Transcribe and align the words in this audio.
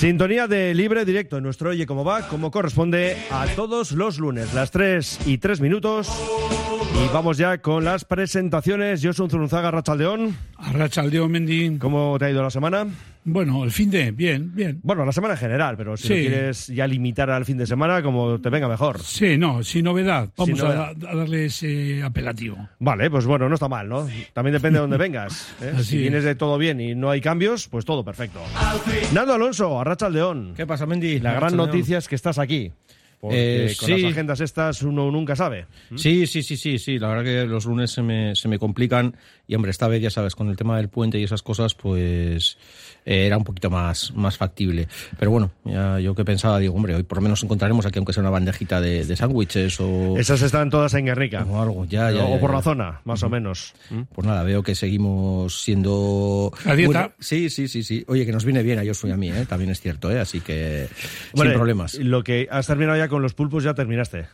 Sintonía 0.00 0.48
de 0.48 0.72
libre 0.72 1.04
directo 1.04 1.36
en 1.36 1.42
nuestro 1.42 1.68
Oye 1.68 1.84
Cómo 1.84 2.04
Va, 2.04 2.26
como 2.26 2.50
corresponde 2.50 3.18
a 3.30 3.46
todos 3.48 3.92
los 3.92 4.16
lunes, 4.16 4.54
las 4.54 4.70
3 4.70 5.26
y 5.26 5.36
3 5.36 5.60
minutos. 5.60 6.08
Y 7.02 7.08
vamos 7.12 7.38
ya 7.38 7.58
con 7.58 7.84
las 7.84 8.04
presentaciones. 8.04 9.00
Yo 9.00 9.12
soy 9.12 9.28
Zurunzaga 9.30 9.70
Rachaldeón. 9.70 10.36
Arrachaldeón, 10.58 11.30
Mendy. 11.30 11.78
¿Cómo 11.78 12.16
te 12.18 12.26
ha 12.26 12.30
ido 12.30 12.42
la 12.42 12.50
semana? 12.50 12.86
Bueno, 13.24 13.64
el 13.64 13.70
fin 13.70 13.90
de, 13.90 14.10
bien, 14.12 14.54
bien. 14.54 14.80
Bueno, 14.82 15.04
la 15.04 15.12
semana 15.12 15.34
en 15.34 15.40
general, 15.40 15.76
pero 15.76 15.96
si 15.96 16.08
Sí. 16.08 16.14
lo 16.14 16.20
quieres 16.30 16.66
ya 16.68 16.86
limitar 16.86 17.30
al 17.30 17.44
fin 17.44 17.56
de 17.58 17.66
semana, 17.66 18.02
como 18.02 18.40
te 18.40 18.48
venga 18.50 18.68
mejor. 18.68 18.98
Sí, 19.00 19.36
no, 19.38 19.62
sin 19.62 19.84
novedad. 19.84 20.28
Vamos 20.36 20.58
Sin 20.58 20.66
a- 20.66 20.68
novedad. 20.68 20.90
A, 20.90 20.94
darle 21.16 21.46
ese 21.46 22.02
apelativo. 22.02 22.56
Vale, 22.78 23.10
pues 23.10 23.24
bueno, 23.26 23.48
no 23.48 23.54
está 23.54 23.68
mal, 23.68 23.88
¿no? 23.88 24.06
También 24.32 24.52
depende 24.54 24.78
de 24.78 24.80
dónde 24.82 24.96
vengas. 24.98 25.54
¿eh? 25.62 25.72
Así 25.74 25.84
Si 25.84 25.96
es. 25.96 26.02
vienes 26.02 26.24
de 26.24 26.34
todo 26.34 26.58
bien 26.58 26.80
y 26.80 26.94
no 26.94 27.10
hay 27.10 27.20
cambios, 27.20 27.68
pues 27.68 27.84
todo 27.84 28.04
perfecto. 28.04 28.40
Nando 29.12 29.34
Alonso, 29.34 29.80
Arrachaldeón. 29.80 30.54
¿Qué 30.56 30.66
pasa, 30.66 30.86
Mendy? 30.86 31.20
La 31.20 31.34
gran 31.34 31.56
noticia 31.56 31.98
es 31.98 32.08
que 32.08 32.14
estás 32.14 32.38
aquí. 32.38 32.72
Porque 33.20 33.66
Eh, 33.66 33.76
con 33.78 33.86
sí. 33.86 34.00
las 34.02 34.12
agendas 34.12 34.40
estas 34.40 34.82
uno 34.82 35.10
nunca 35.10 35.36
sabe. 35.36 35.66
Sí, 35.94 36.26
sí, 36.26 36.42
sí, 36.42 36.56
sí, 36.56 36.78
sí. 36.78 36.98
La 36.98 37.08
verdad 37.08 37.24
que 37.24 37.44
los 37.46 37.66
lunes 37.66 37.90
se 37.90 38.02
me, 38.02 38.34
se 38.34 38.48
me 38.48 38.58
complican. 38.58 39.14
Y 39.50 39.56
hombre, 39.56 39.72
esta 39.72 39.88
vez, 39.88 40.00
ya 40.00 40.10
sabes, 40.10 40.36
con 40.36 40.48
el 40.48 40.56
tema 40.56 40.76
del 40.76 40.88
puente 40.88 41.18
y 41.18 41.24
esas 41.24 41.42
cosas, 41.42 41.74
pues 41.74 42.56
eh, 43.04 43.26
era 43.26 43.36
un 43.36 43.42
poquito 43.42 43.68
más, 43.68 44.12
más 44.14 44.36
factible. 44.36 44.86
Pero 45.18 45.32
bueno, 45.32 45.50
ya 45.64 45.98
yo 45.98 46.14
que 46.14 46.24
pensaba, 46.24 46.60
digo, 46.60 46.76
hombre, 46.76 46.94
hoy 46.94 47.02
por 47.02 47.18
lo 47.18 47.22
menos 47.22 47.42
encontraremos 47.42 47.84
aquí, 47.84 47.98
aunque 47.98 48.12
sea 48.12 48.20
una 48.20 48.30
bandejita 48.30 48.80
de, 48.80 49.04
de 49.04 49.16
sándwiches 49.16 49.80
o, 49.80 50.16
Esas 50.16 50.42
están 50.42 50.70
todas 50.70 50.94
en 50.94 51.06
Guernica. 51.06 51.44
o 51.50 51.60
algo. 51.60 51.84
Ya, 51.86 52.12
ya, 52.12 52.26
o 52.26 52.34
ya, 52.34 52.40
por 52.40 52.50
ya. 52.50 52.56
la 52.58 52.62
zona, 52.62 53.00
más 53.04 53.24
o 53.24 53.28
menos. 53.28 53.74
¿Mm? 53.90 54.02
Pues 54.14 54.24
nada, 54.24 54.44
veo 54.44 54.62
que 54.62 54.76
seguimos 54.76 55.64
siendo... 55.64 56.52
¿La 56.64 56.76
dieta? 56.76 56.92
Bueno, 56.92 57.14
sí, 57.18 57.50
sí, 57.50 57.66
sí, 57.66 57.82
sí. 57.82 58.04
Oye, 58.06 58.24
que 58.24 58.30
nos 58.30 58.44
viene 58.44 58.62
bien 58.62 58.78
a 58.78 58.84
Josu 58.86 59.08
y 59.08 59.10
a 59.10 59.16
mí, 59.16 59.30
¿eh? 59.30 59.46
también 59.48 59.72
es 59.72 59.80
cierto, 59.80 60.12
¿eh? 60.12 60.20
Así 60.20 60.40
que 60.42 60.86
Vale, 61.34 61.50
sin 61.50 61.58
problemas. 61.58 61.94
Lo 61.96 62.22
que 62.22 62.46
has 62.52 62.68
terminado 62.68 62.96
ya 62.96 63.08
con 63.08 63.20
los 63.20 63.34
pulpos, 63.34 63.64
ya 63.64 63.74
terminaste. 63.74 64.26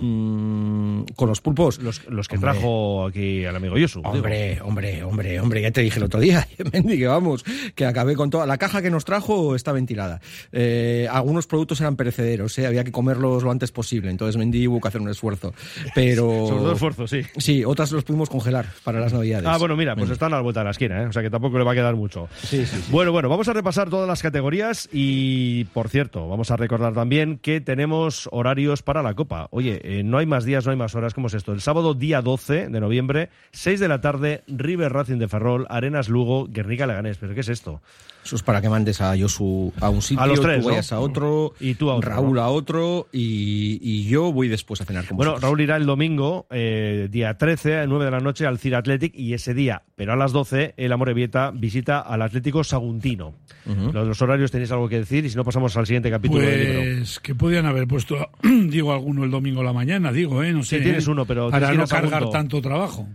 Mm, 0.00 1.02
con 1.16 1.28
los 1.28 1.40
pulpos. 1.40 1.78
Los, 1.78 2.06
los 2.08 2.26
que 2.28 2.36
Hombre. 2.36 2.52
trajo 2.52 3.06
aquí 3.06 3.44
el 3.44 3.54
amigo 3.54 3.76
Yosu. 3.76 4.00
digo. 4.00 4.10
Hombre, 4.10 4.58
hombre, 4.62 5.02
hombre, 5.04 5.40
hombre, 5.40 5.62
ya 5.62 5.70
te 5.70 5.82
dije 5.82 5.98
el 5.98 6.04
otro 6.04 6.20
día, 6.20 6.46
Mendy, 6.72 6.98
que 6.98 7.06
vamos, 7.06 7.44
que 7.74 7.84
acabé 7.86 8.14
con 8.16 8.30
toda 8.30 8.46
la 8.46 8.58
caja 8.58 8.82
que 8.82 8.90
nos 8.90 9.04
trajo 9.04 9.54
está 9.54 9.72
ventilada. 9.72 10.20
Eh, 10.52 11.06
algunos 11.10 11.46
productos 11.46 11.80
eran 11.80 11.96
perecederos, 11.96 12.58
¿eh? 12.58 12.66
había 12.66 12.84
que 12.84 12.92
comerlos 12.92 13.42
lo 13.42 13.50
antes 13.50 13.72
posible, 13.72 14.10
entonces 14.10 14.36
Mendy 14.36 14.66
hubo 14.66 14.80
que 14.80 14.88
hacer 14.88 15.00
un 15.00 15.08
esfuerzo. 15.08 15.52
Pero 15.94 16.46
Sobre 16.46 16.60
todo 16.60 16.72
esfuerzo, 16.72 17.06
sí. 17.06 17.22
sí, 17.36 17.64
otras 17.64 17.92
los 17.92 18.04
pudimos 18.04 18.30
congelar 18.30 18.66
para 18.84 19.00
las 19.00 19.12
navidades. 19.12 19.46
Ah, 19.46 19.58
bueno, 19.58 19.76
mira, 19.76 19.94
pues 19.94 20.04
Mendy. 20.04 20.12
están 20.14 20.32
a 20.32 20.36
la 20.36 20.42
vuelta 20.42 20.60
de 20.60 20.64
la 20.64 20.70
esquina, 20.70 21.02
¿eh? 21.02 21.06
o 21.06 21.12
sea 21.12 21.22
que 21.22 21.30
tampoco 21.30 21.58
le 21.58 21.64
va 21.64 21.72
a 21.72 21.74
quedar 21.74 21.96
mucho. 21.96 22.28
Sí, 22.42 22.64
sí, 22.64 22.76
sí. 22.76 22.88
Bueno, 22.90 23.12
bueno, 23.12 23.28
vamos 23.28 23.48
a 23.48 23.52
repasar 23.52 23.90
todas 23.90 24.08
las 24.08 24.22
categorías 24.22 24.88
y, 24.92 25.64
por 25.66 25.88
cierto, 25.88 26.28
vamos 26.28 26.50
a 26.50 26.56
recordar 26.56 26.94
también 26.94 27.38
que 27.38 27.60
tenemos 27.60 28.28
horarios 28.32 28.82
para 28.82 29.02
la 29.02 29.14
Copa. 29.14 29.48
Oye, 29.50 29.80
eh, 29.90 30.04
no 30.04 30.18
hay 30.18 30.26
más 30.26 30.44
días, 30.44 30.64
no 30.64 30.70
hay 30.70 30.78
más 30.78 30.94
horas. 30.94 31.14
¿Cómo 31.14 31.26
es 31.26 31.34
esto? 31.34 31.52
El 31.52 31.60
sábado, 31.60 31.94
día 31.94 32.22
12 32.22 32.68
de 32.68 32.80
noviembre, 32.80 33.28
6 33.50 33.80
de 33.80 33.88
la 33.88 34.00
tarde, 34.00 34.44
River 34.46 34.92
Racing 34.92 35.18
de 35.18 35.26
Ferrol, 35.26 35.66
Arenas 35.68 36.08
Lugo, 36.08 36.46
Guernica 36.46 36.86
Leganés. 36.86 37.18
¿Pero 37.18 37.34
qué 37.34 37.40
es 37.40 37.48
esto? 37.48 37.82
Eso 38.24 38.36
es 38.36 38.42
para 38.42 38.60
que 38.60 38.68
mandes 38.68 39.00
a 39.00 39.16
Josu 39.18 39.72
a 39.80 39.88
un 39.88 40.02
sitio, 40.02 40.22
A 40.22 40.26
los 40.26 40.40
tres, 40.40 40.56
tú 40.58 40.62
¿no? 40.62 40.68
vayas 40.68 40.92
a 40.92 41.00
otro, 41.00 41.54
Y 41.58 41.74
tú 41.74 41.90
a 41.90 41.94
otro, 41.94 42.10
Raúl 42.10 42.34
¿no? 42.36 42.42
a 42.42 42.48
otro 42.50 43.08
y, 43.12 43.78
y 43.82 44.04
yo 44.04 44.30
voy 44.32 44.48
después 44.48 44.80
a 44.80 44.84
cenar 44.84 45.06
con 45.06 45.16
Bueno, 45.16 45.32
vosotros. 45.32 45.48
Raúl 45.48 45.60
irá 45.62 45.76
el 45.76 45.86
domingo, 45.86 46.46
eh, 46.50 47.08
día 47.10 47.38
13, 47.38 47.78
a 47.78 47.86
9 47.86 48.04
de 48.04 48.10
la 48.10 48.20
noche, 48.20 48.46
al 48.46 48.58
Cira 48.58 48.78
Athletic 48.78 49.14
y 49.14 49.32
ese 49.32 49.54
día, 49.54 49.82
pero 49.96 50.12
a 50.12 50.16
las 50.16 50.32
12, 50.32 50.74
el 50.76 50.92
Amorebieta 50.92 51.50
visita 51.50 52.00
al 52.00 52.22
Atlético 52.22 52.62
Saguntino. 52.62 53.34
Los, 53.64 54.06
los 54.06 54.22
horarios 54.22 54.50
tenéis 54.50 54.70
algo 54.72 54.88
que 54.88 54.98
decir 54.98 55.24
y 55.24 55.30
si 55.30 55.36
no 55.36 55.44
pasamos 55.44 55.76
al 55.76 55.86
siguiente 55.86 56.10
capítulo 56.10 56.40
del 56.42 56.64
libro. 56.64 56.80
Pues 56.98 57.20
que 57.20 57.34
podían 57.34 57.66
haber 57.66 57.86
puesto, 57.86 58.16
digo, 58.42 58.92
alguno 58.92 59.24
el 59.24 59.30
domingo 59.30 59.60
a 59.60 59.64
la 59.64 59.72
mañana, 59.72 60.12
digo, 60.12 60.42
¿eh? 60.42 60.52
No 60.52 60.62
sé. 60.62 60.78
Sí, 60.78 60.82
tienes 60.82 61.06
¿eh? 61.06 61.10
uno, 61.10 61.24
pero 61.24 61.50
tienes 61.50 61.68
Para 61.68 61.74
no 61.74 61.86
cargar 61.86 62.30
tanto 62.30 62.60
trabajo. 62.60 63.08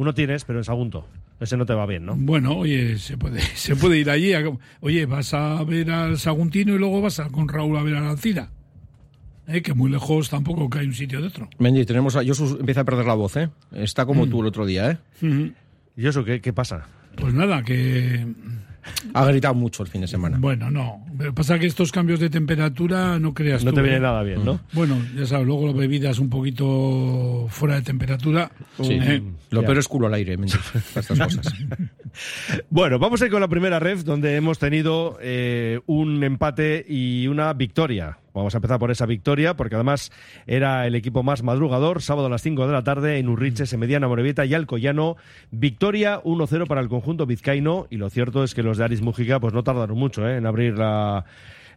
Uno 0.00 0.14
tienes, 0.14 0.44
pero 0.46 0.58
en 0.60 0.64
Sagunto. 0.64 1.06
Ese 1.40 1.58
no 1.58 1.66
te 1.66 1.74
va 1.74 1.84
bien, 1.84 2.06
¿no? 2.06 2.16
Bueno, 2.16 2.56
oye, 2.56 2.96
se 2.98 3.18
puede, 3.18 3.40
se 3.54 3.76
puede 3.76 3.98
ir 3.98 4.08
allí. 4.08 4.32
a- 4.32 4.42
oye, 4.80 5.04
vas 5.04 5.34
a 5.34 5.62
ver 5.64 5.90
al 5.90 6.16
Saguntino 6.18 6.74
y 6.74 6.78
luego 6.78 7.02
vas 7.02 7.20
a, 7.20 7.28
con 7.28 7.48
Raúl 7.48 7.76
a 7.76 7.82
ver 7.82 7.96
a 7.96 8.00
la 8.00 8.10
Alcira. 8.12 8.48
¿Eh? 9.46 9.60
Que 9.60 9.74
muy 9.74 9.90
lejos 9.90 10.30
tampoco 10.30 10.70
que 10.70 10.78
hay 10.78 10.86
un 10.86 10.94
sitio 10.94 11.20
de 11.20 11.26
otro. 11.26 11.50
Mendy, 11.58 11.84
tenemos 11.84 12.16
a 12.16 12.24
Josu 12.24 12.56
empieza 12.60 12.80
a 12.80 12.84
perder 12.84 13.04
la 13.04 13.12
voz, 13.12 13.36
¿eh? 13.36 13.50
Está 13.72 14.06
como 14.06 14.24
Mm. 14.24 14.30
tú 14.30 14.40
el 14.40 14.46
otro 14.46 14.64
día, 14.64 14.90
¿eh? 14.90 14.98
Ujú. 15.20 15.52
¿Y 15.98 16.06
eso 16.06 16.24
qué, 16.24 16.40
qué 16.40 16.54
pasa? 16.54 16.86
Pues 17.16 17.34
nada, 17.34 17.62
que 17.62 18.26
Ha 19.14 19.24
gritado 19.26 19.54
mucho 19.54 19.82
el 19.82 19.88
fin 19.88 20.00
de 20.00 20.08
semana. 20.08 20.38
Bueno, 20.40 20.70
no. 20.70 21.04
Pero 21.18 21.34
pasa 21.34 21.58
que 21.58 21.66
estos 21.66 21.92
cambios 21.92 22.20
de 22.20 22.30
temperatura 22.30 23.18
no 23.18 23.34
creas 23.34 23.64
No 23.64 23.70
tú, 23.70 23.76
te 23.76 23.82
viene 23.82 23.98
¿eh? 23.98 24.00
nada 24.00 24.22
bien, 24.22 24.44
¿no? 24.44 24.60
Bueno, 24.72 24.96
ya 25.16 25.26
sabes, 25.26 25.46
luego 25.46 25.66
las 25.66 25.76
bebidas 25.76 26.18
un 26.18 26.30
poquito 26.30 27.46
fuera 27.50 27.76
de 27.76 27.82
temperatura. 27.82 28.50
Sí. 28.80 28.98
¿eh? 29.00 29.22
Lo 29.50 29.60
Ya. 29.62 29.66
peor 29.66 29.78
es 29.78 29.88
culo 29.88 30.06
al 30.06 30.14
aire, 30.14 30.36
estas 30.74 31.06
cosas. 31.06 31.40
Bueno, 32.70 32.98
vamos 32.98 33.22
a 33.22 33.26
ir 33.26 33.30
con 33.30 33.40
la 33.40 33.46
primera 33.48 33.78
ref, 33.78 34.02
donde 34.02 34.34
hemos 34.34 34.58
tenido 34.58 35.16
eh, 35.22 35.80
un 35.86 36.22
empate 36.24 36.84
y 36.88 37.28
una 37.28 37.52
victoria. 37.52 38.18
Vamos 38.34 38.54
a 38.54 38.58
empezar 38.58 38.78
por 38.78 38.90
esa 38.90 39.06
victoria, 39.06 39.54
porque 39.54 39.74
además 39.74 40.10
era 40.46 40.86
el 40.86 40.94
equipo 40.94 41.22
más 41.22 41.42
madrugador. 41.42 42.00
Sábado 42.02 42.26
a 42.26 42.30
las 42.30 42.42
5 42.42 42.66
de 42.66 42.72
la 42.72 42.82
tarde 42.84 43.18
en 43.18 43.28
Urriche, 43.28 43.66
Semediana, 43.66 44.06
Morevieta 44.08 44.44
y 44.44 44.54
Alcoyano. 44.54 45.16
Victoria 45.50 46.20
1-0 46.22 46.66
para 46.68 46.80
el 46.80 46.88
conjunto 46.88 47.26
vizcaíno. 47.26 47.86
Y 47.90 47.96
lo 47.96 48.08
cierto 48.08 48.44
es 48.44 48.54
que 48.54 48.62
los 48.62 48.69
de 48.78 48.84
Aris 48.84 49.02
Mújica 49.02 49.40
pues 49.40 49.54
no 49.54 49.62
tardaron 49.62 49.98
mucho 49.98 50.26
eh, 50.28 50.36
en 50.36 50.46
abrir 50.46 50.76
la, 50.76 51.24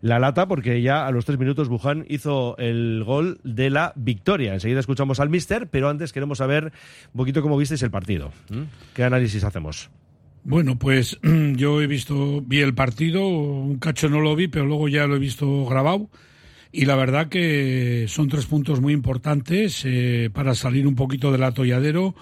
la 0.04 0.20
lata, 0.20 0.48
porque 0.50 0.82
ya 0.82 1.08
a 1.08 1.12
los 1.12 1.24
tres 1.24 1.40
minutos 1.40 1.70
Buján 1.70 2.06
hizo 2.10 2.58
el 2.58 3.04
gol 3.06 3.40
de 3.46 3.70
la 3.70 3.94
victoria. 3.96 4.54
Enseguida 4.54 4.82
escuchamos 4.82 5.22
al 5.22 5.30
mister, 5.30 5.68
pero 5.68 5.88
antes 5.88 6.12
queremos 6.12 6.40
saber 6.40 6.74
un 7.14 7.18
poquito 7.18 7.42
cómo 7.42 7.58
visteis 7.58 7.84
el 7.84 7.92
partido. 7.92 8.32
¿Qué 8.94 9.04
análisis 9.06 9.46
hacemos? 9.46 9.90
Bueno, 10.44 10.78
pues 10.78 11.20
yo 11.56 11.82
he 11.82 11.88
visto, 11.88 12.42
vi 12.42 12.60
el 12.60 12.74
partido, 12.74 13.26
un 13.26 13.80
cacho 13.80 14.10
no 14.10 14.20
lo 14.20 14.36
vi, 14.36 14.50
pero 14.50 14.66
luego 14.66 14.90
ya 14.90 15.08
lo 15.08 15.16
he 15.16 15.20
visto 15.20 15.66
grabado. 15.66 16.10
Y 16.70 16.84
la 16.84 16.98
verdad 16.98 17.30
que 17.30 18.06
son 18.10 18.28
tres 18.28 18.46
puntos 18.48 18.82
muy 18.82 18.92
importantes 18.92 19.84
eh, 19.86 20.30
para 20.34 20.54
salir 20.54 20.86
un 20.86 20.96
poquito 20.96 21.32
del 21.32 21.44
atolladero. 21.44 22.14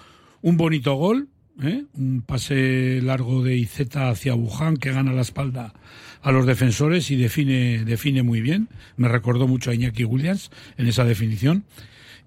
Un 0.43 0.57
bonito 0.57 0.93
gol, 0.95 1.29
¿eh? 1.61 1.83
un 1.93 2.21
pase 2.21 3.01
largo 3.01 3.43
de 3.43 3.57
Izeta 3.57 4.09
hacia 4.09 4.35
Wuhan 4.35 4.77
que 4.77 4.91
gana 4.91 5.13
la 5.13 5.21
espalda 5.21 5.73
a 6.21 6.31
los 6.31 6.45
defensores 6.45 7.09
y 7.11 7.15
define, 7.15 7.83
define 7.85 8.23
muy 8.23 8.41
bien. 8.41 8.69
Me 8.97 9.07
recordó 9.07 9.47
mucho 9.47 9.71
a 9.71 9.75
Iñaki 9.75 10.03
Williams 10.03 10.51
en 10.77 10.87
esa 10.87 11.03
definición. 11.03 11.63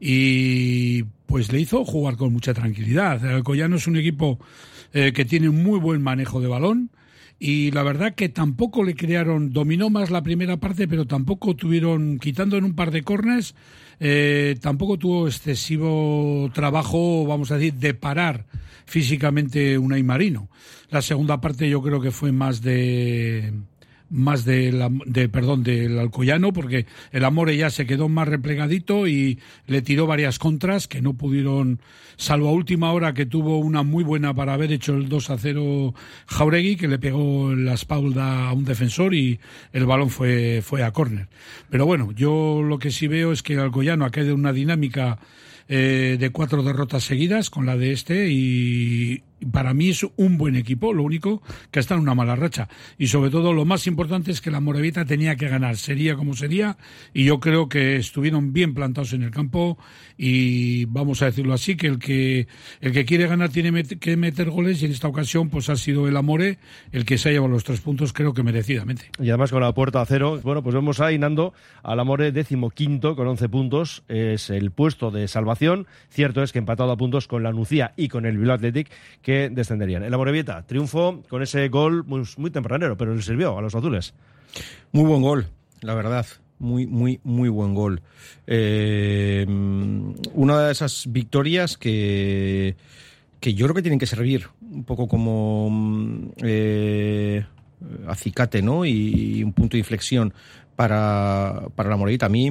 Y 0.01 1.05
pues 1.27 1.53
le 1.53 1.61
hizo 1.61 1.85
jugar 1.85 2.17
con 2.17 2.33
mucha 2.33 2.53
tranquilidad. 2.53 3.25
El 3.25 3.37
Alcoyano 3.37 3.77
es 3.77 3.87
un 3.87 3.97
equipo 3.97 4.39
eh, 4.93 5.13
que 5.13 5.25
tiene 5.25 5.51
muy 5.51 5.79
buen 5.79 6.03
manejo 6.03 6.41
de 6.41 6.49
balón 6.49 6.91
y 7.47 7.73
la 7.73 7.83
verdad 7.83 8.15
que 8.15 8.31
tampoco 8.31 8.83
le 8.85 8.95
crearon, 8.95 9.53
dominó 9.53 9.91
más 9.91 10.11
la 10.11 10.23
primera 10.23 10.57
parte, 10.57 10.89
pero 10.89 11.07
tampoco 11.07 11.55
tuvieron, 11.55 12.19
quitando 12.19 12.57
en 12.57 12.65
un 12.65 12.75
par 12.75 12.91
de 12.91 13.03
corners, 13.03 13.55
eh, 14.01 14.57
tampoco 14.63 14.97
tuvo 14.97 15.27
excesivo 15.27 16.51
trabajo, 16.55 17.27
vamos 17.27 17.51
a 17.51 17.59
decir, 17.59 17.75
de 17.75 17.93
parar 17.93 18.47
físicamente 18.87 19.77
Unai 19.77 20.03
Marino. 20.03 20.49
La 20.89 21.03
segunda 21.03 21.43
parte 21.43 21.69
yo 21.69 21.83
creo 21.83 22.01
que 22.01 22.13
fue 22.13 22.33
más 22.33 22.63
de 22.63 23.53
más 24.15 24.45
del, 24.45 24.83
de, 25.07 25.29
perdón, 25.29 25.65
del 25.65 25.99
Alcoyano, 25.99 26.53
porque 26.53 26.87
el 27.11 27.25
Amore 27.25 27.57
ya 27.57 27.69
se 27.69 27.85
quedó 27.85 28.09
más 28.09 28.29
replegadito 28.29 29.09
y 29.09 29.41
le 29.67 29.83
tiró 29.83 30.07
varias 30.07 30.39
contras 30.39 30.87
que 30.87 31.03
no 31.03 31.15
pudieron, 31.15 31.81
salvo 32.17 32.49
a 32.49 32.53
última 32.53 32.93
hora 32.93 33.13
que 33.13 33.27
tuvo 33.27 33.59
una 33.59 33.83
muy 33.83 34.05
buena 34.05 34.33
para 34.33 34.55
haber 34.55 34.71
hecho 34.71 34.95
el 34.95 35.09
2 35.09 35.31
a 35.31 35.39
0 35.39 35.95
Jauregui, 36.27 36.77
que 36.77 36.89
le 36.89 37.01
pegó 37.01 37.55
la 37.55 37.75
espalda 37.75 38.49
a 38.49 38.53
un 38.53 38.65
defensor 38.65 39.15
y 39.15 39.41
el 39.73 39.85
balón 39.85 40.11
fue, 40.11 40.63
fue 40.63 40.85
a 40.85 40.93
córner. 40.93 41.29
Pero 41.69 41.85
bueno, 41.85 42.13
yo 42.13 42.63
lo 42.63 42.79
que 42.79 42.93
sí 42.93 43.09
veo 43.09 43.33
es 43.33 43.43
que 43.43 43.55
el 43.55 43.61
Alcoyano 43.61 44.05
ha 44.05 44.11
en 44.15 44.33
una 44.33 44.53
dinámica 44.53 45.19
eh, 45.69 46.19
de 46.21 46.31
cuatro 46.31 46.63
derrotas 46.63 47.05
seguidas 47.05 47.51
con 47.51 47.67
la 47.67 47.77
de 47.77 47.93
este 47.93 48.29
y 48.31 49.23
para 49.51 49.75
mí 49.75 49.91
es 49.91 50.07
un 50.17 50.39
buen 50.39 50.57
equipo, 50.57 50.93
lo 50.93 51.03
único 51.03 51.43
que 51.71 51.81
está 51.81 51.95
en 51.95 52.01
una 52.01 52.15
mala 52.15 52.37
racha. 52.37 52.69
Y 52.99 53.09
sobre 53.09 53.31
todo 53.31 53.53
lo 53.53 53.65
más 53.65 53.87
importante 53.87 54.31
es 54.31 54.41
que 54.41 54.51
la 54.51 54.61
Morevita 54.61 55.05
tenía 55.05 55.37
que 55.37 55.49
ganar, 55.49 55.77
sería 55.77 56.17
como 56.17 56.35
sería, 56.35 56.77
y 57.13 57.25
yo 57.25 57.41
creo 57.41 57.69
que 57.69 57.97
estuvieron 57.97 58.53
bien 58.53 58.75
plantados 58.75 59.13
en 59.13 59.23
el 59.23 59.31
campo 59.31 59.79
y 60.17 60.85
vamos 60.87 61.23
a 61.23 61.27
decirlo 61.27 61.55
así, 61.55 61.77
que 61.77 61.87
el 61.87 61.99
que, 61.99 62.47
el 62.81 62.93
que 62.93 63.05
quiere 63.05 63.27
ganar 63.27 63.51
tiene 63.51 63.85
que 63.85 64.17
meter 64.17 64.51
goles 64.51 64.83
y 64.83 64.87
en 64.87 64.93
esta 64.93 65.09
ocasión 65.09 65.51
pues 65.51 65.69
ha 65.69 65.77
sido 65.77 66.09
el 66.09 66.17
Amore 66.17 66.59
el 66.93 67.05
que 67.05 67.19
se 67.19 67.29
ha 67.29 67.33
llevado 67.33 67.53
los 67.53 67.65
tres 67.65 67.81
puntos 67.81 68.13
creo 68.13 68.33
que 68.33 68.43
merecidamente. 68.43 69.11
Y 69.19 69.29
además 69.29 69.51
con 69.51 69.61
la 69.61 69.73
puerta 69.73 70.01
a 70.01 70.07
cero, 70.07 70.41
bueno, 70.43 70.63
pues 70.63 70.75
vemos 70.75 71.01
ahí 71.01 71.19
Nando 71.19 71.53
al 71.83 72.01
Amore 72.01 72.33
décimo 72.33 72.71
quinto 72.71 73.17
con 73.17 73.27
11 73.27 73.49
puntos, 73.49 74.05
es 74.09 74.51
el 74.51 74.71
puesto 74.71 75.11
de 75.11 75.29
salvación. 75.29 75.87
Cierto 76.09 76.43
es 76.43 76.53
que 76.53 76.59
empatado 76.59 76.93
a 76.93 76.97
puntos 76.97 77.29
con 77.29 77.43
la 77.43 77.53
Nucía 77.53 77.93
y 77.97 78.09
con 78.09 78.27
el 78.27 78.39
Bilbao 78.39 78.55
Athletic 78.57 78.91
que 79.25 79.49
descenderían. 79.49 80.05
El 80.05 80.13
Amorebieta 80.13 80.63
triunfo 80.67 81.23
con 81.29 81.43
ese 81.43 81.69
gol 81.69 82.05
muy, 82.05 82.23
muy 82.37 82.51
tempranero, 82.51 82.97
pero 82.97 83.15
le 83.15 83.23
sirvió 83.23 83.59
a 83.59 83.63
los 83.63 83.75
azules. 83.75 84.13
Muy 84.93 85.05
buen 85.05 85.23
gol, 85.23 85.47
la 85.81 85.95
verdad. 85.95 86.27
Muy, 86.59 86.87
muy, 86.87 87.21
muy 87.25 87.49
buen 87.49 87.75
gol. 87.75 88.03
Eh, 88.47 89.45
una 90.35 90.61
de 90.61 90.73
esas 90.73 91.07
victorias 91.11 91.79
que, 91.79 92.77
que 93.41 93.55
yo 93.55 93.65
creo 93.67 93.75
que 93.75 93.83
tienen 93.83 93.99
que 93.99 94.07
servir 94.07 94.47
un 94.61 94.85
poco 94.85 95.09
como 95.09 95.71
mm, 95.71 96.29
eh, 96.43 97.47
acicate, 98.07 98.61
¿no? 98.61 98.85
Y, 98.85 99.43
un 99.43 99.55
punto 99.55 99.73
de 99.73 99.79
inflexión 99.79 100.35
para, 100.77 101.69
para 101.75 101.91
la 101.91 101.97
Morita. 101.97 102.27
A 102.27 102.29
mí, 102.29 102.51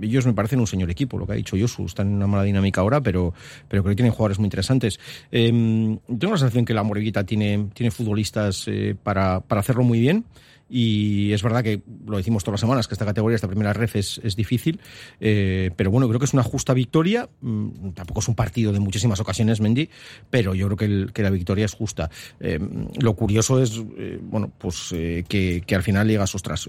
ellos 0.00 0.26
me 0.26 0.32
parecen 0.32 0.60
un 0.60 0.66
señor 0.66 0.90
equipo, 0.90 1.18
lo 1.18 1.26
que 1.26 1.32
ha 1.32 1.36
dicho 1.36 1.56
Josu. 1.58 1.86
Están 1.86 2.08
en 2.08 2.14
una 2.14 2.26
mala 2.26 2.42
dinámica 2.42 2.80
ahora, 2.80 3.00
pero, 3.00 3.34
pero 3.68 3.82
creo 3.82 3.92
que 3.92 3.96
tienen 3.96 4.12
jugadores 4.12 4.38
muy 4.38 4.46
interesantes. 4.46 4.98
Eh, 5.30 5.48
tengo 5.48 6.32
la 6.32 6.38
sensación 6.38 6.64
que 6.64 6.74
la 6.74 6.82
Morita 6.82 7.24
tiene, 7.24 7.68
tiene 7.74 7.90
futbolistas 7.90 8.66
eh, 8.68 8.96
para, 9.00 9.40
para 9.40 9.60
hacerlo 9.60 9.82
muy 9.82 10.00
bien. 10.00 10.24
Y 10.70 11.32
es 11.32 11.42
verdad 11.42 11.64
que 11.64 11.82
lo 12.06 12.16
decimos 12.16 12.44
todas 12.44 12.54
las 12.54 12.60
semanas, 12.60 12.86
que 12.86 12.94
esta 12.94 13.04
categoría, 13.04 13.34
esta 13.34 13.48
primera 13.48 13.72
ref 13.72 13.96
es, 13.96 14.20
es 14.22 14.36
difícil, 14.36 14.80
eh, 15.20 15.70
pero 15.76 15.90
bueno, 15.90 16.06
creo 16.08 16.20
que 16.20 16.26
es 16.26 16.32
una 16.32 16.44
justa 16.44 16.72
victoria. 16.72 17.28
Mm, 17.40 17.90
tampoco 17.90 18.20
es 18.20 18.28
un 18.28 18.36
partido 18.36 18.72
de 18.72 18.78
muchísimas 18.78 19.18
ocasiones, 19.20 19.60
Mendy, 19.60 19.90
pero 20.30 20.54
yo 20.54 20.68
creo 20.68 21.10
que, 21.12 21.22
la 21.22 21.30
victoria 21.30 21.64
es 21.64 21.74
justa. 21.74 22.10
Eh, 22.38 22.58
lo 23.00 23.14
curioso 23.14 23.60
es, 23.60 23.82
eh, 23.98 24.18
bueno, 24.22 24.50
pues 24.56 24.94
que, 25.28 25.62
que 25.66 25.74
al 25.74 25.82
final 25.82 26.06
llegas, 26.06 26.34
ostras, 26.34 26.68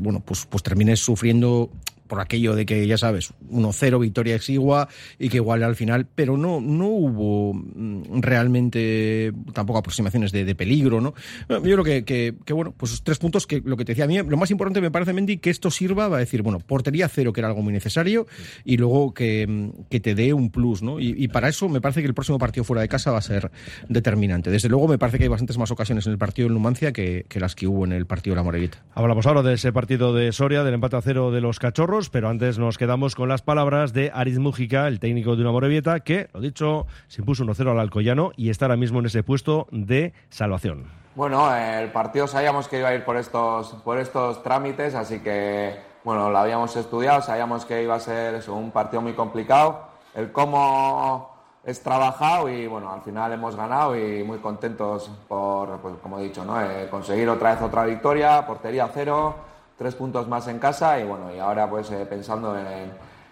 bueno, 0.00 0.20
pues, 0.24 0.46
pues 0.46 0.62
termines 0.62 1.00
sufriendo 1.00 1.70
por 2.06 2.20
aquello 2.20 2.54
de 2.54 2.66
que, 2.66 2.86
ya 2.86 2.98
sabes, 2.98 3.32
1-0, 3.50 4.00
victoria 4.00 4.34
exigua 4.34 4.88
y 5.18 5.28
que 5.28 5.38
igual 5.38 5.62
al 5.62 5.76
final, 5.76 6.06
pero 6.14 6.36
no, 6.36 6.60
no 6.60 6.86
hubo 6.86 7.54
mm, 7.54 8.20
realmente 8.20 9.32
tampoco 9.52 9.78
aproximaciones 9.78 10.32
de, 10.32 10.44
de 10.44 10.54
peligro, 10.54 11.00
¿no? 11.00 11.14
Yo 11.48 11.60
creo 11.60 11.84
que, 11.84 12.04
que, 12.04 12.52
bueno, 12.52 12.74
pues 12.76 13.02
tres 13.02 13.18
puntos 13.18 13.46
que 13.46 13.62
lo 13.64 13.76
que 13.76 13.84
te 13.84 13.92
decía 13.92 14.04
a 14.04 14.08
mí, 14.08 14.18
lo 14.18 14.36
más 14.36 14.50
importante 14.50 14.80
me 14.80 14.90
parece, 14.90 15.12
Mendy, 15.12 15.38
que 15.38 15.50
esto 15.50 15.70
sirva, 15.70 16.08
va 16.08 16.16
a 16.16 16.20
decir, 16.20 16.42
bueno, 16.42 16.60
portería 16.60 17.08
cero, 17.08 17.32
que 17.32 17.40
era 17.40 17.48
algo 17.48 17.62
muy 17.62 17.72
necesario, 17.72 18.26
y 18.64 18.76
luego 18.76 19.14
que, 19.14 19.46
mm, 19.46 19.70
que 19.90 20.00
te 20.00 20.14
dé 20.14 20.32
un 20.32 20.50
plus, 20.50 20.82
¿no? 20.82 21.00
Y, 21.00 21.26
para 21.28 21.48
eso 21.48 21.68
me 21.68 21.80
parece 21.80 22.00
que 22.00 22.06
el 22.06 22.14
próximo 22.14 22.38
partido 22.38 22.64
fuera 22.64 22.80
de 22.80 22.88
casa 22.88 23.10
va 23.10 23.18
a 23.18 23.22
ser 23.22 23.50
determinante. 23.88 24.50
Desde 24.50 24.68
luego 24.68 24.88
me 24.88 24.96
parece 24.96 25.18
que 25.18 25.24
hay 25.24 25.28
bastantes 25.28 25.58
más 25.58 25.70
ocasiones 25.70 26.06
en 26.06 26.12
el 26.12 26.18
partido 26.18 26.48
de 26.48 26.54
Numancia 26.54 26.92
que, 26.92 27.26
que 27.28 27.40
las 27.40 27.54
que 27.54 27.66
hubo 27.66 27.84
en 27.84 27.92
el 27.92 28.06
partido 28.06 28.34
de 28.34 28.36
la 28.36 28.42
Morevita. 28.44 28.84
Hablamos 28.94 29.26
ahora 29.26 29.42
de 29.42 29.54
ese 29.54 29.72
partido 29.72 30.14
de 30.14 30.32
Soria, 30.32 30.62
del 30.62 30.74
empate 30.74 30.96
a 30.96 31.02
cero 31.02 31.30
de 31.30 31.40
los 31.40 31.58
cachorros, 31.58 31.95
pero 31.96 32.28
antes 32.28 32.58
nos 32.58 32.76
quedamos 32.76 33.14
con 33.14 33.30
las 33.30 33.40
palabras 33.40 33.94
de 33.94 34.10
Ariz 34.12 34.38
Mújica, 34.38 34.86
el 34.86 35.00
técnico 35.00 35.34
de 35.34 35.40
una 35.40 35.50
Morevieta, 35.50 36.00
que, 36.00 36.28
lo 36.34 36.40
dicho, 36.40 36.86
se 37.08 37.22
impuso 37.22 37.42
1-0 37.44 37.70
al 37.70 37.80
Alcoyano 37.80 38.32
y 38.36 38.50
está 38.50 38.66
ahora 38.66 38.76
mismo 38.76 38.98
en 38.98 39.06
ese 39.06 39.22
puesto 39.22 39.66
de 39.70 40.12
salvación. 40.28 40.84
Bueno, 41.14 41.54
el 41.56 41.90
partido 41.92 42.26
sabíamos 42.26 42.68
que 42.68 42.80
iba 42.80 42.88
a 42.88 42.94
ir 42.94 43.02
por 43.02 43.16
estos, 43.16 43.68
por 43.82 43.98
estos 43.98 44.42
trámites, 44.42 44.94
así 44.94 45.20
que 45.20 45.74
bueno, 46.04 46.28
lo 46.30 46.36
habíamos 46.36 46.76
estudiado, 46.76 47.22
sabíamos 47.22 47.64
que 47.64 47.82
iba 47.82 47.94
a 47.94 48.00
ser 48.00 48.34
eso, 48.34 48.54
un 48.54 48.70
partido 48.72 49.00
muy 49.00 49.14
complicado. 49.14 49.88
El 50.14 50.32
cómo 50.32 51.34
es 51.64 51.82
trabajado 51.82 52.50
y 52.50 52.66
bueno, 52.66 52.92
al 52.92 53.00
final 53.00 53.32
hemos 53.32 53.56
ganado 53.56 53.96
y 53.96 54.22
muy 54.22 54.38
contentos 54.38 55.10
por, 55.26 55.78
pues, 55.78 55.94
como 56.02 56.18
he 56.18 56.24
dicho, 56.24 56.44
¿no? 56.44 56.60
Eh, 56.60 56.88
conseguir 56.90 57.28
otra 57.28 57.54
vez 57.54 57.62
otra 57.62 57.84
victoria, 57.86 58.46
portería 58.46 58.90
cero, 58.92 59.34
tres 59.78 59.94
puntos 59.94 60.28
más 60.28 60.48
en 60.48 60.58
casa 60.58 61.00
y 61.00 61.04
bueno, 61.04 61.34
y 61.34 61.38
ahora 61.38 61.68
pues 61.68 61.90
eh, 61.90 62.06
pensando 62.08 62.56
en, 62.58 62.66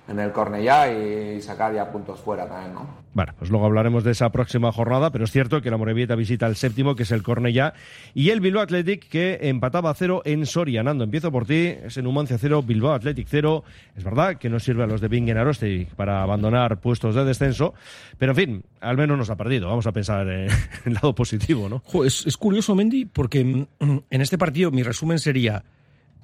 en 0.06 0.19
el 0.19 0.32
Cornellá 0.32 0.93
y 0.93 1.41
sacar 1.41 1.75
ya 1.75 1.91
puntos 1.91 2.20
fuera 2.20 2.46
también, 2.46 2.75
¿no? 2.75 3.05
Bueno, 3.14 3.32
pues 3.38 3.49
luego 3.49 3.67
hablaremos 3.67 4.02
de 4.02 4.11
esa 4.11 4.31
próxima 4.31 4.73
jornada, 4.73 5.11
pero 5.11 5.25
es 5.25 5.31
cierto 5.31 5.62
que 5.62 5.70
la 5.70 5.76
Morevieta 5.76 6.17
visita 6.17 6.46
el 6.46 6.56
séptimo, 6.56 6.96
que 6.96 7.05
es 7.05 7.12
el 7.12 7.23
Cornellá, 7.23 7.73
y 8.12 8.31
el 8.31 8.41
Bilbao 8.41 8.62
Athletic, 8.62 9.08
que 9.08 9.38
empataba 9.43 9.91
a 9.91 9.94
cero 9.94 10.20
en 10.25 10.46
Soria. 10.46 10.82
Nando, 10.82 11.05
empiezo 11.05 11.31
por 11.31 11.46
ti, 11.46 11.75
es 11.85 11.96
en 11.96 12.05
Numancia 12.05 12.38
cero, 12.38 12.62
Bilbao 12.62 12.93
Athletic 12.93 13.29
cero. 13.31 13.62
Es 13.96 14.02
verdad 14.02 14.37
que 14.37 14.50
no 14.50 14.58
sirve 14.58 14.82
a 14.82 14.87
los 14.88 15.00
de 15.00 15.08
Bingen 15.08 15.38
Aroste 15.38 15.87
para 15.96 16.23
abandonar 16.23 16.81
puestos 16.81 17.14
de 17.14 17.25
descenso, 17.25 17.73
pero 18.19 18.32
en 18.32 18.37
fin, 18.37 18.64
al 18.81 18.96
menos 18.96 19.17
nos 19.17 19.31
ha 19.31 19.37
perdido. 19.37 19.69
Vamos 19.69 19.87
a 19.87 19.93
pensar 19.93 20.29
en 20.29 20.50
el 20.85 20.94
lado 20.94 21.14
positivo, 21.14 21.69
¿no? 21.69 21.82
Jo, 21.87 22.05
es, 22.05 22.26
es 22.26 22.37
curioso, 22.37 22.75
Mendy, 22.75 23.05
porque 23.05 23.44
mm, 23.44 23.99
en 24.11 24.20
este 24.20 24.37
partido 24.37 24.73
mi 24.73 24.82
resumen 24.82 25.20
sería, 25.20 25.62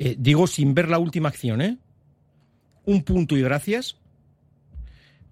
eh, 0.00 0.16
digo 0.18 0.46
sin 0.46 0.72
ver 0.72 0.88
la 0.88 0.98
última 0.98 1.28
acción, 1.28 1.60
¿eh? 1.60 1.76
Un 2.86 3.02
punto 3.02 3.36
y 3.36 3.42
gracias, 3.42 3.98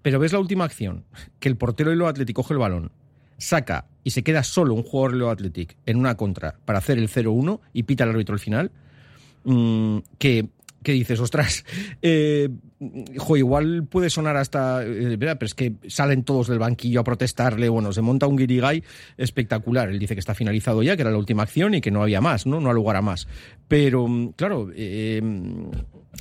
pero 0.03 0.19
ves 0.19 0.31
la 0.31 0.37
última 0.37 0.63
acción, 0.63 1.05
que 1.39 1.49
el 1.49 1.57
portero 1.57 1.89
de 1.89 1.95
lo 1.95 2.07
Athletic 2.07 2.35
coge 2.35 2.53
el 2.53 2.59
balón, 2.59 2.91
saca 3.39 3.87
y 4.03 4.11
se 4.11 4.23
queda 4.23 4.43
solo 4.43 4.75
un 4.75 4.83
jugador 4.83 5.13
de 5.13 5.17
lo 5.17 5.31
Athletic 5.31 5.75
en 5.87 5.97
una 5.97 6.15
contra 6.15 6.59
para 6.65 6.77
hacer 6.77 6.99
el 6.99 7.09
0-1 7.09 7.61
y 7.73 7.81
pita 7.81 8.03
el 8.03 8.11
árbitro 8.11 8.33
al 8.33 8.39
final, 8.39 8.71
mm, 9.43 9.97
que, 10.19 10.49
que 10.83 10.93
dices, 10.93 11.19
ostras, 11.19 11.65
eh, 12.01 12.49
igual 13.35 13.85
puede 13.89 14.09
sonar 14.09 14.37
hasta, 14.37 14.83
eh, 14.83 15.17
¿verdad? 15.17 15.37
pero 15.39 15.47
es 15.47 15.53
que 15.53 15.73
salen 15.87 16.23
todos 16.23 16.47
del 16.47 16.59
banquillo 16.59 17.01
a 17.01 17.03
protestarle, 17.03 17.69
bueno, 17.69 17.91
se 17.91 18.01
monta 18.01 18.27
un 18.27 18.37
guirigay 18.37 18.83
espectacular. 19.17 19.89
Él 19.89 19.99
dice 19.99 20.15
que 20.15 20.19
está 20.19 20.33
finalizado 20.33 20.83
ya, 20.83 20.95
que 20.95 21.01
era 21.01 21.11
la 21.11 21.17
última 21.17 21.43
acción 21.43 21.73
y 21.75 21.81
que 21.81 21.91
no 21.91 22.01
había 22.01 22.21
más, 22.21 22.45
¿no? 22.45 22.59
No 22.59 22.69
ha 22.69 22.73
lugar 22.73 22.95
a 22.95 23.01
más. 23.01 23.27
Pero, 23.67 24.07
mm, 24.07 24.29
claro, 24.33 24.69
eh, 24.75 25.21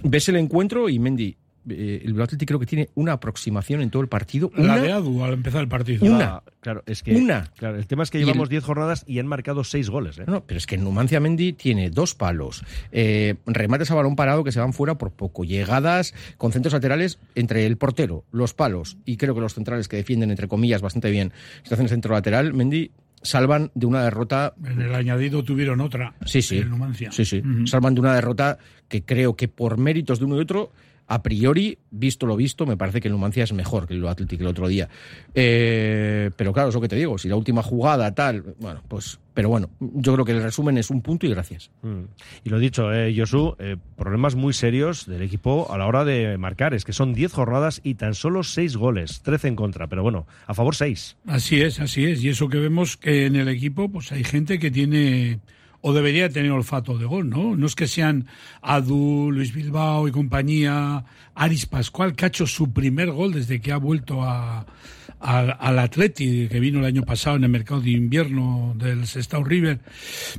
ves 0.03 0.29
el 0.29 0.37
encuentro 0.37 0.89
y 0.89 0.99
Mendy, 0.99 1.37
eh, 1.71 2.01
el 2.03 2.09
Bilbao 2.13 2.25
Athletic 2.25 2.49
creo 2.49 2.59
que 2.61 2.67
tiene 2.67 2.89
una 2.95 3.13
aproximación 3.13 3.81
en 3.81 3.91
todo 3.91 4.03
el 4.03 4.09
partido. 4.09 4.51
La 4.55 4.63
una- 4.75 4.79
de 4.83 4.93
Adu 4.93 5.23
al 5.25 5.33
empezar 5.35 5.61
el 5.63 5.69
partido. 5.69 6.05
Una. 6.07 6.25
Ah, 6.37 6.43
claro, 6.61 6.83
es 6.87 7.03
que, 7.03 7.15
Una. 7.17 7.51
Claro, 7.57 7.77
el 7.77 7.87
tema 7.87 8.03
es 8.03 8.11
que 8.11 8.19
llevamos 8.19 8.45
el- 8.45 8.51
10 8.51 8.65
jornadas 8.65 9.05
y 9.07 9.19
han 9.19 9.27
marcado 9.27 9.65
6 9.65 9.91
goles. 9.91 10.19
¿eh? 10.19 10.25
No, 10.27 10.35
no, 10.35 10.45
pero 10.45 10.59
es 10.59 10.67
que 10.67 10.77
Numancia 10.79 11.21
Mendy 11.21 11.53
tiene 11.53 11.91
dos 11.91 12.15
palos, 12.15 12.65
eh, 12.93 13.37
remates 13.47 13.91
a 13.91 13.95
balón 13.95 14.17
parado 14.17 14.45
que 14.45 14.53
se 14.53 14.61
van 14.61 14.73
fuera 14.73 14.97
por 14.99 15.11
poco, 15.13 15.45
llegadas 15.45 16.15
con 16.37 16.53
centros 16.53 16.73
laterales 16.73 17.19
entre 17.35 17.67
el 17.67 17.77
portero, 17.77 18.25
los 18.33 18.55
palos 18.55 18.97
y 19.05 19.17
creo 19.17 19.35
que 19.35 19.41
los 19.41 19.55
centrales 19.55 19.89
que 19.89 19.97
defienden, 19.97 20.31
entre 20.31 20.49
comillas, 20.49 20.83
bastante 20.83 21.11
bien 21.11 21.33
situaciones 21.63 21.91
centro 21.91 22.13
lateral, 22.15 22.55
Mendy 22.55 22.91
salvan 23.21 23.73
de 23.75 23.85
una 23.87 24.05
derrota 24.05 24.55
En 24.65 24.81
el 24.81 24.95
añadido 24.95 25.43
tuvieron 25.43 25.81
otra. 25.81 26.15
Sí, 26.25 26.41
sí. 26.41 26.59
El 26.59 26.71
Numancia. 26.71 27.11
Sí, 27.11 27.25
sí. 27.25 27.39
Ujú. 27.45 27.67
Salvan 27.67 27.95
de 27.95 28.01
una 28.01 28.15
derrota 28.15 28.59
que 28.87 29.03
creo 29.05 29.35
que 29.35 29.49
por 29.49 29.77
méritos 29.77 30.21
de 30.21 30.25
uno 30.27 30.37
y 30.37 30.41
otro, 30.41 30.71
a 31.09 31.23
priori, 31.23 31.79
visto 31.91 32.27
lo 32.27 32.37
visto, 32.37 32.67
me 32.67 32.77
parece 32.77 33.01
que 33.01 33.09
el 33.09 33.13
Numancia 33.13 33.43
es 33.43 33.53
mejor 33.55 33.89
que 33.89 33.95
el 33.95 34.07
Atlético 34.07 34.43
el 34.43 34.49
otro 34.49 34.69
día. 34.69 34.89
Eh, 35.35 36.31
pero 36.37 36.53
claro, 36.53 36.69
es 36.69 36.75
lo 36.75 36.83
que 36.83 36.89
te 36.89 36.97
digo, 36.97 37.17
si 37.17 37.29
la 37.29 37.37
última 37.37 37.63
jugada, 37.63 38.15
tal, 38.15 38.55
bueno, 38.61 38.83
pues, 38.87 39.19
pero 39.33 39.49
bueno, 39.49 39.71
yo 39.81 40.13
creo 40.13 40.25
que 40.27 40.33
el 40.33 40.43
resumen 40.43 40.77
es 40.77 40.91
un 40.91 41.01
punto 41.01 41.25
y 41.25 41.31
gracias. 41.31 41.71
Mm. 41.81 42.03
Y 42.45 42.51
lo 42.51 42.59
dicho, 42.59 42.93
eh, 42.93 43.15
Josu, 43.17 43.57
eh, 43.59 43.77
problemas 43.97 44.35
muy 44.35 44.53
serios 44.53 45.07
del 45.07 45.23
equipo 45.23 45.73
a 45.73 45.79
la 45.79 45.87
hora 45.87 46.05
de 46.05 46.37
marcar. 46.37 46.75
Es 46.75 46.85
que 46.85 46.93
son 46.93 47.15
10 47.15 47.33
jornadas 47.33 47.81
y 47.83 47.95
tan 47.95 48.15
solo 48.15 48.43
6 48.43 48.77
goles, 48.77 49.23
13 49.23 49.49
en 49.49 49.57
contra, 49.57 49.87
pero 49.87 50.03
bueno, 50.03 50.27
a 50.47 50.53
favor 50.53 50.75
6. 50.75 51.17
Así 51.27 51.63
es, 51.63 51.81
así 51.81 52.05
es. 52.05 52.23
Y 52.23 52.29
eso 52.29 52.49
que 52.49 52.59
vemos 52.59 52.99
que 52.99 53.25
en 53.25 53.37
el 53.37 53.49
equipo, 53.49 53.89
pues 53.89 54.13
hay 54.13 54.25
gente 54.25 54.59
que 54.59 54.71
tiene 54.71 55.41
o 55.81 55.93
debería 55.93 56.29
tener 56.29 56.51
olfato 56.51 56.99
de 56.99 57.07
gol, 57.07 57.31
¿no? 57.31 57.57
No 57.57 57.67
es 57.67 57.75
que 57.75 57.87
sean 57.87 58.27
Adu, 58.63 59.31
Luis 59.31 59.55
Bilbao 59.55 60.09
y 60.09 60.13
compañía, 60.13 61.05
Aris 61.35 61.67
Pascual, 61.67 62.15
que 62.15 62.25
ha 62.25 62.29
hecho 62.29 62.47
su 62.47 62.73
primer 62.73 63.11
gol 63.13 63.33
desde 63.33 63.61
que 63.61 63.73
ha 63.73 63.77
vuelto 63.77 64.23
a, 64.23 64.67
al 65.21 65.79
Atleti, 65.79 66.49
que 66.49 66.61
vino 66.61 66.81
el 66.81 66.85
año 66.85 67.03
pasado 67.03 67.37
en 67.37 67.45
el 67.45 67.51
mercado 67.51 67.81
de 67.81 67.91
invierno 67.91 68.75
del 68.77 69.07
Sestao 69.07 69.45
River, 69.45 69.81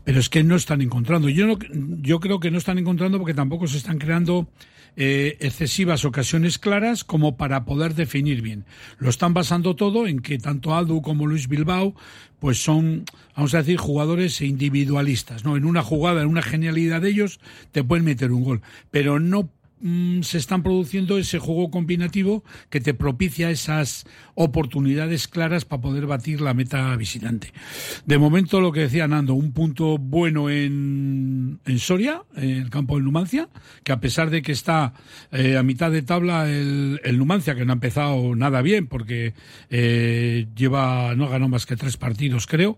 pero 0.03 0.19
es 0.19 0.29
que 0.29 0.43
no 0.43 0.55
están 0.55 0.81
encontrando. 0.81 1.29
Yo, 1.29 1.47
no, 1.47 1.57
yo 2.01 2.19
creo 2.19 2.39
que 2.39 2.51
no 2.51 2.57
están 2.57 2.77
encontrando 2.77 3.17
porque 3.17 3.33
tampoco 3.33 3.67
se 3.67 3.77
están 3.77 3.97
creando 3.97 4.47
eh, 4.95 5.37
excesivas 5.39 6.05
ocasiones 6.05 6.57
claras 6.57 7.03
como 7.03 7.37
para 7.37 7.65
poder 7.65 7.95
definir 7.95 8.41
bien. 8.41 8.65
Lo 8.97 9.09
están 9.09 9.33
basando 9.33 9.75
todo 9.75 10.07
en 10.07 10.19
que 10.19 10.37
tanto 10.37 10.75
Aldu 10.75 11.01
como 11.01 11.27
Luis 11.27 11.47
Bilbao 11.47 11.95
pues 12.39 12.63
son, 12.63 13.03
vamos 13.35 13.53
a 13.53 13.59
decir, 13.59 13.77
jugadores 13.77 14.41
individualistas, 14.41 15.43
¿no? 15.43 15.57
En 15.57 15.65
una 15.65 15.83
jugada, 15.83 16.21
en 16.21 16.29
una 16.29 16.41
genialidad 16.41 17.01
de 17.01 17.09
ellos, 17.09 17.39
te 17.71 17.83
pueden 17.83 18.05
meter 18.05 18.31
un 18.31 18.43
gol, 18.43 18.61
pero 18.91 19.19
no 19.19 19.49
mm, 19.81 20.21
se 20.21 20.37
están 20.37 20.63
produciendo 20.63 21.17
ese 21.17 21.39
juego 21.39 21.71
combinativo 21.71 22.43
que 22.69 22.81
te 22.81 22.93
propicia 22.93 23.49
esas 23.49 24.05
oportunidades 24.35 25.27
claras 25.27 25.65
para 25.65 25.81
poder 25.81 26.05
batir 26.05 26.41
la 26.41 26.53
meta 26.53 26.95
visitante. 26.95 27.51
De 28.05 28.17
momento, 28.17 28.61
lo 28.61 28.71
que 28.71 28.81
decía 28.81 29.07
Nando, 29.07 29.33
un 29.33 29.51
punto 29.51 29.97
bueno 29.97 30.49
en, 30.49 31.59
en 31.65 31.79
Soria, 31.79 32.23
en 32.35 32.51
el 32.51 32.69
campo 32.69 32.95
del 32.95 33.05
Numancia, 33.05 33.49
que 33.83 33.91
a 33.91 33.99
pesar 33.99 34.29
de 34.29 34.41
que 34.41 34.51
está 34.51 34.93
eh, 35.31 35.57
a 35.57 35.63
mitad 35.63 35.91
de 35.91 36.01
tabla 36.01 36.49
el, 36.49 37.01
el 37.03 37.17
Numancia, 37.17 37.55
que 37.55 37.65
no 37.65 37.73
ha 37.73 37.75
empezado 37.75 38.35
nada 38.35 38.61
bien, 38.61 38.87
porque 38.87 39.33
eh, 39.69 40.47
lleva, 40.55 41.15
no 41.15 41.25
ha 41.25 41.29
ganado 41.29 41.49
más 41.49 41.65
que 41.65 41.75
tres 41.75 41.97
partidos, 41.97 42.47
creo, 42.47 42.77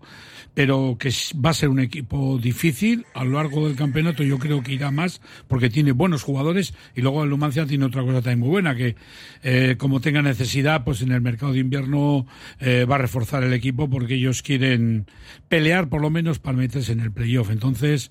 pero 0.54 0.96
que 0.98 1.10
va 1.34 1.50
a 1.50 1.54
ser 1.54 1.68
un 1.68 1.80
equipo 1.80 2.38
difícil 2.38 3.06
a 3.14 3.24
lo 3.24 3.32
largo 3.32 3.66
del 3.66 3.76
campeonato. 3.76 4.22
Yo 4.22 4.38
creo 4.38 4.62
que 4.62 4.72
irá 4.72 4.90
más 4.90 5.20
porque 5.48 5.70
tiene 5.70 5.92
buenos 5.92 6.22
jugadores 6.22 6.74
y 6.94 7.00
luego 7.00 7.24
el 7.24 7.30
Numancia 7.30 7.66
tiene 7.66 7.86
otra 7.86 8.02
cosa 8.02 8.20
también 8.20 8.40
muy 8.40 8.48
buena 8.48 8.74
que 8.74 8.96
eh, 9.42 9.76
como 9.78 10.00
tenga 10.00 10.20
necesidad, 10.20 10.84
pues 10.84 11.00
en 11.02 11.12
el 11.12 11.20
mercado 11.20 11.52
de 11.52 11.60
invierno 11.60 12.26
eh, 12.60 12.84
va 12.84 12.96
a 12.96 12.98
reforzar 12.98 13.42
el 13.44 13.52
equipo 13.52 13.88
porque 13.88 14.14
ellos 14.14 14.42
quieren 14.42 15.06
pelear 15.48 15.88
por 15.88 16.02
lo 16.02 16.10
menos 16.10 16.38
para 16.38 16.58
meterse 16.58 16.92
en 16.92 17.00
el 17.00 17.12
playoff. 17.12 17.50
Entonces, 17.50 18.10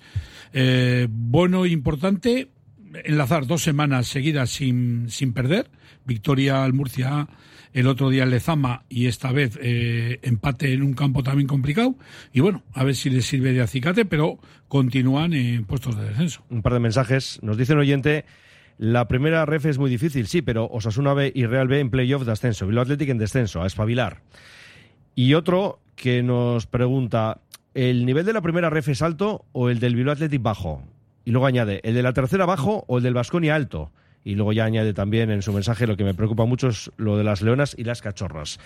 eh, 0.52 1.06
bueno 1.10 1.64
importante 1.66 2.48
enlazar 3.04 3.46
dos 3.46 3.62
semanas 3.62 4.08
seguidas 4.08 4.50
sin, 4.50 5.08
sin 5.08 5.32
perder. 5.32 5.70
Victoria 6.04 6.64
al 6.64 6.72
Murcia 6.72 7.28
el 7.72 7.86
otro 7.86 8.10
día 8.10 8.24
en 8.24 8.30
Lezama 8.30 8.84
y 8.88 9.06
esta 9.06 9.32
vez 9.32 9.58
eh, 9.62 10.18
empate 10.22 10.72
en 10.72 10.82
un 10.82 10.94
campo 10.94 11.22
también 11.22 11.48
complicado. 11.48 11.94
Y 12.32 12.40
bueno, 12.40 12.62
a 12.74 12.84
ver 12.84 12.94
si 12.94 13.10
les 13.10 13.26
sirve 13.26 13.52
de 13.52 13.62
acicate, 13.62 14.04
pero 14.04 14.38
continúan 14.68 15.32
en 15.32 15.64
puestos 15.64 15.96
de 15.96 16.04
descenso. 16.04 16.42
Un 16.50 16.62
par 16.62 16.74
de 16.74 16.80
mensajes. 16.80 17.38
Nos 17.42 17.56
dice 17.56 17.72
un 17.72 17.80
oyente. 17.80 18.24
La 18.78 19.06
primera 19.06 19.46
ref 19.46 19.66
es 19.66 19.78
muy 19.78 19.90
difícil, 19.90 20.26
sí, 20.26 20.42
pero 20.42 20.66
Osasuna 20.66 21.14
B 21.14 21.30
y 21.34 21.46
Real 21.46 21.68
B 21.68 21.78
en 21.78 21.90
playoff 21.90 22.24
de 22.24 22.32
ascenso. 22.32 22.66
Bilbao 22.66 22.82
Athletic 22.82 23.10
en 23.10 23.18
descenso, 23.18 23.62
a 23.62 23.66
espabilar. 23.66 24.22
Y 25.14 25.34
otro 25.34 25.80
que 25.94 26.22
nos 26.22 26.66
pregunta, 26.66 27.42
¿el 27.74 28.06
nivel 28.06 28.24
de 28.24 28.32
la 28.32 28.40
primera 28.40 28.70
ref 28.70 28.88
es 28.88 29.02
alto 29.02 29.44
o 29.52 29.68
el 29.68 29.78
del 29.78 29.94
Bilbao 29.94 30.14
Athletic 30.14 30.42
bajo? 30.42 30.82
Y 31.24 31.30
luego 31.30 31.46
añade, 31.46 31.80
¿el 31.84 31.94
de 31.94 32.02
la 32.02 32.12
tercera 32.12 32.46
bajo 32.46 32.84
o 32.88 32.98
el 32.98 33.04
del 33.04 33.14
Vasconia 33.14 33.54
alto? 33.54 33.92
Y 34.24 34.36
luego 34.36 34.52
ya 34.52 34.64
añade 34.66 34.94
también 34.94 35.30
en 35.30 35.42
su 35.42 35.52
mensaje 35.52 35.86
lo 35.86 35.96
que 35.96 36.04
me 36.04 36.14
preocupa 36.14 36.44
mucho 36.44 36.68
es 36.68 36.92
lo 36.96 37.16
de 37.16 37.24
las 37.24 37.42
leonas 37.42 37.74
y 37.76 37.82
las 37.84 38.02
cachorras. 38.02 38.60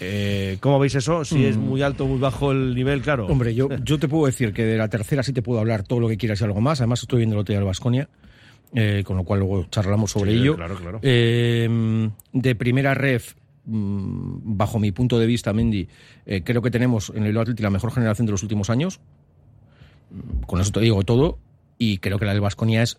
Eh, 0.00 0.58
¿Cómo 0.60 0.78
veis 0.78 0.94
eso? 0.96 1.24
Si 1.24 1.46
es 1.46 1.56
muy 1.56 1.80
alto 1.80 2.04
o 2.04 2.08
muy 2.08 2.18
bajo 2.18 2.52
el 2.52 2.74
nivel, 2.74 3.00
claro. 3.00 3.26
Hombre, 3.26 3.54
yo, 3.54 3.68
yo 3.84 3.98
te 3.98 4.06
puedo 4.06 4.26
decir 4.26 4.52
que 4.52 4.64
de 4.64 4.76
la 4.76 4.88
tercera 4.88 5.22
sí 5.22 5.32
te 5.32 5.40
puedo 5.40 5.60
hablar 5.60 5.82
todo 5.82 6.00
lo 6.00 6.08
que 6.08 6.18
quieras 6.18 6.40
y 6.40 6.44
algo 6.44 6.60
más. 6.60 6.80
Además, 6.80 7.00
estoy 7.00 7.18
viendo 7.20 7.36
el 7.36 7.40
otro 7.40 7.52
día 7.54 7.58
el 7.60 7.64
Vasconia, 7.64 8.08
con 9.04 9.16
lo 9.16 9.24
cual 9.24 9.40
luego 9.40 9.64
charlamos 9.70 10.10
sobre 10.10 10.32
Sí, 10.32 10.38
ello. 10.40 10.56
claro, 10.56 10.76
claro. 10.76 11.00
Eh, 11.02 12.10
de 12.34 12.54
primera 12.54 12.92
ref, 12.92 13.32
mm, 13.64 14.56
bajo 14.58 14.78
mi 14.78 14.92
punto 14.92 15.18
de 15.18 15.24
vista, 15.26 15.54
Mendy, 15.54 15.88
eh, 16.26 16.42
creo 16.44 16.60
que 16.60 16.70
tenemos 16.70 17.10
en 17.14 17.24
el 17.24 17.36
Athletic 17.38 17.62
la 17.64 17.70
mejor 17.70 17.92
generación 17.92 18.26
de 18.26 18.32
los 18.32 18.42
últimos 18.42 18.68
años. 18.68 19.00
Mm, 20.10 20.42
Con 20.42 20.60
eso 20.60 20.70
te 20.70 20.80
digo 20.80 21.02
todo. 21.02 21.38
Y 21.78 21.96
creo 21.98 22.18
que 22.18 22.24
la 22.26 22.32
del 22.32 22.40
Vasconia 22.42 22.82
es 22.82 22.98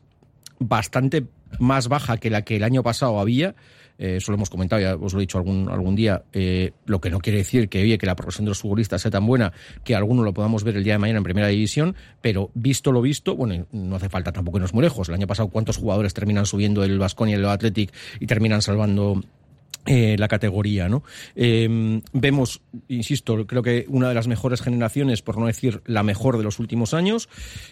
bastante 0.60 1.26
más 1.60 1.88
baja 1.88 2.18
que 2.18 2.30
la 2.30 2.44
que 2.44 2.58
el 2.58 2.64
año 2.64 2.84
pasado 2.84 3.20
había. 3.20 3.56
Eh, 3.98 4.16
eso 4.18 4.32
lo 4.32 4.38
hemos 4.38 4.50
comentado, 4.50 4.82
ya 4.82 4.96
os 4.96 5.14
lo 5.14 5.20
he 5.20 5.24
dicho 5.24 5.38
algún, 5.38 5.70
algún 5.70 5.96
día. 5.96 6.24
eh, 6.32 6.72
lo 6.86 7.02
que 7.02 7.10
no 7.10 7.20
quiere 7.20 7.40
decir 7.40 7.68
que, 7.68 7.82
oye, 7.82 7.98
que 7.98 8.06
la 8.06 8.16
progresión 8.16 8.46
de 8.46 8.52
los 8.52 8.60
futbolistas 8.60 9.02
sea 9.02 9.12
tan 9.12 9.26
buena 9.26 9.52
que 9.84 9.94
alguno 9.94 10.24
lo 10.24 10.34
podamos 10.34 10.64
ver 10.64 10.78
el 10.78 10.84
día 10.84 10.94
de 10.94 11.00
mañana 11.00 11.18
en 11.18 11.24
primera 11.24 11.48
división, 11.48 11.96
pero 12.22 12.50
visto 12.54 12.94
lo 12.94 13.02
visto, 13.02 13.36
bueno, 13.36 13.68
no 13.72 13.96
hace 13.98 14.08
falta 14.08 14.32
tampoco 14.32 14.58
irnos 14.58 14.74
muy 14.74 14.84
lejos. 14.84 15.10
El 15.10 15.16
año 15.16 15.28
pasado, 15.28 15.50
¿cuántos 15.50 15.78
jugadores 15.78 16.14
terminan 16.14 16.46
subiendo 16.46 16.84
el 16.84 16.98
Vasconia 16.98 17.36
y 17.36 17.40
el 17.40 17.46
Athletic 17.46 17.92
y 18.22 18.26
terminan 18.26 18.62
salvando 18.62 19.22
eh, 19.86 20.18
la 20.20 20.28
categoría, 20.28 20.90
¿no? 20.90 21.04
Eh, 21.36 22.02
vemos, 22.12 22.62
insisto, 22.90 23.48
creo 23.48 23.64
que 23.64 23.86
una 23.88 24.10
de 24.10 24.14
las 24.14 24.28
mejores 24.28 24.62
generaciones, 24.62 25.22
por 25.22 25.38
no 25.38 25.48
decir 25.48 25.82
la 25.86 26.04
mejor 26.04 26.38
de 26.38 26.44
los 26.44 26.60
últimos 26.60 26.94
años, 26.94 27.30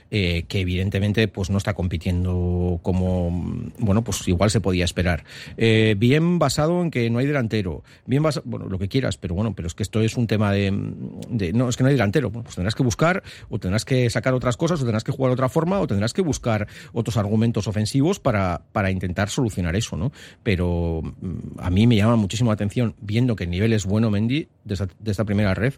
eh, 0.09 0.45
que 0.47 0.61
evidentemente 0.61 1.27
pues 1.27 1.49
no 1.49 1.57
está 1.57 1.73
compitiendo 1.73 2.79
como, 2.81 3.29
bueno, 3.77 4.03
pues 4.03 4.27
igual 4.27 4.49
se 4.49 4.61
podía 4.61 4.85
esperar. 4.85 5.25
Eh, 5.57 5.95
bien 5.97 6.39
basado 6.39 6.81
en 6.81 6.91
que 6.91 7.09
no 7.09 7.19
hay 7.19 7.27
delantero, 7.27 7.83
bien 8.05 8.23
basado, 8.23 8.45
bueno, 8.47 8.67
lo 8.67 8.79
que 8.79 8.87
quieras, 8.87 9.17
pero 9.17 9.35
bueno, 9.35 9.53
pero 9.53 9.67
es 9.67 9.75
que 9.75 9.83
esto 9.83 9.99
es 10.01 10.17
un 10.17 10.27
tema 10.27 10.51
de, 10.51 10.71
no, 10.71 11.69
es 11.69 11.77
que 11.77 11.83
no 11.83 11.89
hay 11.89 11.95
delantero, 11.95 12.31
pues 12.31 12.55
tendrás 12.55 12.75
que 12.75 12.83
buscar, 12.83 13.21
o 13.49 13.59
tendrás 13.59 13.85
que 13.85 14.09
sacar 14.09 14.33
otras 14.33 14.55
cosas, 14.55 14.81
o 14.81 14.83
tendrás 14.83 15.03
que 15.03 15.11
jugar 15.11 15.31
de 15.31 15.33
otra 15.33 15.49
forma, 15.49 15.79
o 15.79 15.87
tendrás 15.87 16.13
que 16.13 16.21
buscar 16.21 16.67
otros 16.93 17.17
argumentos 17.17 17.67
ofensivos 17.67 18.19
para, 18.19 18.61
para 18.71 18.91
intentar 18.91 19.29
solucionar 19.29 19.75
eso, 19.75 19.97
¿no? 19.97 20.11
Pero 20.41 21.01
mm, 21.03 21.59
a 21.59 21.69
mí 21.69 21.86
me 21.87 21.95
llama 21.95 22.15
muchísimo 22.15 22.51
la 22.51 22.55
atención, 22.55 22.95
viendo 23.01 23.35
que 23.35 23.45
el 23.45 23.49
nivel 23.49 23.73
es 23.73 23.85
bueno, 23.85 24.11
Mendy, 24.11 24.47
de 24.63 24.73
esta, 24.73 24.87
de 24.99 25.11
esta 25.11 25.25
primera 25.25 25.53
ref, 25.53 25.77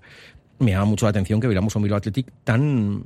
me 0.60 0.72
llama 0.72 0.86
mucho 0.86 1.06
la 1.06 1.12
atención 1.12 1.40
que 1.40 1.48
veamos 1.48 1.76
un 1.76 1.84
Bilbao 1.84 1.98
Athletic 1.98 2.28
tan 2.44 3.06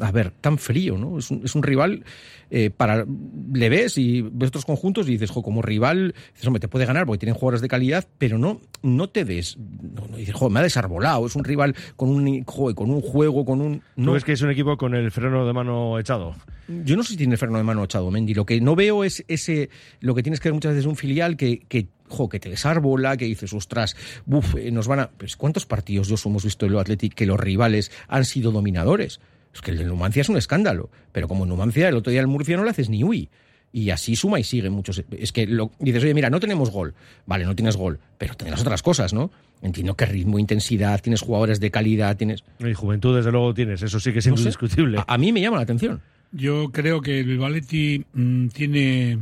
a 0.00 0.12
ver, 0.12 0.30
tan 0.30 0.58
frío, 0.58 0.96
¿no? 0.96 1.18
Es 1.18 1.30
un, 1.30 1.42
es 1.44 1.54
un 1.54 1.62
rival 1.62 2.04
eh, 2.50 2.70
para 2.70 3.04
le 3.52 3.68
ves 3.68 3.98
y 3.98 4.22
ves 4.22 4.48
otros 4.48 4.64
conjuntos 4.64 5.08
y 5.08 5.12
dices, 5.12 5.30
jo, 5.30 5.42
como 5.42 5.62
rival, 5.62 6.14
dices, 6.32 6.46
hombre, 6.46 6.60
te 6.60 6.68
puede 6.68 6.86
ganar 6.86 7.06
porque 7.06 7.20
tienen 7.20 7.34
jugadores 7.34 7.60
de 7.60 7.68
calidad, 7.68 8.06
pero 8.18 8.38
no, 8.38 8.60
no 8.82 9.08
te 9.08 9.24
des, 9.24 9.58
no, 9.58 10.06
no, 10.08 10.16
dices, 10.16 10.34
jo, 10.34 10.50
me 10.50 10.60
ha 10.60 10.62
desarbolado, 10.62 11.26
es 11.26 11.36
un 11.36 11.44
rival 11.44 11.74
con 11.96 12.10
un, 12.10 12.44
jo, 12.44 12.74
con 12.74 12.90
un 12.90 13.00
juego, 13.00 13.44
con 13.44 13.60
un, 13.60 13.82
¿No 13.96 14.12
ves 14.12 14.24
que 14.24 14.32
es 14.32 14.42
un 14.42 14.50
equipo 14.50 14.76
con 14.76 14.94
el 14.94 15.10
freno 15.10 15.46
de 15.46 15.52
mano 15.52 15.98
echado? 15.98 16.34
yo 16.68 16.96
no 16.96 17.02
sé 17.02 17.12
si 17.12 17.16
tiene 17.16 17.36
freno 17.36 17.56
de 17.56 17.64
mano 17.64 17.84
echado, 17.84 18.10
Mendy. 18.10 18.34
Lo 18.34 18.44
que 18.44 18.60
no 18.60 18.76
veo 18.76 19.04
es 19.04 19.24
ese. 19.28 19.70
Lo 20.00 20.14
que 20.14 20.22
tienes 20.22 20.40
que 20.40 20.48
ver 20.48 20.54
muchas 20.54 20.72
veces 20.72 20.84
es 20.84 20.88
un 20.88 20.96
filial 20.96 21.36
que, 21.36 21.60
que, 21.60 21.88
jo, 22.08 22.28
que 22.28 22.40
te 22.40 22.50
desarbola, 22.50 23.16
que 23.16 23.24
dices, 23.24 23.52
ostras, 23.52 23.96
buf, 24.26 24.54
eh, 24.56 24.70
nos 24.70 24.86
van 24.86 25.00
a. 25.00 25.10
Pues, 25.10 25.36
¿Cuántos 25.36 25.66
partidos 25.66 26.08
yo 26.08 26.16
hemos 26.26 26.44
visto 26.44 26.66
en 26.66 26.72
lo 26.72 26.80
Athletic 26.80 27.14
que 27.14 27.26
los 27.26 27.40
rivales 27.40 27.90
han 28.06 28.24
sido 28.24 28.52
dominadores? 28.52 29.20
Es 29.54 29.60
que 29.60 29.70
el 29.72 29.78
de 29.78 29.84
Numancia 29.84 30.20
es 30.22 30.28
un 30.28 30.36
escándalo. 30.36 30.90
Pero 31.12 31.28
como 31.28 31.44
en 31.44 31.48
Numancia, 31.50 31.88
el 31.88 31.96
otro 31.96 32.10
día 32.10 32.20
el 32.20 32.26
Murcia 32.26 32.56
no 32.56 32.64
le 32.64 32.70
haces 32.70 32.88
ni 32.88 33.02
uy. 33.04 33.28
Y 33.70 33.90
así 33.90 34.16
suma 34.16 34.40
y 34.40 34.44
sigue 34.44 34.70
muchos. 34.70 35.02
Es 35.10 35.30
que 35.32 35.46
lo, 35.46 35.70
dices, 35.78 36.02
oye, 36.02 36.14
mira, 36.14 36.30
no 36.30 36.40
tenemos 36.40 36.70
gol. 36.70 36.94
Vale, 37.26 37.44
no 37.44 37.54
tienes 37.54 37.76
gol, 37.76 37.98
pero 38.16 38.34
tendrás 38.34 38.62
otras 38.62 38.82
cosas, 38.82 39.12
¿no? 39.12 39.30
Entiendo 39.60 39.94
que 39.94 40.06
ritmo, 40.06 40.38
intensidad, 40.38 41.02
tienes 41.02 41.20
jugadores 41.20 41.60
de 41.60 41.70
calidad, 41.70 42.16
tienes. 42.16 42.44
Y 42.60 42.72
juventud, 42.72 43.14
desde 43.16 43.30
luego, 43.30 43.52
tienes. 43.52 43.82
Eso 43.82 44.00
sí 44.00 44.12
que 44.12 44.20
es 44.20 44.26
No 44.26 44.36
indiscutible. 44.36 44.98
A, 44.98 45.04
a 45.14 45.18
mí 45.18 45.32
me 45.32 45.40
llama 45.42 45.56
la 45.58 45.64
atención. 45.64 46.00
Yo 46.32 46.70
creo 46.72 47.00
que 47.02 47.20
el 47.20 47.42
Athletic, 47.42 48.06
mm, 48.14 48.48
tiene 48.48 49.18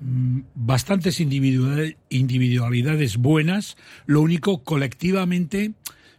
mm, 0.00 0.40
bastantes 0.54 1.20
individual- 1.20 1.96
individualidades 2.08 3.16
buenas. 3.18 3.76
Lo 4.06 4.20
único, 4.22 4.62
colectivamente, 4.62 5.72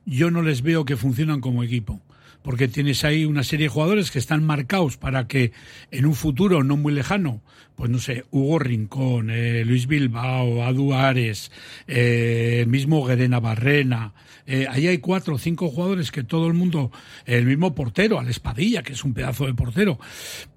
yo 0.06 0.30
no 0.32 0.42
les 0.44 0.62
veo 0.62 0.86
que 0.86 0.98
funcionan 0.98 1.42
como 1.42 1.64
equipo. 1.64 2.00
Porque 2.44 2.68
tienes 2.68 3.04
ahí 3.04 3.26
una 3.26 3.44
serie 3.44 3.66
de 3.66 3.70
jugadores 3.70 4.12
que 4.12 4.20
están 4.20 4.44
marcados 4.44 4.98
para 4.98 5.28
que 5.28 5.52
en 5.92 6.06
un 6.06 6.16
futuro 6.16 6.64
no 6.64 6.76
muy 6.78 6.94
lejano, 6.94 7.42
pues 7.76 7.90
no 7.90 8.00
sé, 8.00 8.26
Hugo 8.32 8.60
Rincón, 8.60 9.30
eh, 9.30 9.64
Luis 9.66 9.88
Bilbao, 9.88 10.64
Adu 10.64 10.94
Ares, 10.94 11.52
eh, 11.88 12.60
el 12.62 12.68
mismo 12.68 13.06
Guerena 13.06 13.40
Barrena. 13.40 14.14
eh, 14.48 14.68
ahí 14.70 14.88
hay 14.88 14.98
cuatro 14.98 15.36
o 15.36 15.38
cinco 15.38 15.70
jugadores 15.70 16.12
que 16.12 16.24
todo 16.24 16.48
el 16.48 16.54
mundo, 16.54 16.92
el 17.26 17.46
mismo 17.46 17.74
portero, 17.76 18.20
al 18.20 18.28
Espadilla, 18.28 18.84
que 18.84 18.94
es 18.94 19.04
un 19.04 19.14
pedazo 19.14 19.46
de 19.46 19.54
portero. 19.54 20.00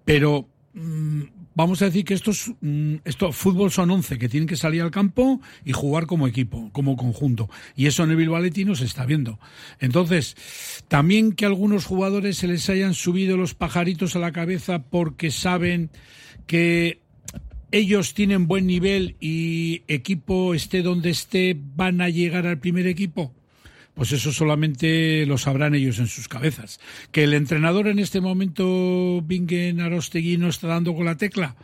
Pero 0.04 0.48
mm, 0.74 1.22
vamos 1.54 1.82
a 1.82 1.86
decir 1.86 2.04
que 2.04 2.14
estos, 2.14 2.52
mm, 2.60 2.96
esto, 3.04 3.32
fútbol 3.32 3.70
son 3.70 3.90
11 3.90 4.18
que 4.18 4.28
tienen 4.28 4.48
que 4.48 4.56
salir 4.56 4.82
al 4.82 4.90
campo 4.90 5.40
y 5.64 5.72
jugar 5.72 6.06
como 6.06 6.26
equipo, 6.26 6.70
como 6.72 6.96
conjunto. 6.96 7.48
Y 7.76 7.86
eso 7.86 8.04
en 8.04 8.10
el 8.10 8.16
Bilbao 8.16 8.42
no 8.42 8.74
se 8.74 8.84
está 8.84 9.06
viendo. 9.06 9.38
Entonces, 9.80 10.36
también 10.88 11.32
que 11.32 11.44
a 11.44 11.48
algunos 11.48 11.86
jugadores 11.86 12.36
se 12.38 12.48
les 12.48 12.68
hayan 12.68 12.94
subido 12.94 13.36
los 13.36 13.54
pajaritos 13.54 14.16
a 14.16 14.18
la 14.18 14.32
cabeza 14.32 14.82
porque 14.82 15.30
saben 15.30 15.90
que 16.46 17.00
ellos 17.72 18.14
tienen 18.14 18.46
buen 18.46 18.66
nivel 18.66 19.16
y 19.18 19.82
equipo 19.88 20.54
esté 20.54 20.82
donde 20.82 21.10
esté, 21.10 21.56
van 21.58 22.00
a 22.00 22.08
llegar 22.08 22.46
al 22.46 22.60
primer 22.60 22.86
equipo. 22.86 23.34
Pues 23.94 24.12
eso 24.12 24.32
solamente 24.32 25.24
lo 25.26 25.38
sabrán 25.38 25.74
ellos 25.74 25.98
en 25.98 26.06
sus 26.08 26.28
cabezas. 26.28 26.80
Que 27.12 27.24
el 27.24 27.34
entrenador 27.34 27.88
en 27.88 27.98
este 27.98 28.20
momento, 28.20 29.22
Bingen 29.22 29.80
Arostegui, 29.80 30.36
no 30.36 30.48
está 30.48 30.66
dando 30.68 30.94
con 30.94 31.04
la 31.06 31.16
tecla, 31.16 31.54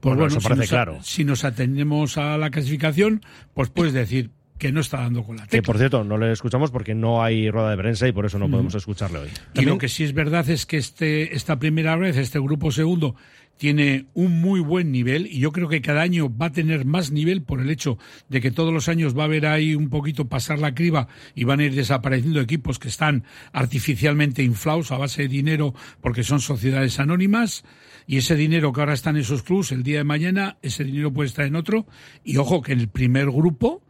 pues 0.00 0.16
Bueno, 0.16 0.20
bueno, 0.20 0.26
eso 0.28 0.40
si, 0.40 0.44
parece 0.44 0.60
nos, 0.60 0.68
claro. 0.70 0.98
si 1.02 1.24
nos 1.24 1.44
atendemos 1.44 2.16
a 2.18 2.38
la 2.38 2.50
clasificación, 2.50 3.22
pues 3.54 3.68
puedes 3.70 3.92
decir 3.92 4.30
que 4.58 4.70
no 4.70 4.80
está 4.80 4.98
dando 4.98 5.24
con 5.24 5.36
la 5.36 5.42
Que 5.42 5.50
tecla. 5.58 5.66
por 5.66 5.78
cierto, 5.78 6.04
no 6.04 6.18
le 6.18 6.30
escuchamos 6.30 6.70
porque 6.70 6.94
no 6.94 7.24
hay 7.24 7.50
rueda 7.50 7.70
de 7.70 7.76
prensa 7.76 8.06
y 8.06 8.12
por 8.12 8.26
eso 8.26 8.38
no 8.38 8.48
podemos 8.48 8.74
escucharle 8.76 9.18
hoy. 9.18 9.28
Y 9.54 9.62
lo 9.62 9.76
que 9.76 9.88
sí 9.88 10.04
es 10.04 10.12
verdad 10.12 10.48
es 10.48 10.66
que 10.66 10.76
este, 10.76 11.34
esta 11.34 11.58
primera 11.58 11.96
vez, 11.96 12.16
este 12.16 12.38
grupo 12.38 12.70
segundo, 12.70 13.16
tiene 13.62 14.06
un 14.14 14.40
muy 14.40 14.58
buen 14.58 14.90
nivel 14.90 15.28
y 15.28 15.38
yo 15.38 15.52
creo 15.52 15.68
que 15.68 15.80
cada 15.80 16.02
año 16.02 16.36
va 16.36 16.46
a 16.46 16.52
tener 16.52 16.84
más 16.84 17.12
nivel 17.12 17.42
por 17.42 17.60
el 17.60 17.70
hecho 17.70 17.96
de 18.28 18.40
que 18.40 18.50
todos 18.50 18.74
los 18.74 18.88
años 18.88 19.16
va 19.16 19.22
a 19.22 19.26
haber 19.26 19.46
ahí 19.46 19.76
un 19.76 19.88
poquito 19.88 20.26
pasar 20.26 20.58
la 20.58 20.74
criba 20.74 21.06
y 21.36 21.44
van 21.44 21.60
a 21.60 21.66
ir 21.66 21.74
desapareciendo 21.76 22.40
equipos 22.40 22.80
que 22.80 22.88
están 22.88 23.22
artificialmente 23.52 24.42
inflados 24.42 24.90
a 24.90 24.98
base 24.98 25.22
de 25.22 25.28
dinero 25.28 25.76
porque 26.00 26.24
son 26.24 26.40
sociedades 26.40 26.98
anónimas 26.98 27.62
y 28.04 28.16
ese 28.16 28.34
dinero 28.34 28.72
que 28.72 28.80
ahora 28.80 28.94
está 28.94 29.10
en 29.10 29.18
esos 29.18 29.44
clubs 29.44 29.70
el 29.70 29.84
día 29.84 29.98
de 29.98 30.04
mañana, 30.04 30.58
ese 30.62 30.82
dinero 30.82 31.12
puede 31.12 31.28
estar 31.28 31.46
en 31.46 31.54
otro 31.54 31.86
y 32.24 32.38
ojo 32.38 32.62
que 32.62 32.72
en 32.72 32.80
el 32.80 32.88
primer 32.88 33.30
grupo 33.30 33.80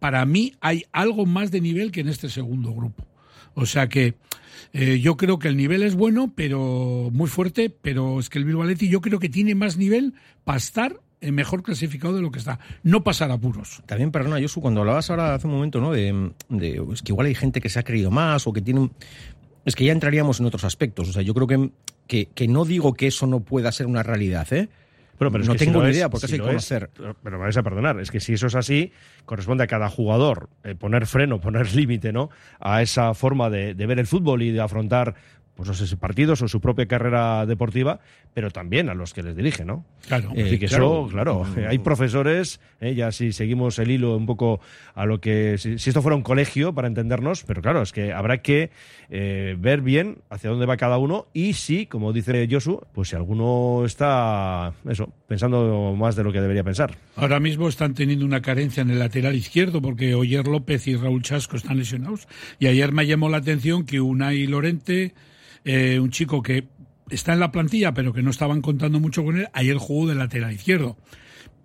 para 0.00 0.26
mí 0.26 0.52
hay 0.60 0.84
algo 0.92 1.24
más 1.24 1.50
de 1.50 1.62
nivel 1.62 1.92
que 1.92 2.00
en 2.00 2.10
este 2.10 2.28
segundo 2.28 2.74
grupo. 2.74 3.06
O 3.54 3.64
sea 3.64 3.88
que 3.88 4.16
eh, 4.72 5.00
yo 5.00 5.16
creo 5.16 5.38
que 5.38 5.48
el 5.48 5.56
nivel 5.56 5.82
es 5.82 5.94
bueno, 5.94 6.32
pero 6.34 7.10
muy 7.12 7.28
fuerte, 7.28 7.70
pero 7.70 8.20
es 8.20 8.28
que 8.28 8.38
el 8.38 8.44
Bilbao 8.44 8.62
Athletic 8.62 8.90
yo 8.90 9.00
creo 9.00 9.18
que 9.18 9.28
tiene 9.28 9.54
más 9.54 9.76
nivel 9.76 10.14
para 10.44 10.58
estar 10.58 11.00
mejor 11.20 11.62
clasificado 11.62 12.14
de 12.14 12.22
lo 12.22 12.30
que 12.30 12.38
está. 12.38 12.58
No 12.82 13.02
pasar 13.02 13.30
apuros. 13.30 13.82
También, 13.86 14.10
perdona, 14.10 14.40
Josu, 14.40 14.60
cuando 14.60 14.80
hablabas 14.80 15.08
ahora 15.10 15.34
hace 15.34 15.46
un 15.46 15.54
momento, 15.54 15.80
¿no? 15.80 15.92
De, 15.92 16.32
es 16.92 17.02
que 17.02 17.12
igual 17.12 17.26
hay 17.26 17.34
gente 17.34 17.60
que 17.60 17.68
se 17.68 17.78
ha 17.78 17.82
creído 17.82 18.10
más 18.10 18.46
o 18.46 18.52
que 18.52 18.60
tiene. 18.60 18.90
Es 19.64 19.74
que 19.74 19.84
ya 19.84 19.92
entraríamos 19.92 20.40
en 20.40 20.46
otros 20.46 20.64
aspectos. 20.64 21.08
O 21.08 21.12
sea, 21.12 21.22
yo 21.22 21.32
creo 21.34 21.46
que, 21.46 21.70
que, 22.06 22.26
que 22.26 22.48
no 22.48 22.64
digo 22.64 22.92
que 22.94 23.06
eso 23.06 23.26
no 23.26 23.40
pueda 23.40 23.72
ser 23.72 23.86
una 23.86 24.02
realidad, 24.02 24.52
¿eh? 24.52 24.68
Bueno, 25.18 25.30
pero 25.30 25.42
es 25.42 25.48
no 25.48 25.52
que 25.54 25.58
si 25.60 25.64
tengo 25.66 25.80
lo 25.80 25.86
ni 25.86 25.92
idea, 25.92 26.08
porque 26.08 26.26
si 26.26 26.34
hay 26.34 26.40
que 26.40 26.56
es- 26.56 26.68
pero 27.22 27.38
me 27.38 27.44
vais 27.44 27.56
a 27.56 27.62
perdonar, 27.62 28.00
es 28.00 28.10
que 28.10 28.20
si 28.20 28.32
eso 28.34 28.46
es 28.48 28.54
así, 28.54 28.92
corresponde 29.24 29.64
a 29.64 29.66
cada 29.66 29.88
jugador 29.88 30.48
eh, 30.64 30.74
poner 30.74 31.06
freno, 31.06 31.40
poner 31.40 31.74
límite, 31.74 32.12
¿no? 32.12 32.30
A 32.60 32.82
esa 32.82 33.14
forma 33.14 33.48
de, 33.50 33.74
de 33.74 33.86
ver 33.86 33.98
el 34.00 34.06
fútbol 34.06 34.42
y 34.42 34.50
de 34.50 34.60
afrontar, 34.60 35.14
pues 35.54 35.68
no 35.68 35.74
sé 35.74 35.86
si 35.86 35.96
partidos 35.96 36.42
o 36.42 36.48
su 36.48 36.60
propia 36.60 36.86
carrera 36.86 37.46
deportiva, 37.46 38.00
pero 38.32 38.50
también 38.50 38.88
a 38.88 38.94
los 38.94 39.14
que 39.14 39.22
les 39.22 39.36
dirige, 39.36 39.64
¿no? 39.64 39.84
Claro. 40.06 40.30
Decir, 40.34 40.58
que 40.58 40.66
claro. 40.66 41.04
eso, 41.06 41.12
claro, 41.12 41.46
eh, 41.56 41.66
hay 41.68 41.78
profesores, 41.78 42.60
eh, 42.80 42.94
ya 42.94 43.12
si 43.12 43.32
seguimos 43.32 43.78
el 43.78 43.90
hilo 43.90 44.16
un 44.16 44.26
poco 44.26 44.60
a 44.94 45.06
lo 45.06 45.20
que, 45.20 45.56
si, 45.58 45.78
si 45.78 45.90
esto 45.90 46.02
fuera 46.02 46.16
un 46.16 46.22
colegio 46.22 46.74
para 46.74 46.88
entendernos, 46.88 47.44
pero 47.44 47.62
claro, 47.62 47.82
es 47.82 47.92
que 47.92 48.12
habrá 48.12 48.38
que 48.42 48.70
eh, 49.10 49.56
ver 49.58 49.80
bien 49.80 50.18
hacia 50.30 50.50
dónde 50.50 50.66
va 50.66 50.76
cada 50.76 50.98
uno 50.98 51.26
y 51.32 51.54
si, 51.54 51.86
como 51.86 52.12
dice 52.12 52.48
Josu, 52.50 52.80
pues 52.92 53.08
si 53.08 53.16
alguno 53.16 53.84
está, 53.84 54.72
eso, 54.88 55.12
pensando 55.26 55.94
más 55.96 56.16
de 56.16 56.24
lo 56.24 56.32
que 56.32 56.40
debería 56.40 56.64
pensar. 56.64 56.96
Ahora 57.16 57.40
mismo 57.40 57.68
están 57.68 57.94
teniendo 57.94 58.24
una 58.24 58.42
carencia 58.42 58.82
en 58.82 58.90
el 58.90 58.98
lateral 58.98 59.34
izquierdo 59.34 59.80
porque 59.80 60.14
Oyer 60.14 60.46
López 60.46 60.86
y 60.86 60.96
Raúl 60.96 61.22
Chasco 61.22 61.56
están 61.56 61.78
lesionados. 61.78 62.26
Y 62.58 62.66
ayer 62.66 62.92
me 62.92 63.06
llamó 63.06 63.28
la 63.28 63.38
atención 63.38 63.84
que 63.84 64.00
Unai 64.00 64.46
Lorente, 64.46 65.14
eh, 65.64 65.98
un 66.00 66.10
chico 66.10 66.42
que 66.42 66.68
está 67.10 67.32
en 67.32 67.40
la 67.40 67.52
plantilla 67.52 67.92
pero 67.92 68.12
que 68.12 68.22
no 68.22 68.30
estaban 68.30 68.62
contando 68.62 69.00
mucho 69.00 69.24
con 69.24 69.38
él, 69.38 69.48
ayer 69.52 69.76
jugó 69.76 70.08
de 70.08 70.14
lateral 70.14 70.52
izquierdo. 70.52 70.96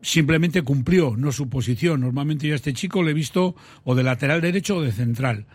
Simplemente 0.01 0.62
cumplió, 0.62 1.15
no 1.18 1.32
su 1.32 1.50
posición. 1.50 2.01
Normalmente 2.01 2.48
yo 2.48 2.53
a 2.53 2.56
este 2.56 2.74
chico 2.74 3.03
le 3.03 3.12
he 3.12 3.13
visto 3.13 3.56
o 3.84 3.96
de 3.96 4.03
lateral 4.03 4.41
derecho 4.41 4.77
o 4.77 4.82
de 4.82 4.91
central. 4.91 5.46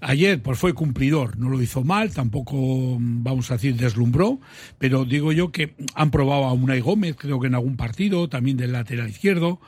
Ayer 0.00 0.40
pues 0.40 0.58
fue 0.60 0.74
cumplidor, 0.74 1.38
no 1.38 1.48
lo 1.48 1.60
hizo 1.60 1.82
mal, 1.82 2.12
tampoco 2.12 2.54
mm, 3.00 3.24
vamos 3.24 3.50
a 3.50 3.54
decir 3.54 3.74
deslumbró, 3.74 4.40
pero 4.78 5.04
digo 5.04 5.32
yo 5.32 5.50
que 5.50 5.74
han 5.94 6.12
probado 6.12 6.44
a 6.44 6.52
Unai 6.52 6.78
Gómez, 6.78 7.16
creo 7.18 7.40
que 7.40 7.48
en 7.48 7.56
algún 7.56 7.76
partido, 7.76 8.28
también 8.28 8.56
del 8.56 8.72
lateral 8.72 9.08
izquierdo, 9.08 9.60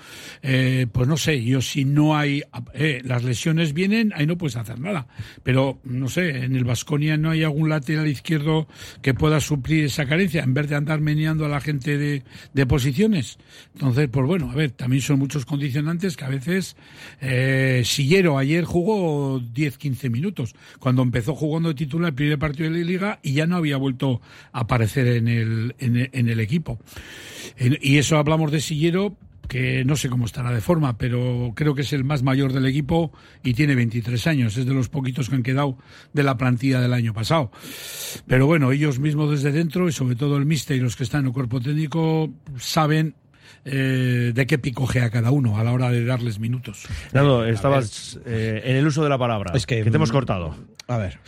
Eh, 0.43 0.87
pues 0.93 1.09
no 1.09 1.17
sé, 1.17 1.43
yo 1.43 1.61
si 1.61 1.85
no 1.85 2.17
hay, 2.17 2.43
eh, 2.75 3.03
las 3.05 3.25
lesiones 3.25 3.73
vienen, 3.73 4.12
ahí 4.15 4.27
no 4.27 4.37
puedes 4.37 4.57
hacer 4.57 4.79
nada, 4.79 5.07
pero 5.43 5.81
no 5.85 6.09
sé, 6.09 6.45
en 6.45 6.55
el 6.55 6.65
Vasconia 6.65 7.17
no 7.17 7.31
hay 7.31 7.43
algún 7.43 7.69
lateral 7.69 8.07
izquierdo 8.07 8.67
que 9.03 9.15
pueda 9.15 9.41
suplir 9.41 9.85
esa 9.87 10.07
carencia, 10.07 10.43
en 10.43 10.55
vez 10.55 10.69
de 10.69 10.77
andar 10.77 11.00
meneando 11.00 11.45
a 11.45 11.49
la 11.49 11.61
gente 11.61 11.99
de, 11.99 12.23
de 12.55 12.67
posiciones. 12.67 13.39
Entonces, 13.75 14.09
pues 14.11 14.26
bueno, 14.26 14.50
a 14.50 14.55
ver, 14.55 14.73
también 14.73 15.02
son 15.02 15.19
muchos 15.19 15.45
condicionantes 15.45 16.17
que 16.17 16.25
a 16.25 16.28
veces, 16.28 16.76
eh, 17.21 17.82
Sillero 17.84 18.39
ayer 18.39 18.65
jugó 18.65 19.41
10-15 19.41 20.11
minutos, 20.11 20.54
cuando 20.78 21.02
empezó 21.02 21.34
jugando 21.34 21.71
de 21.71 21.75
titular 21.75 22.11
el 22.11 22.15
primer 22.15 22.39
partido 22.39 22.71
de 22.71 22.78
la 22.78 22.84
liga 22.84 23.21
y 23.23 23.32
ya 23.32 23.47
no 23.47 23.56
había 23.56 23.76
vuelto 23.76 24.21
a 24.52 24.61
aparecer 24.61 25.06
en 25.06 25.28
el, 25.28 25.75
en 25.78 25.97
el, 25.97 26.11
en 26.13 26.28
el 26.28 26.41
equipo. 26.41 26.78
Y 27.58 27.99
eso 27.99 28.17
hablamos 28.17 28.52
de 28.52 28.61
Sillero, 28.61 29.17
que 29.50 29.84
no 29.84 29.97
sé 29.97 30.08
cómo 30.08 30.26
estará 30.26 30.52
de 30.52 30.61
forma, 30.61 30.97
pero 30.97 31.52
creo 31.56 31.75
que 31.75 31.82
es 31.82 31.93
el 31.93 32.04
más 32.04 32.23
mayor 32.23 32.52
del 32.52 32.67
equipo 32.67 33.13
y 33.43 33.54
tiene 33.54 33.75
23 33.75 34.28
años, 34.28 34.56
es 34.56 34.65
de 34.65 34.73
los 34.73 34.89
poquitos 34.89 35.28
que 35.28 35.34
han 35.34 35.43
quedado 35.43 35.76
de 36.13 36.23
la 36.23 36.37
plantilla 36.37 36.80
del 36.80 36.93
año 36.93 37.13
pasado. 37.13 37.50
Pero 38.28 38.47
bueno, 38.47 38.71
ellos 38.71 39.00
mismos 39.00 39.28
desde 39.28 39.50
dentro 39.50 39.89
y 39.89 39.93
sobre 39.93 40.15
todo 40.15 40.37
el 40.37 40.47
míster 40.47 40.76
y 40.76 40.80
los 40.80 40.95
que 40.95 41.02
están 41.02 41.23
en 41.23 41.26
el 41.26 41.32
cuerpo 41.32 41.61
técnico 41.61 42.30
saben 42.58 43.17
eh, 43.64 44.32
de 44.34 44.46
qué 44.46 44.58
picojea 44.58 45.10
cada 45.10 45.30
uno 45.30 45.58
a 45.58 45.64
la 45.64 45.73
hora 45.73 45.90
de 45.90 46.04
darles 46.04 46.38
minutos. 46.38 46.86
Nando, 47.12 47.44
estabas 47.44 48.18
eh, 48.25 48.62
en 48.64 48.76
el 48.76 48.86
uso 48.86 49.02
de 49.02 49.08
la 49.08 49.18
palabra, 49.18 49.52
Es 49.54 49.66
que, 49.66 49.82
te 49.82 49.96
hemos 49.96 50.10
mm, 50.10 50.12
cortado. 50.12 50.54
A 50.86 50.96
ver, 50.96 51.20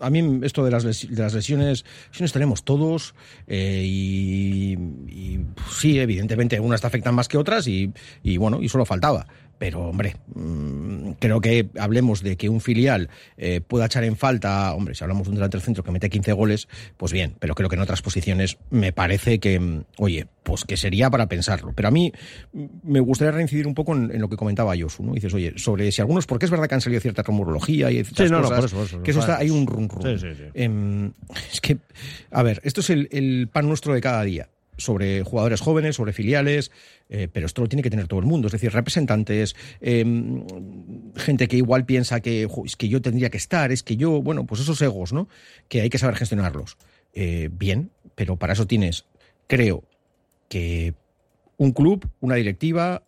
a 0.00 0.10
mí 0.10 0.40
esto 0.42 0.64
de 0.64 0.70
las, 0.70 0.82
de 0.82 1.22
las 1.22 1.32
lesiones, 1.34 1.84
lesiones 2.08 2.32
tenemos 2.32 2.64
todos 2.64 3.14
eh, 3.46 3.82
y, 3.84 4.72
y, 5.06 5.38
pues, 5.54 5.76
sí, 5.76 6.00
evidentemente 6.00 6.58
unas 6.58 6.80
te 6.80 6.88
afectan 6.88 7.14
más 7.14 7.28
que 7.28 7.38
otras 7.38 7.68
y, 7.68 7.92
y, 8.22 8.36
bueno, 8.36 8.60
y 8.60 8.68
solo 8.68 8.84
faltaba. 8.84 9.26
Pero, 9.58 9.88
hombre, 9.88 10.16
mm, 10.34 11.12
creo 11.18 11.40
que 11.40 11.68
hablemos 11.78 12.22
de 12.22 12.36
que 12.36 12.48
un 12.48 12.60
filial 12.60 13.08
eh, 13.36 13.60
pueda 13.60 13.86
echar 13.86 14.04
en 14.04 14.16
falta, 14.16 14.74
hombre, 14.74 14.94
si 14.94 15.04
hablamos 15.04 15.24
de 15.24 15.30
un 15.30 15.36
delantero 15.36 15.62
centro 15.62 15.84
que 15.84 15.90
mete 15.90 16.10
15 16.10 16.32
goles, 16.32 16.68
pues 16.96 17.12
bien, 17.12 17.34
pero 17.38 17.54
creo 17.54 17.68
que 17.68 17.76
en 17.76 17.82
otras 17.82 18.02
posiciones 18.02 18.58
me 18.70 18.92
parece 18.92 19.38
que, 19.38 19.58
mm, 19.58 19.84
oye, 19.98 20.26
pues 20.42 20.64
que 20.64 20.76
sería 20.76 21.10
para 21.10 21.26
pensarlo. 21.28 21.72
Pero 21.74 21.88
a 21.88 21.90
mí 21.90 22.12
mm, 22.52 22.64
me 22.84 23.00
gustaría 23.00 23.32
reincidir 23.32 23.66
un 23.66 23.74
poco 23.74 23.94
en, 23.94 24.10
en 24.10 24.20
lo 24.20 24.28
que 24.28 24.36
comentaba 24.36 24.74
Josu, 24.78 25.02
¿no? 25.02 25.14
Dices, 25.14 25.32
oye, 25.34 25.54
sobre 25.56 25.90
si 25.92 26.00
algunos, 26.00 26.26
porque 26.26 26.46
es 26.46 26.50
verdad 26.50 26.68
que 26.68 26.74
han 26.74 26.80
salido 26.80 27.00
cierta 27.00 27.22
rumorología 27.22 27.90
y 27.90 28.04
ciertas 28.04 28.26
Sí, 28.26 28.32
no, 28.32 28.40
no, 28.40 28.48
cosas, 28.48 28.58
por 28.58 28.64
eso, 28.64 28.76
por 28.76 28.86
eso, 28.86 29.02
que 29.02 29.10
eso 29.10 29.20
está, 29.20 29.38
hay 29.38 29.50
un 29.50 29.66
run 29.66 29.88
run. 29.88 30.18
Sí, 30.18 30.28
sí, 30.28 30.34
sí. 30.36 30.44
Em, 30.54 31.12
es 31.52 31.60
que, 31.60 31.78
a 32.30 32.42
ver, 32.42 32.60
esto 32.64 32.80
es 32.80 32.90
el, 32.90 33.08
el 33.12 33.48
pan 33.52 33.66
nuestro 33.66 33.94
de 33.94 34.00
cada 34.00 34.22
día 34.22 34.48
sobre 34.76 35.22
jugadores 35.22 35.60
jóvenes, 35.60 35.96
sobre 35.96 36.12
filiales, 36.12 36.70
eh, 37.08 37.28
pero 37.32 37.46
esto 37.46 37.62
lo 37.62 37.68
tiene 37.68 37.82
que 37.82 37.90
tener 37.90 38.08
todo 38.08 38.20
el 38.20 38.26
mundo, 38.26 38.46
es 38.48 38.52
decir, 38.52 38.72
representantes, 38.72 39.54
em, 39.80 40.44
gente 41.16 41.48
que 41.48 41.56
igual 41.56 41.84
piensa 41.84 42.20
que 42.20 42.46
"Jo, 42.50 42.64
es 42.64 42.76
que 42.76 42.88
yo 42.88 43.00
tendría 43.02 43.30
que 43.30 43.36
estar, 43.38 43.72
es 43.72 43.82
que 43.82 43.96
yo, 43.96 44.22
bueno, 44.22 44.46
pues 44.46 44.60
esos 44.60 44.80
egos, 44.82 45.12
¿no? 45.12 45.28
Que 45.68 45.80
hay 45.80 45.90
que 45.90 45.98
saber 45.98 46.16
gestionarlos. 46.16 46.76
Eh, 47.12 47.48
bien, 47.52 47.90
pero 48.14 48.36
para 48.36 48.54
eso 48.54 48.66
tienes, 48.66 49.04
creo, 49.46 49.84
que 50.48 50.94
un 51.56 51.72
club, 51.72 52.08
una 52.20 52.34
directiva, 52.34 53.02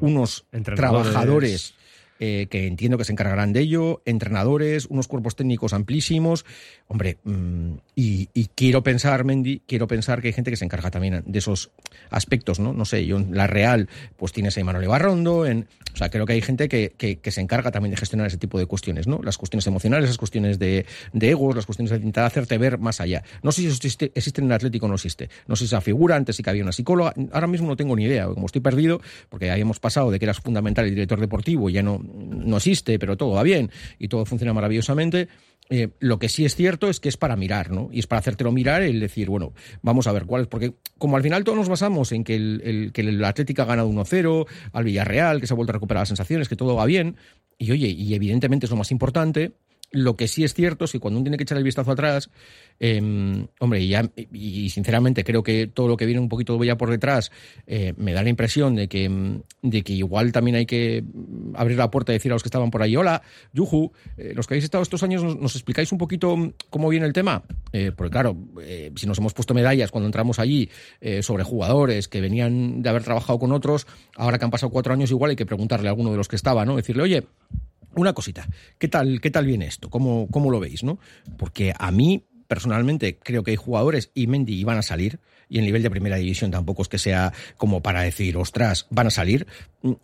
unos 0.00 0.46
trabajadores 0.76 1.74
eh, 2.22 2.48
que 2.50 2.66
entiendo 2.66 2.98
que 2.98 3.04
se 3.04 3.12
encargarán 3.12 3.54
de 3.54 3.60
ello, 3.60 4.02
entrenadores, 4.04 4.86
unos 4.86 5.08
cuerpos 5.08 5.36
técnicos 5.36 5.72
amplísimos. 5.72 6.44
Hombre, 6.86 7.16
mm, 7.24 7.72
y, 7.96 8.26
quiero 8.54 8.82
pensar, 8.82 9.24
Mendy, 9.24 9.62
quiero 9.66 9.86
pensar 9.86 10.20
que 10.20 10.28
hay 10.28 10.34
gente 10.34 10.50
que 10.50 10.56
se 10.58 10.66
encarga 10.66 10.90
también 10.90 11.22
de 11.26 11.38
esos 11.38 11.70
aspectos, 12.10 12.60
¿no? 12.60 12.74
No 12.74 12.84
sé, 12.84 13.06
yo 13.06 13.16
en 13.16 13.34
la 13.34 13.46
Real, 13.46 13.88
pues 14.16 14.32
tienes 14.32 14.58
a 14.58 14.64
Manuel 14.64 14.88
Barrondo, 14.88 15.46
en, 15.46 15.66
o 15.94 15.96
sea, 15.96 16.10
creo 16.10 16.26
que 16.26 16.34
hay 16.34 16.42
gente 16.42 16.68
que, 16.68 16.90
que- 16.96 17.30
se 17.30 17.40
encarga 17.40 17.70
también 17.70 17.92
de 17.92 17.96
gestionar 17.96 18.26
ese 18.26 18.36
tipo 18.36 18.58
de 18.58 18.66
cuestiones, 18.66 19.06
¿no? 19.06 19.20
Las 19.22 19.38
cuestiones 19.38 19.66
emocionales, 19.66 20.08
las 20.10 20.18
cuestiones 20.18 20.58
de, 20.58 20.84
de 21.12 21.30
egos, 21.30 21.56
las 21.56 21.64
cuestiones 21.64 21.90
de 21.90 21.96
intentar 21.96 22.24
hacerte 22.24 22.58
ver 22.58 22.76
más 22.78 23.00
allá. 23.00 23.22
No 23.42 23.52
sé 23.52 23.62
si 23.62 23.68
existe, 23.68 24.12
existe 24.14 24.40
en 24.40 24.48
el 24.48 24.52
Atlético 24.52 24.86
o 24.86 24.88
no 24.88 24.96
existe. 24.96 25.30
No 25.46 25.56
sé 25.56 25.60
si 25.60 25.66
esa 25.66 25.80
figura, 25.80 26.16
antes 26.16 26.36
sí 26.36 26.42
que 26.42 26.50
había 26.50 26.64
una 26.64 26.72
psicóloga, 26.72 27.14
ahora 27.32 27.46
mismo 27.46 27.68
no 27.68 27.76
tengo 27.76 27.96
ni 27.96 28.04
idea, 28.04 28.26
como 28.26 28.46
estoy 28.46 28.60
perdido, 28.60 29.00
porque 29.28 29.50
ahí 29.50 29.60
hemos 29.60 29.78
pasado 29.78 30.10
de 30.10 30.18
que 30.18 30.24
eras 30.26 30.40
fundamental 30.40 30.84
el 30.84 30.90
director 30.94 31.20
deportivo 31.20 31.70
y 31.70 31.74
ya 31.74 31.82
no, 31.82 32.02
no 32.14 32.56
existe, 32.56 32.98
pero 32.98 33.16
todo 33.16 33.30
va 33.32 33.42
bien 33.42 33.70
y 33.98 34.08
todo 34.08 34.24
funciona 34.24 34.52
maravillosamente. 34.52 35.28
Eh, 35.72 35.90
lo 36.00 36.18
que 36.18 36.28
sí 36.28 36.44
es 36.44 36.56
cierto 36.56 36.88
es 36.90 36.98
que 36.98 37.08
es 37.08 37.16
para 37.16 37.36
mirar, 37.36 37.70
¿no? 37.70 37.90
Y 37.92 38.00
es 38.00 38.08
para 38.08 38.18
hacértelo 38.18 38.50
mirar 38.50 38.82
el 38.82 38.98
decir, 38.98 39.28
bueno, 39.30 39.52
vamos 39.82 40.08
a 40.08 40.12
ver 40.12 40.24
cuál 40.26 40.42
es, 40.42 40.48
porque 40.48 40.74
como 40.98 41.16
al 41.16 41.22
final 41.22 41.44
todos 41.44 41.56
nos 41.58 41.68
basamos 41.68 42.10
en 42.10 42.24
que 42.24 42.34
el, 42.34 42.60
el- 42.64 42.92
que 42.92 43.02
el 43.02 43.24
Atlético 43.24 43.62
ha 43.62 43.66
ganado 43.66 43.88
1-0, 43.88 44.46
al 44.72 44.84
Villarreal, 44.84 45.40
que 45.40 45.46
se 45.46 45.54
ha 45.54 45.56
vuelto 45.56 45.70
a 45.70 45.74
recuperar 45.74 46.00
las 46.02 46.08
sensaciones, 46.08 46.48
que 46.48 46.56
todo 46.56 46.74
va 46.74 46.86
bien, 46.86 47.14
y 47.56 47.70
oye, 47.70 47.86
y 47.88 48.14
evidentemente 48.14 48.66
es 48.66 48.70
lo 48.70 48.76
más 48.78 48.90
importante, 48.90 49.52
Lo 49.92 50.14
que 50.16 50.28
sí 50.28 50.44
es 50.44 50.54
cierto 50.54 50.84
es 50.84 50.92
que 50.92 51.00
cuando 51.00 51.18
uno 51.18 51.24
tiene 51.24 51.36
que 51.36 51.42
echar 51.42 51.58
el 51.58 51.64
vistazo 51.64 51.90
atrás, 51.90 52.30
eh, 52.78 53.46
hombre, 53.58 53.80
y, 53.80 53.88
ya- 53.88 54.08
y- 54.32 54.70
sinceramente 54.70 55.24
creo 55.24 55.42
que 55.42 55.66
todo 55.66 55.88
lo 55.88 55.96
que 55.96 56.06
viene 56.06 56.20
un 56.20 56.28
poquito 56.28 56.62
ya 56.62 56.76
por 56.76 56.90
detrás 56.90 57.32
eh, 57.66 57.92
me 57.96 58.12
da 58.12 58.22
la 58.22 58.28
impresión 58.28 58.76
de 58.76 58.86
que, 58.88 59.40
de 59.62 59.82
que 59.82 59.92
igual 59.92 60.30
también 60.30 60.54
hay 60.56 60.66
que 60.66 61.02
mm, 61.02 61.56
abrir 61.56 61.76
la 61.76 61.90
puerta 61.90 62.12
y 62.12 62.14
decir 62.16 62.30
a 62.30 62.36
los 62.36 62.42
que 62.42 62.46
estaban 62.48 62.70
por 62.70 62.82
ahí, 62.82 62.94
hola, 62.96 63.22
Yuju, 63.52 63.90
eh, 64.16 64.32
los 64.36 64.46
que 64.46 64.54
habéis 64.54 64.64
estado 64.64 64.82
estos 64.82 65.02
años, 65.02 65.24
¿nos, 65.24 65.36
nos 65.36 65.54
explicáis 65.56 65.90
un 65.90 65.98
poquito 65.98 66.36
mm, 66.36 66.52
cómo 66.70 66.88
viene 66.88 67.06
el 67.06 67.12
tema? 67.12 67.42
Eh, 67.72 67.90
porque 67.96 68.12
claro, 68.12 68.36
eh, 68.62 68.92
si 68.94 69.06
nos 69.08 69.18
hemos 69.18 69.34
puesto 69.34 69.54
medallas 69.54 69.90
cuando 69.90 70.06
entramos 70.06 70.38
allí 70.38 70.70
sobre 71.22 71.42
jugadores 71.44 72.06
que 72.08 72.20
venían 72.20 72.82
de 72.82 72.88
haber 72.90 73.02
trabajado 73.02 73.38
con 73.40 73.50
otros, 73.52 73.86
ahora 74.16 74.38
que 74.38 74.44
han 74.44 74.50
pasado 74.50 74.70
cuatro 74.70 74.92
años 74.92 75.10
igual 75.10 75.30
hay 75.30 75.36
que 75.36 75.46
preguntarle 75.46 75.88
a 75.88 75.90
alguno 75.90 76.10
de 76.12 76.16
los 76.16 76.28
que 76.28 76.36
estaba, 76.36 76.64
¿no? 76.64 76.76
Decirle, 76.76 77.02
oye, 77.02 77.26
una 77.94 78.12
cosita, 78.12 78.46
¿qué 78.78 78.88
tal, 78.88 79.20
qué 79.20 79.30
tal 79.30 79.46
viene 79.46 79.66
esto? 79.66 79.90
¿Cómo, 79.90 80.28
¿Cómo 80.30 80.50
lo 80.50 80.60
veis? 80.60 80.82
¿no? 80.82 80.98
Porque 81.36 81.72
a 81.78 81.90
mí, 81.90 82.24
personalmente, 82.46 83.18
creo 83.18 83.42
que 83.42 83.52
hay 83.52 83.56
jugadores 83.56 84.10
y 84.14 84.26
Mendy 84.26 84.54
iban 84.54 84.78
a 84.78 84.82
salir, 84.82 85.20
y 85.50 85.58
el 85.58 85.64
nivel 85.64 85.82
de 85.82 85.90
primera 85.90 86.16
división 86.16 86.50
tampoco 86.50 86.82
es 86.82 86.88
que 86.88 86.98
sea 86.98 87.32
como 87.56 87.82
para 87.82 88.02
decir, 88.02 88.36
ostras, 88.36 88.86
van 88.88 89.08
a 89.08 89.10
salir. 89.10 89.46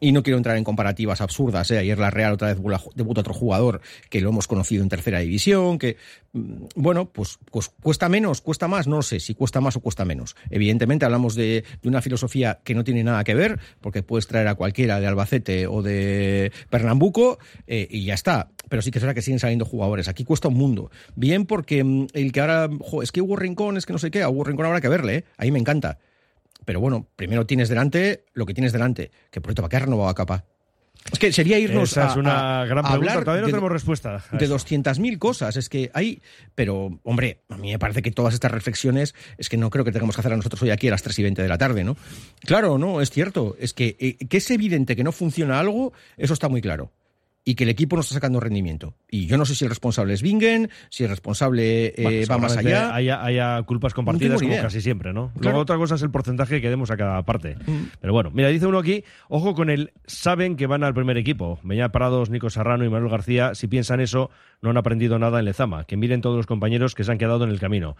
Y 0.00 0.12
no 0.12 0.22
quiero 0.22 0.38
entrar 0.38 0.56
en 0.56 0.64
comparativas 0.64 1.20
absurdas. 1.20 1.70
¿eh? 1.70 1.78
Ayer 1.78 1.98
la 1.98 2.10
Real 2.10 2.32
otra 2.32 2.48
vez 2.48 2.58
debuta 2.94 3.20
otro 3.20 3.34
jugador 3.34 3.82
que 4.08 4.22
lo 4.22 4.30
hemos 4.30 4.46
conocido 4.46 4.82
en 4.82 4.88
tercera 4.88 5.20
división, 5.20 5.78
que, 5.78 5.98
mm, 6.32 6.64
bueno, 6.74 7.10
pues, 7.10 7.38
pues 7.50 7.68
cuesta 7.68 8.08
menos, 8.08 8.40
cuesta 8.40 8.68
más, 8.68 8.86
no 8.86 9.02
sé 9.02 9.20
si 9.20 9.34
cuesta 9.34 9.60
más 9.60 9.76
o 9.76 9.80
cuesta 9.80 10.04
menos. 10.04 10.34
Evidentemente 10.50 11.04
hablamos 11.04 11.34
de, 11.34 11.64
una 11.84 12.02
filosofía 12.02 12.60
que 12.64 12.74
no 12.74 12.84
tiene 12.84 13.04
nada 13.04 13.22
que 13.22 13.34
ver, 13.34 13.60
porque 13.80 14.02
puedes 14.02 14.26
traer 14.26 14.48
a 14.48 14.54
cualquiera 14.54 14.98
de 14.98 15.06
Albacete 15.06 15.66
o 15.66 15.82
de 15.82 16.52
Pernambuco 16.70 17.38
eh, 17.66 17.86
y 17.88 18.04
ya 18.04 18.14
está. 18.14 18.48
Pero 18.68 18.82
sí 18.82 18.90
que 18.90 18.98
es 18.98 19.02
verdad 19.02 19.14
que 19.14 19.22
siguen 19.22 19.38
saliendo 19.38 19.64
jugadores. 19.64 20.08
Aquí 20.08 20.24
cuesta 20.24 20.48
un 20.48 20.54
mundo. 20.54 20.90
Bien 21.14 21.44
porque 21.44 21.84
mm, 21.84 22.06
el 22.14 22.32
que 22.32 22.40
ahora, 22.40 22.68
es 23.02 23.12
que 23.12 23.20
Hugo 23.20 23.36
Rincón, 23.36 23.76
es 23.76 23.86
que 23.86 23.92
no 23.92 23.98
sé 23.98 24.10
qué, 24.10 24.22
a 24.22 24.30
Hugo 24.30 24.44
Rincón 24.44 24.66
habrá 24.66 24.80
que 24.80 24.88
verle, 24.88 25.16
¿eh? 25.16 25.24
A 25.36 25.44
mí 25.44 25.50
me 25.50 25.58
encanta. 25.58 25.98
Pero 26.64 26.80
bueno, 26.80 27.06
primero 27.16 27.46
tienes 27.46 27.68
delante 27.68 28.24
lo 28.34 28.44
que 28.46 28.54
tienes 28.54 28.72
delante. 28.72 29.10
Que 29.30 29.40
por 29.40 29.50
cierto, 29.50 29.62
¿para 29.62 29.70
qué 29.70 29.76
ha 29.76 29.80
renovado 29.80 30.08
a 30.08 30.14
capa? 30.14 30.44
Es 31.12 31.20
que 31.20 31.32
sería 31.32 31.56
irnos 31.60 31.92
Esa 31.92 32.08
a, 32.08 32.10
es 32.10 32.16
una 32.16 32.62
a- 32.62 32.64
gran 32.66 32.84
a 32.84 32.88
pregunta. 32.90 33.20
Todavía 33.20 33.42
no 33.42 33.46
de- 33.46 33.52
tenemos 33.52 33.70
respuesta. 33.70 34.24
de 34.32 34.44
eso. 34.44 34.54
200.000 34.56 35.18
cosas. 35.18 35.54
Es 35.56 35.68
que 35.68 35.90
hay. 35.94 36.20
Pero, 36.56 36.98
hombre, 37.04 37.42
a 37.48 37.56
mí 37.56 37.70
me 37.70 37.78
parece 37.78 38.02
que 38.02 38.10
todas 38.10 38.34
estas 38.34 38.50
reflexiones 38.50 39.14
es 39.38 39.48
que 39.48 39.56
no 39.56 39.70
creo 39.70 39.84
que 39.84 39.92
tengamos 39.92 40.16
que 40.16 40.20
hacer 40.22 40.32
a 40.32 40.36
nosotros 40.36 40.60
hoy 40.62 40.70
aquí 40.70 40.88
a 40.88 40.90
las 40.90 41.02
3 41.02 41.16
y 41.20 41.22
20 41.22 41.42
de 41.42 41.48
la 41.48 41.58
tarde, 41.58 41.84
¿no? 41.84 41.96
Claro, 42.40 42.78
no, 42.78 43.00
es 43.00 43.10
cierto. 43.10 43.54
Es 43.60 43.72
que, 43.72 43.96
eh, 44.00 44.16
que 44.26 44.38
es 44.38 44.50
evidente 44.50 44.96
que 44.96 45.04
no 45.04 45.12
funciona 45.12 45.60
algo, 45.60 45.92
eso 46.16 46.34
está 46.34 46.48
muy 46.48 46.60
claro. 46.60 46.90
Y 47.48 47.54
que 47.54 47.62
el 47.62 47.70
equipo 47.70 47.94
no 47.94 48.02
está 48.02 48.14
sacando 48.14 48.40
rendimiento. 48.40 48.94
Y 49.08 49.26
yo 49.26 49.38
no 49.38 49.46
sé 49.46 49.54
si 49.54 49.64
el 49.64 49.68
responsable 49.68 50.12
es 50.14 50.20
Bingen, 50.20 50.68
si 50.90 51.04
el 51.04 51.10
responsable 51.10 51.94
eh, 51.96 52.02
Bueno, 52.02 52.26
va 52.28 52.38
más 52.38 52.56
allá. 52.56 52.92
Haya, 52.92 53.22
haya 53.22 53.62
culpas 53.62 53.94
compartidas 53.94 54.40
como 54.40 54.50
idea. 54.50 54.62
casi 54.62 54.80
siempre, 54.80 55.12
¿no? 55.12 55.28
Claro. 55.28 55.42
Luego 55.42 55.58
otra 55.60 55.76
cosa 55.76 55.94
es 55.94 56.02
el 56.02 56.10
porcentaje 56.10 56.60
que 56.60 56.68
demos 56.68 56.90
a 56.90 56.96
cada 56.96 57.22
parte. 57.22 57.54
Mm. 57.64 57.84
Pero 58.00 58.12
bueno, 58.12 58.32
mira, 58.32 58.48
dice 58.48 58.66
uno 58.66 58.80
aquí, 58.80 59.04
ojo 59.28 59.54
con 59.54 59.70
el 59.70 59.92
saben 60.06 60.56
que 60.56 60.66
van 60.66 60.82
al 60.82 60.92
primer 60.92 61.18
equipo. 61.18 61.60
Beñat 61.62 61.92
Parados, 61.92 62.30
Nico 62.30 62.50
Serrano 62.50 62.84
y 62.84 62.88
Manuel 62.88 63.12
García, 63.12 63.54
si 63.54 63.68
piensan 63.68 64.00
eso, 64.00 64.28
no 64.60 64.70
han 64.70 64.76
aprendido 64.76 65.16
nada 65.20 65.38
en 65.38 65.44
Lezama. 65.44 65.84
Que 65.84 65.96
miren 65.96 66.22
todos 66.22 66.36
los 66.36 66.46
compañeros 66.46 66.96
que 66.96 67.04
se 67.04 67.12
han 67.12 67.18
quedado 67.18 67.44
en 67.44 67.50
el 67.50 67.60
camino. 67.60 67.96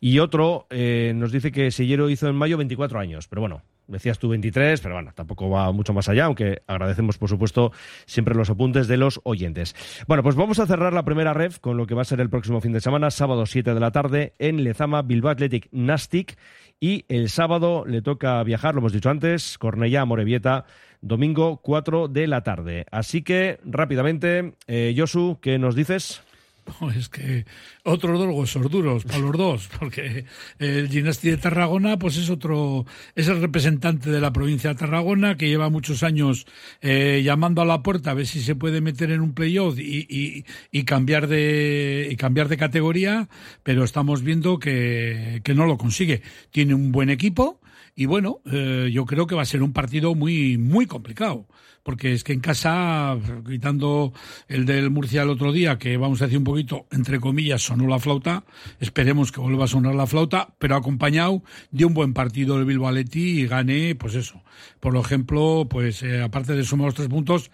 Y 0.00 0.20
otro 0.20 0.68
eh, 0.70 1.12
nos 1.16 1.32
dice 1.32 1.50
que 1.50 1.72
Sellero 1.72 2.08
hizo 2.08 2.28
en 2.28 2.36
mayo 2.36 2.56
24 2.56 3.00
años. 3.00 3.26
Pero 3.26 3.40
bueno, 3.40 3.62
decías 3.86 4.18
tú 4.18 4.28
23, 4.28 4.80
pero 4.80 4.94
bueno, 4.94 5.12
tampoco 5.14 5.48
va 5.50 5.70
mucho 5.72 5.92
más 5.92 6.08
allá, 6.08 6.26
aunque 6.26 6.62
agradecemos, 6.66 7.18
por 7.18 7.28
supuesto, 7.28 7.72
siempre 8.06 8.34
los 8.34 8.50
apuntes 8.50 8.88
de 8.88 8.96
los 8.96 9.20
oyentes. 9.24 9.74
Bueno, 10.06 10.22
pues 10.22 10.36
vamos 10.36 10.58
a 10.58 10.66
cerrar 10.66 10.92
la 10.92 11.04
primera 11.04 11.34
ref 11.34 11.58
con 11.58 11.76
lo 11.76 11.86
que 11.86 11.94
va 11.94 12.02
a 12.02 12.06
ser 12.06 12.20
el 12.20 12.30
próximo 12.30 12.60
fin 12.60 12.72
de 12.72 12.80
semana, 12.80 13.10
sábado 13.10 13.46
7 13.46 13.74
de 13.74 13.80
la 13.80 13.90
tarde, 13.90 14.34
en 14.38 14.64
Lezama, 14.64 15.02
Bilbao 15.02 15.32
Athletic 15.32 15.68
Nastic. 15.72 16.36
Y 16.78 17.06
el 17.08 17.30
sábado 17.30 17.84
le 17.86 18.02
toca 18.02 18.42
viajar, 18.42 18.74
lo 18.74 18.80
hemos 18.80 18.92
dicho 18.92 19.08
antes, 19.08 19.56
Cornellá, 19.56 20.04
Morevieta, 20.04 20.66
domingo 21.00 21.58
4 21.62 22.08
de 22.08 22.26
la 22.26 22.42
tarde. 22.42 22.84
Así 22.90 23.22
que, 23.22 23.58
rápidamente, 23.64 24.54
eh, 24.66 24.94
Josu, 24.96 25.38
¿qué 25.40 25.58
nos 25.58 25.74
dices? 25.74 26.22
Es 26.96 27.08
que 27.08 27.44
otros 27.84 28.18
dos 28.18 28.34
huesos 28.34 28.70
duros 28.70 29.04
para 29.04 29.18
los 29.18 29.36
dos, 29.36 29.68
porque 29.78 30.24
el 30.58 30.88
Ginasti 30.88 31.30
de 31.30 31.36
Tarragona, 31.36 31.98
pues 31.98 32.16
es 32.16 32.30
otro, 32.30 32.86
es 33.14 33.28
el 33.28 33.40
representante 33.40 34.10
de 34.10 34.20
la 34.20 34.32
provincia 34.32 34.70
de 34.70 34.76
Tarragona 34.76 35.36
que 35.36 35.48
lleva 35.48 35.70
muchos 35.70 36.02
años 36.02 36.46
eh, 36.80 37.22
llamando 37.24 37.62
a 37.62 37.64
la 37.64 37.82
puerta 37.82 38.10
a 38.10 38.14
ver 38.14 38.26
si 38.26 38.40
se 38.40 38.54
puede 38.54 38.80
meter 38.80 39.10
en 39.10 39.20
un 39.20 39.34
playoff 39.34 39.78
y, 39.78 40.06
y, 40.08 40.44
y 40.70 40.84
cambiar 40.84 41.26
de 41.26 42.08
y 42.10 42.16
cambiar 42.16 42.48
de 42.48 42.56
categoría, 42.56 43.28
pero 43.62 43.84
estamos 43.84 44.22
viendo 44.22 44.58
que, 44.58 45.40
que 45.44 45.54
no 45.54 45.66
lo 45.66 45.78
consigue. 45.78 46.22
Tiene 46.50 46.74
un 46.74 46.92
buen 46.92 47.10
equipo 47.10 47.60
y 47.96 48.06
bueno, 48.06 48.40
eh, 48.44 48.90
yo 48.92 49.06
creo 49.06 49.26
que 49.26 49.34
va 49.34 49.42
a 49.42 49.46
ser 49.46 49.62
un 49.62 49.72
partido 49.72 50.14
muy 50.14 50.58
muy 50.58 50.86
complicado 50.86 51.46
porque 51.86 52.12
es 52.12 52.24
que 52.24 52.32
en 52.32 52.40
casa, 52.40 53.16
quitando 53.48 54.12
el 54.48 54.66
del 54.66 54.90
Murcia 54.90 55.22
el 55.22 55.30
otro 55.30 55.52
día, 55.52 55.78
que 55.78 55.96
vamos 55.96 56.20
a 56.20 56.24
decir 56.24 56.38
un 56.38 56.42
poquito, 56.42 56.86
entre 56.90 57.20
comillas, 57.20 57.62
sonó 57.62 57.86
la 57.86 58.00
flauta, 58.00 58.42
esperemos 58.80 59.30
que 59.30 59.40
vuelva 59.40 59.66
a 59.66 59.68
sonar 59.68 59.94
la 59.94 60.08
flauta, 60.08 60.48
pero 60.58 60.74
acompañado 60.74 61.44
de 61.70 61.84
un 61.84 61.94
buen 61.94 62.12
partido 62.12 62.56
del 62.56 62.64
Bilbao 62.64 62.88
Athletic 62.88 63.22
y 63.22 63.46
gane, 63.46 63.94
pues 63.94 64.16
eso. 64.16 64.42
Por 64.80 64.96
ejemplo, 64.96 65.68
pues 65.70 66.02
eh, 66.02 66.22
aparte 66.22 66.54
de 66.56 66.64
sumar 66.64 66.86
los 66.86 66.96
tres 66.96 67.06
puntos, 67.06 67.52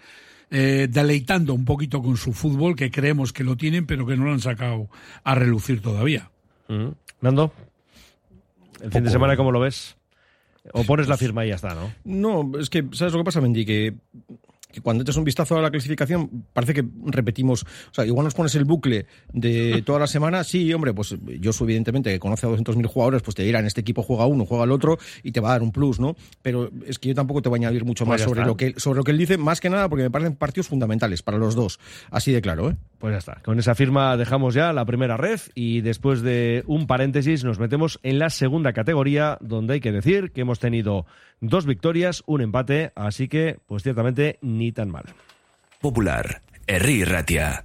eh, 0.51 0.89
deleitando 0.91 1.53
un 1.53 1.67
poquito 1.67 2.01
con 2.01 2.17
su 2.17 2.33
fútbol, 2.33 2.75
que 2.75 2.91
creemos 2.91 3.35
que 3.35 3.45
lo 3.45 3.59
tienen, 3.59 3.85
pero 3.85 4.07
que 4.07 4.17
no 4.17 4.25
lo 4.25 4.33
han 4.33 4.41
sacado 4.41 4.89
a 5.25 5.35
relucir 5.35 5.83
todavía. 5.83 6.31
Mm. 6.69 6.89
Nando, 7.21 7.53
el 8.81 8.91
fin 8.91 9.05
de 9.05 9.11
semana, 9.11 9.37
¿cómo 9.37 9.53
lo 9.53 9.61
ves? 9.61 9.95
O 10.73 10.85
pones 10.85 11.09
la 11.09 11.17
firma 11.17 11.45
y 11.45 11.49
ya 11.49 11.57
está, 11.57 11.75
¿no? 11.75 11.93
No, 12.05 12.59
es 12.59 12.71
que, 12.71 12.85
¿sabes 12.93 13.13
lo 13.13 13.21
que 13.21 13.25
pasa, 13.25 13.41
Mendy? 13.41 13.65
Que, 13.65 13.95
que 14.71 14.81
cuando 14.81 15.03
echas 15.03 15.17
un 15.17 15.25
vistazo 15.25 15.57
a 15.59 15.61
la 15.61 15.71
clasificación, 15.71 16.47
parece 16.53 16.73
que 16.73 16.85
repetimos. 17.07 17.65
O 17.65 17.95
sea, 17.95 18.07
igual 18.07 18.25
nos 18.25 18.35
pones 18.35 18.55
el 18.55 18.65
bucle 18.65 19.07
de 19.33 19.83
toda 19.87 19.99
la 19.99 20.07
semana. 20.07 20.45
Sí, 20.45 20.73
hombre, 20.73 20.95
pues 20.95 21.15
yo, 21.41 21.51
evidentemente, 21.61 22.11
que 22.11 22.19
conoce 22.19 22.47
a 22.47 22.51
200.000 22.51 22.87
jugadores, 22.87 23.23
pues 23.23 23.35
te 23.35 23.43
dirán, 23.43 23.67
este 23.67 23.81
equipo 23.83 24.03
juega 24.03 24.27
uno, 24.27 24.47
juega 24.47 24.65
el 24.65 24.71
otro, 24.71 24.99
y 25.23 25.33
te 25.33 25.41
va 25.41 25.49
a 25.49 25.53
dar 25.53 25.63
un 25.63 25.73
plus, 25.73 26.01
¿no? 26.01 26.17
Pero 26.43 26.71
es 26.87 26.99
que 26.99 27.09
yo 27.09 27.15
tampoco 27.15 27.43
te 27.43 27.49
voy 27.49 27.59
a 27.59 27.61
añadir 27.69 27.85
mucho 27.85 28.05
Pues 28.07 28.21
más 28.21 28.29
sobre 28.29 28.41
está. 28.41 28.47
lo, 28.49 28.57
que, 28.57 28.75
sobre 28.79 28.99
lo 28.99 29.05
que 29.05 29.11
él 29.11 29.19
dice, 29.19 29.37
más 29.37 29.61
que 29.61 29.69
nada 29.69 29.89
porque 29.89 30.05
me 30.05 30.11
parecen 30.11 30.37
partidos 30.37 30.69
fundamentales 30.69 31.23
para 31.23 31.39
los 31.39 31.55
dos. 31.55 31.79
Así 32.11 32.33
de 32.33 32.41
claro, 32.41 32.71
¿eh? 32.71 32.77
Pues 33.03 33.15
ya 33.15 33.19
está. 33.19 33.41
Con 33.45 33.59
esa 33.59 33.75
firma 33.75 34.17
dejamos 34.17 34.55
ya 34.55 34.73
la 34.73 34.85
primera 34.85 35.17
red 35.17 35.41
y 35.57 35.81
después 35.81 36.23
de 36.23 36.63
un 36.69 36.87
paréntesis 36.87 37.43
nos 37.43 37.59
metemos 37.59 37.99
en 38.05 38.21
la 38.21 38.31
segunda 38.31 38.73
categoría 38.73 39.39
donde 39.41 39.75
hay 39.75 39.81
que 39.81 39.91
decir 39.91 40.31
que 40.31 40.43
hemos 40.43 40.61
tenido 40.61 41.05
dos 41.41 41.67
victorias, 41.67 42.23
un 42.27 42.43
empate, 42.43 42.93
así 42.95 43.27
que 43.27 43.59
pues 43.67 43.83
ciertamente 43.83 44.39
ni 44.41 44.71
tan 44.71 44.89
mal. 44.89 45.07
Popular, 45.81 46.43
Herri 46.69 47.03
Ratia. 47.03 47.65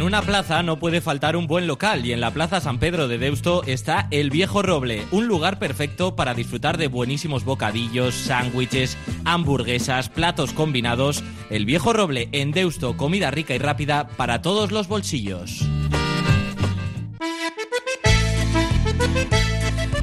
En 0.00 0.06
una 0.06 0.22
plaza 0.22 0.62
no 0.62 0.78
puede 0.78 1.02
faltar 1.02 1.36
un 1.36 1.46
buen 1.46 1.66
local 1.66 2.06
y 2.06 2.14
en 2.14 2.22
la 2.22 2.30
Plaza 2.30 2.62
San 2.62 2.78
Pedro 2.78 3.06
de 3.06 3.18
Deusto 3.18 3.62
está 3.66 4.08
El 4.10 4.30
Viejo 4.30 4.62
Roble, 4.62 5.04
un 5.10 5.26
lugar 5.26 5.58
perfecto 5.58 6.16
para 6.16 6.32
disfrutar 6.32 6.78
de 6.78 6.88
buenísimos 6.88 7.44
bocadillos, 7.44 8.14
sándwiches, 8.14 8.96
hamburguesas, 9.26 10.08
platos 10.08 10.54
combinados. 10.54 11.22
El 11.50 11.66
Viejo 11.66 11.92
Roble 11.92 12.30
en 12.32 12.50
Deusto, 12.50 12.96
comida 12.96 13.30
rica 13.30 13.54
y 13.54 13.58
rápida 13.58 14.08
para 14.16 14.40
todos 14.40 14.72
los 14.72 14.88
bolsillos. 14.88 15.68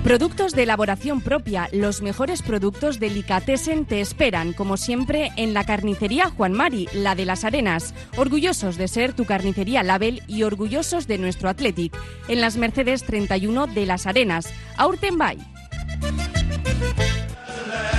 Productos 0.07 0.53
de 0.53 0.63
elaboración 0.63 1.19
propia, 1.19 1.67
los 1.73 2.01
mejores 2.01 2.41
productos 2.41 2.97
Delicatessen 2.97 3.83
te 3.83 3.99
esperan, 3.99 4.53
como 4.53 4.77
siempre, 4.77 5.33
en 5.35 5.53
la 5.53 5.65
carnicería 5.65 6.29
Juan 6.29 6.53
Mari, 6.53 6.87
la 6.93 7.13
de 7.13 7.25
las 7.25 7.43
Arenas. 7.43 7.93
Orgullosos 8.15 8.77
de 8.77 8.87
ser 8.87 9.11
tu 9.11 9.25
carnicería 9.25 9.83
Label 9.83 10.23
y 10.25 10.43
orgullosos 10.43 11.07
de 11.07 11.17
nuestro 11.17 11.49
Athletic. 11.49 11.93
En 12.29 12.39
las 12.39 12.55
Mercedes 12.55 13.03
31 13.03 13.67
de 13.67 13.85
las 13.85 14.07
Arenas. 14.07 14.47
Aurtenbay. 14.77 15.39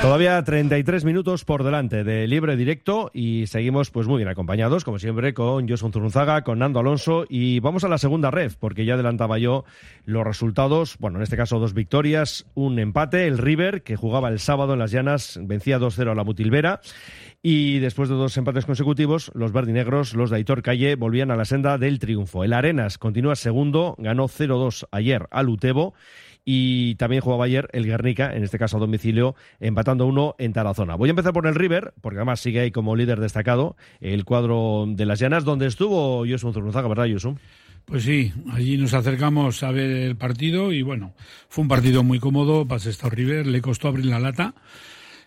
Todavía 0.00 0.40
33 0.42 1.04
minutos 1.04 1.44
por 1.44 1.64
delante 1.64 2.04
de 2.04 2.28
libre 2.28 2.56
directo 2.56 3.10
y 3.12 3.48
seguimos 3.48 3.90
pues 3.90 4.06
muy 4.06 4.18
bien 4.18 4.28
acompañados, 4.28 4.84
como 4.84 5.00
siempre, 5.00 5.34
con 5.34 5.68
Josun 5.68 5.92
Zurunzaga, 5.92 6.44
con 6.44 6.60
Nando 6.60 6.78
Alonso 6.78 7.24
y 7.28 7.58
vamos 7.58 7.82
a 7.82 7.88
la 7.88 7.98
segunda 7.98 8.30
ref, 8.30 8.54
porque 8.54 8.84
ya 8.84 8.94
adelantaba 8.94 9.38
yo 9.38 9.64
los 10.04 10.24
resultados, 10.24 10.96
bueno, 11.00 11.18
en 11.18 11.24
este 11.24 11.36
caso 11.36 11.58
dos 11.58 11.74
victorias, 11.74 12.46
un 12.54 12.78
empate, 12.78 13.26
el 13.26 13.38
River, 13.38 13.82
que 13.82 13.96
jugaba 13.96 14.28
el 14.28 14.38
sábado 14.38 14.74
en 14.74 14.78
las 14.78 14.92
llanas, 14.92 15.40
vencía 15.42 15.80
2-0 15.80 16.12
a 16.12 16.14
la 16.14 16.24
Mutilvera 16.24 16.80
y 17.42 17.80
después 17.80 18.08
de 18.08 18.14
dos 18.14 18.36
empates 18.36 18.66
consecutivos, 18.66 19.32
los 19.34 19.52
verdinegros, 19.52 20.14
los 20.14 20.30
de 20.30 20.36
Aitor 20.36 20.62
Calle, 20.62 20.94
volvían 20.94 21.32
a 21.32 21.36
la 21.36 21.44
senda 21.44 21.76
del 21.76 21.98
triunfo. 21.98 22.44
El 22.44 22.52
Arenas 22.52 22.98
continúa 22.98 23.34
segundo, 23.34 23.96
ganó 23.98 24.28
0-2 24.28 24.86
ayer 24.92 25.26
al 25.32 25.48
Utebo 25.48 25.94
y 26.44 26.94
también 26.96 27.22
jugaba 27.22 27.44
ayer 27.44 27.68
el 27.72 27.86
Guernica, 27.86 28.34
en 28.34 28.42
este 28.42 28.58
caso 28.58 28.76
a 28.76 28.80
domicilio, 28.80 29.34
empatando 29.60 30.06
uno 30.06 30.34
en 30.38 30.52
Tarazona. 30.52 30.94
Voy 30.94 31.08
a 31.08 31.10
empezar 31.10 31.32
por 31.32 31.46
el 31.46 31.54
River, 31.54 31.94
porque 32.00 32.18
además 32.18 32.40
sigue 32.40 32.60
ahí 32.60 32.70
como 32.70 32.96
líder 32.96 33.20
destacado 33.20 33.76
el 34.00 34.24
cuadro 34.24 34.86
de 34.88 35.06
las 35.06 35.18
llanas, 35.18 35.44
donde 35.44 35.66
estuvo 35.66 36.24
Yosun 36.24 36.54
Zurunzaga, 36.54 36.88
¿verdad, 36.88 37.04
Yosun? 37.04 37.38
Pues 37.84 38.04
sí, 38.04 38.32
allí 38.52 38.76
nos 38.76 38.92
acercamos 38.92 39.62
a 39.62 39.70
ver 39.70 39.90
el 39.90 40.16
partido 40.16 40.72
y 40.72 40.82
bueno, 40.82 41.14
fue 41.48 41.62
un 41.62 41.68
partido 41.68 42.02
muy 42.02 42.18
cómodo 42.18 42.66
para 42.66 42.80
Sestao 42.80 43.08
River, 43.08 43.46
le 43.46 43.62
costó 43.62 43.88
abrir 43.88 44.04
la 44.04 44.20
lata. 44.20 44.54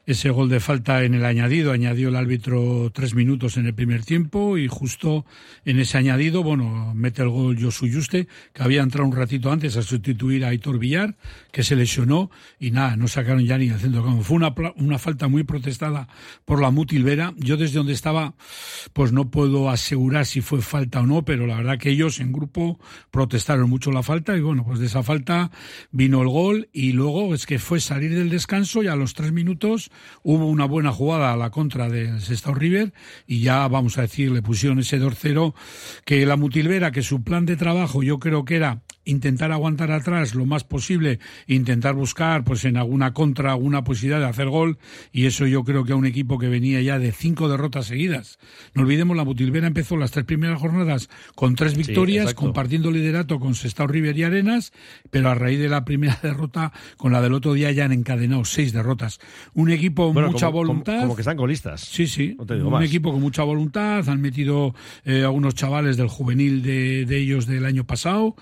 Ese 0.08 0.32
gol 0.32 0.50
de 0.50 0.60
falta 0.60 1.04
en 1.04 1.14
el 1.14 1.24
añadido, 1.26 1.72
añadió 1.72 2.10
el 2.10 2.16
árbitro 2.16 2.92
tres 2.92 3.14
minutos 3.14 3.58
en 3.58 3.68
el 3.68 3.76
primer 3.76 4.04
tiempo 4.04 4.58
y 4.58 4.68
justo 4.68 5.28
en 5.64 5.80
ese 5.80 6.00
añadido, 6.00 6.42
bueno, 6.42 6.94
mete 6.96 7.22
el 7.22 7.30
gol 7.30 7.62
Josu 7.62 7.86
Yuste, 7.86 8.28
que 8.52 8.64
había 8.64 8.82
entrado 8.82 9.08
un 9.08 9.16
ratito 9.16 9.52
antes 9.52 9.78
a 9.78 9.84
sustituir 9.84 10.44
a 10.44 10.48
Aitor 10.48 10.80
Villar, 10.80 11.16
que 11.52 11.62
se 11.62 11.76
lesionó 11.76 12.32
y 12.60 12.72
nada, 12.72 12.96
no 12.96 13.08
sacaron 13.08 13.46
ya 13.46 13.60
ni 13.60 13.68
el 13.68 13.80
centro 13.80 14.04
campo. 14.04 14.24
Fue 14.24 14.38
una, 14.38 14.56
una 14.78 14.98
falta 14.98 15.28
muy 15.28 15.44
protestada 15.44 16.08
por 16.46 16.62
la 16.62 16.72
Mutilvera. 16.72 17.36
Yo 17.38 17.56
desde 17.56 17.78
donde 17.78 17.94
estaba, 17.94 18.34
pues 18.94 19.12
no 19.12 19.30
puedo 19.30 19.70
asegurar 19.70 20.26
si 20.26 20.42
fue 20.42 20.64
falta 20.64 21.02
o 21.02 21.06
no, 21.06 21.24
pero 21.26 21.46
la 21.46 21.58
verdad 21.58 21.78
que 21.78 21.92
ellos 21.92 22.20
en 22.20 22.32
grupo 22.32 22.80
protestaron 23.12 23.70
mucho 23.70 23.92
la 23.92 24.02
falta 24.02 24.36
y 24.36 24.42
bueno, 24.42 24.66
pues 24.66 24.80
de 24.80 24.88
esa 24.88 25.04
falta 25.04 25.52
vino 25.92 26.24
el 26.24 26.30
gol 26.30 26.70
y 26.74 26.94
luego 26.94 27.36
es 27.36 27.46
que 27.46 27.60
fue 27.60 27.80
salir 27.80 28.16
del 28.16 28.32
descanso 28.32 28.82
y 28.82 28.88
a 28.88 28.96
los 28.96 29.14
tres 29.14 29.32
minutos 29.32 29.91
hubo 30.24 30.46
una 30.48 30.66
buena 30.66 30.92
jugada 30.92 31.34
a 31.34 31.38
la 31.38 31.50
contra 31.50 31.90
de 31.90 32.20
Sestao 32.20 32.54
River 32.54 32.94
y 33.28 33.42
ya 33.42 33.68
vamos 33.68 33.98
a 33.98 34.02
decir 34.02 34.32
le 34.32 34.42
pusieron 34.42 34.80
ese 34.80 35.00
2-0 35.00 35.54
que 36.06 36.26
la 36.26 36.38
Mutilvera 36.38 36.92
que 36.92 37.04
su 37.04 37.24
plan 37.24 37.46
de 37.46 37.58
trabajo 37.58 38.04
yo 38.04 38.20
creo 38.20 38.46
que 38.46 38.56
era 38.56 38.82
intentar 39.06 39.52
aguantar 39.52 39.92
atrás 39.92 40.36
lo 40.36 40.46
más 40.46 40.64
posible, 40.64 41.20
intentar 41.48 41.96
buscar 41.96 42.44
pues 42.44 42.66
en 42.66 42.78
alguna 42.78 43.14
contra 43.14 43.52
alguna 43.52 43.84
posibilidad 43.84 44.20
de 44.20 44.28
hacer 44.28 44.50
gol 44.50 44.78
y 45.12 45.26
eso 45.26 45.48
yo 45.48 45.64
creo 45.64 45.84
que 45.84 45.94
a 45.94 45.96
un 45.96 46.06
equipo 46.06 46.38
que 46.38 46.48
venía 46.48 46.82
ya 46.82 47.00
de 47.00 47.12
cinco 47.12 47.50
derrotas 47.50 47.88
seguidas. 47.88 48.40
No 48.74 48.84
olvidemos 48.84 49.18
la 49.18 49.24
Mutilvera 49.24 49.68
empezó 49.68 49.98
las 49.98 50.12
tres 50.12 50.26
primeras 50.26 50.60
jornadas 50.60 51.10
con 51.36 51.56
tres 51.56 51.76
victorias, 51.76 52.34
compartiendo 52.34 52.92
liderato 52.92 53.40
con 53.40 53.56
Sestao 53.56 53.88
River 53.88 54.18
y 54.18 54.24
Arenas, 54.24 54.72
pero 55.10 55.30
a 55.30 55.36
raíz 55.36 55.60
de 55.60 55.70
la 55.70 55.84
primera 55.84 56.20
derrota 56.24 56.72
con 56.98 57.12
la 57.12 57.22
del 57.22 57.34
otro 57.34 57.54
día 57.54 57.72
ya 57.72 57.86
han 57.86 57.92
encadenado 57.92 58.46
seis 58.46 58.74
derrotas. 58.74 59.20
Un 59.54 59.72
equipo 59.72 60.06
con 60.06 60.14
Bueno, 60.14 60.32
mucha 60.32 60.48
como, 60.48 60.60
voluntad. 60.60 61.02
Como, 61.02 61.16
que 61.16 61.22
están 61.22 61.38
golistas. 61.38 61.82
Sí, 61.82 62.08
sí. 62.08 62.36
No 62.38 62.68
un 62.68 62.72
más. 62.72 62.86
equipo 62.86 63.12
con 63.12 63.22
mucha 63.22 63.44
voluntad. 63.44 64.08
Han 64.10 64.22
metido 64.22 64.76
eh, 65.06 65.24
a 65.24 65.30
unos 65.30 65.56
chavales 65.56 65.98
del 65.98 66.08
juvenil 66.08 66.62
de, 66.62 67.06
de 67.06 67.18
ellos 67.18 67.46
del 67.46 67.66
año 67.66 67.86
pasado. 67.86 68.36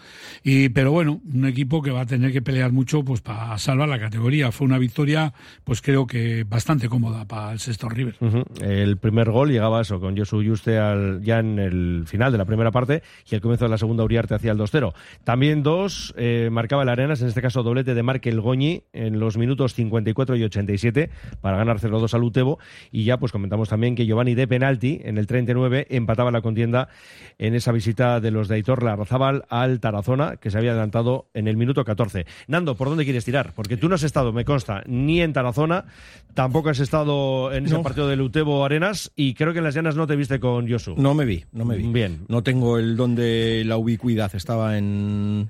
Y, 0.43 0.48
pero 0.73 0.91
bueno, 0.91 1.21
un 1.33 1.45
equipo 1.45 1.81
que 1.81 1.91
va 1.91 2.01
a 2.01 2.05
tener 2.05 2.31
que 2.31 2.41
pelear 2.41 2.71
mucho 2.71 3.03
pues 3.03 3.21
para 3.21 3.57
salvar 3.57 3.89
la 3.89 3.99
categoría. 3.99 4.51
Fue 4.51 4.65
una 4.65 4.77
victoria, 4.77 5.33
pues 5.63 5.81
creo 5.81 6.07
que 6.07 6.43
bastante 6.43 6.87
cómoda 6.87 7.25
para 7.25 7.51
el 7.51 7.59
Sexto 7.59 7.89
River. 7.89 8.15
El 8.61 8.97
primer 8.97 9.31
gol 9.31 9.51
llegaba 9.51 9.81
eso, 9.81 9.99
con 9.99 10.17
Josu 10.17 10.41
Yuste 10.41 10.77
al, 10.77 11.21
ya 11.21 11.39
en 11.39 11.59
el 11.59 12.03
final 12.05 12.31
de 12.31 12.37
la 12.37 12.45
primera 12.45 12.71
parte 12.71 13.03
y 13.29 13.35
el 13.35 13.41
comienzo 13.41 13.65
de 13.65 13.71
la 13.71 13.77
segunda 13.77 14.03
Uriarte 14.03 14.35
hacia 14.35 14.51
el 14.51 14.57
2-0. 14.57 14.93
También 15.23 15.63
dos 15.63 16.13
eh, 16.17 16.49
marcaba 16.51 16.83
el 16.83 16.89
Arenas, 16.89 17.21
en 17.21 17.27
este 17.27 17.41
caso 17.41 17.63
doblete 17.63 17.93
de 17.93 18.03
Markel 18.03 18.41
Goñi 18.41 18.83
en 18.93 19.19
los 19.19 19.37
minutos 19.37 19.73
54 19.73 20.35
y 20.35 20.43
87 20.43 21.09
para 21.41 21.57
ganar 21.57 21.79
0-2 21.79 22.13
al 22.13 22.23
Utebo 22.23 22.59
y 22.91 23.03
ya 23.03 23.17
pues 23.17 23.31
comentamos 23.31 23.69
también 23.69 23.95
que 23.95 24.05
Giovanni 24.05 24.35
de 24.35 24.47
penalti 24.47 25.01
en 25.03 25.17
el 25.17 25.27
39 25.27 25.87
empataba 25.89 26.31
la 26.31 26.41
contienda 26.41 26.89
en 27.37 27.55
esa 27.55 27.71
visita 27.71 28.19
de 28.19 28.31
los 28.31 28.47
de 28.47 28.55
Aitor 28.55 28.83
Larrazábal 28.83 29.45
al 29.49 29.79
Tarazona 29.79 30.37
que 30.39 30.51
se 30.51 30.57
había 30.57 30.71
adelantado 30.71 31.29
en 31.33 31.47
el 31.47 31.57
minuto 31.57 31.83
14. 31.83 32.25
Nando, 32.47 32.75
¿por 32.75 32.89
dónde 32.89 33.03
quieres 33.03 33.25
tirar? 33.25 33.53
Porque 33.55 33.77
tú 33.77 33.89
no 33.89 33.95
has 33.95 34.03
estado, 34.03 34.31
me 34.33 34.45
consta, 34.45 34.83
ni 34.87 35.21
en 35.21 35.33
Tarazona, 35.33 35.85
tampoco 36.33 36.69
has 36.69 36.79
estado 36.79 37.51
en 37.53 37.65
ese 37.65 37.75
No. 37.75 37.83
partido 37.83 38.07
del 38.07 38.21
Utebo 38.21 38.63
Arenas 38.65 39.11
y 39.15 39.33
creo 39.33 39.53
que 39.53 39.59
en 39.59 39.65
las 39.65 39.75
llanas 39.75 39.95
no 39.95 40.07
te 40.07 40.15
viste 40.15 40.39
con 40.39 40.67
Yosu. 40.67 40.95
No 40.97 41.13
me 41.13 41.25
vi, 41.25 41.45
no 41.51 41.65
me 41.65 41.77
vi. 41.77 41.87
Bien. 41.87 42.25
No 42.27 42.43
tengo 42.43 42.77
el 42.77 42.95
don 42.95 43.15
de 43.15 43.63
la 43.65 43.77
ubicuidad. 43.77 44.33
Estaba 44.35 44.77
en 44.77 45.49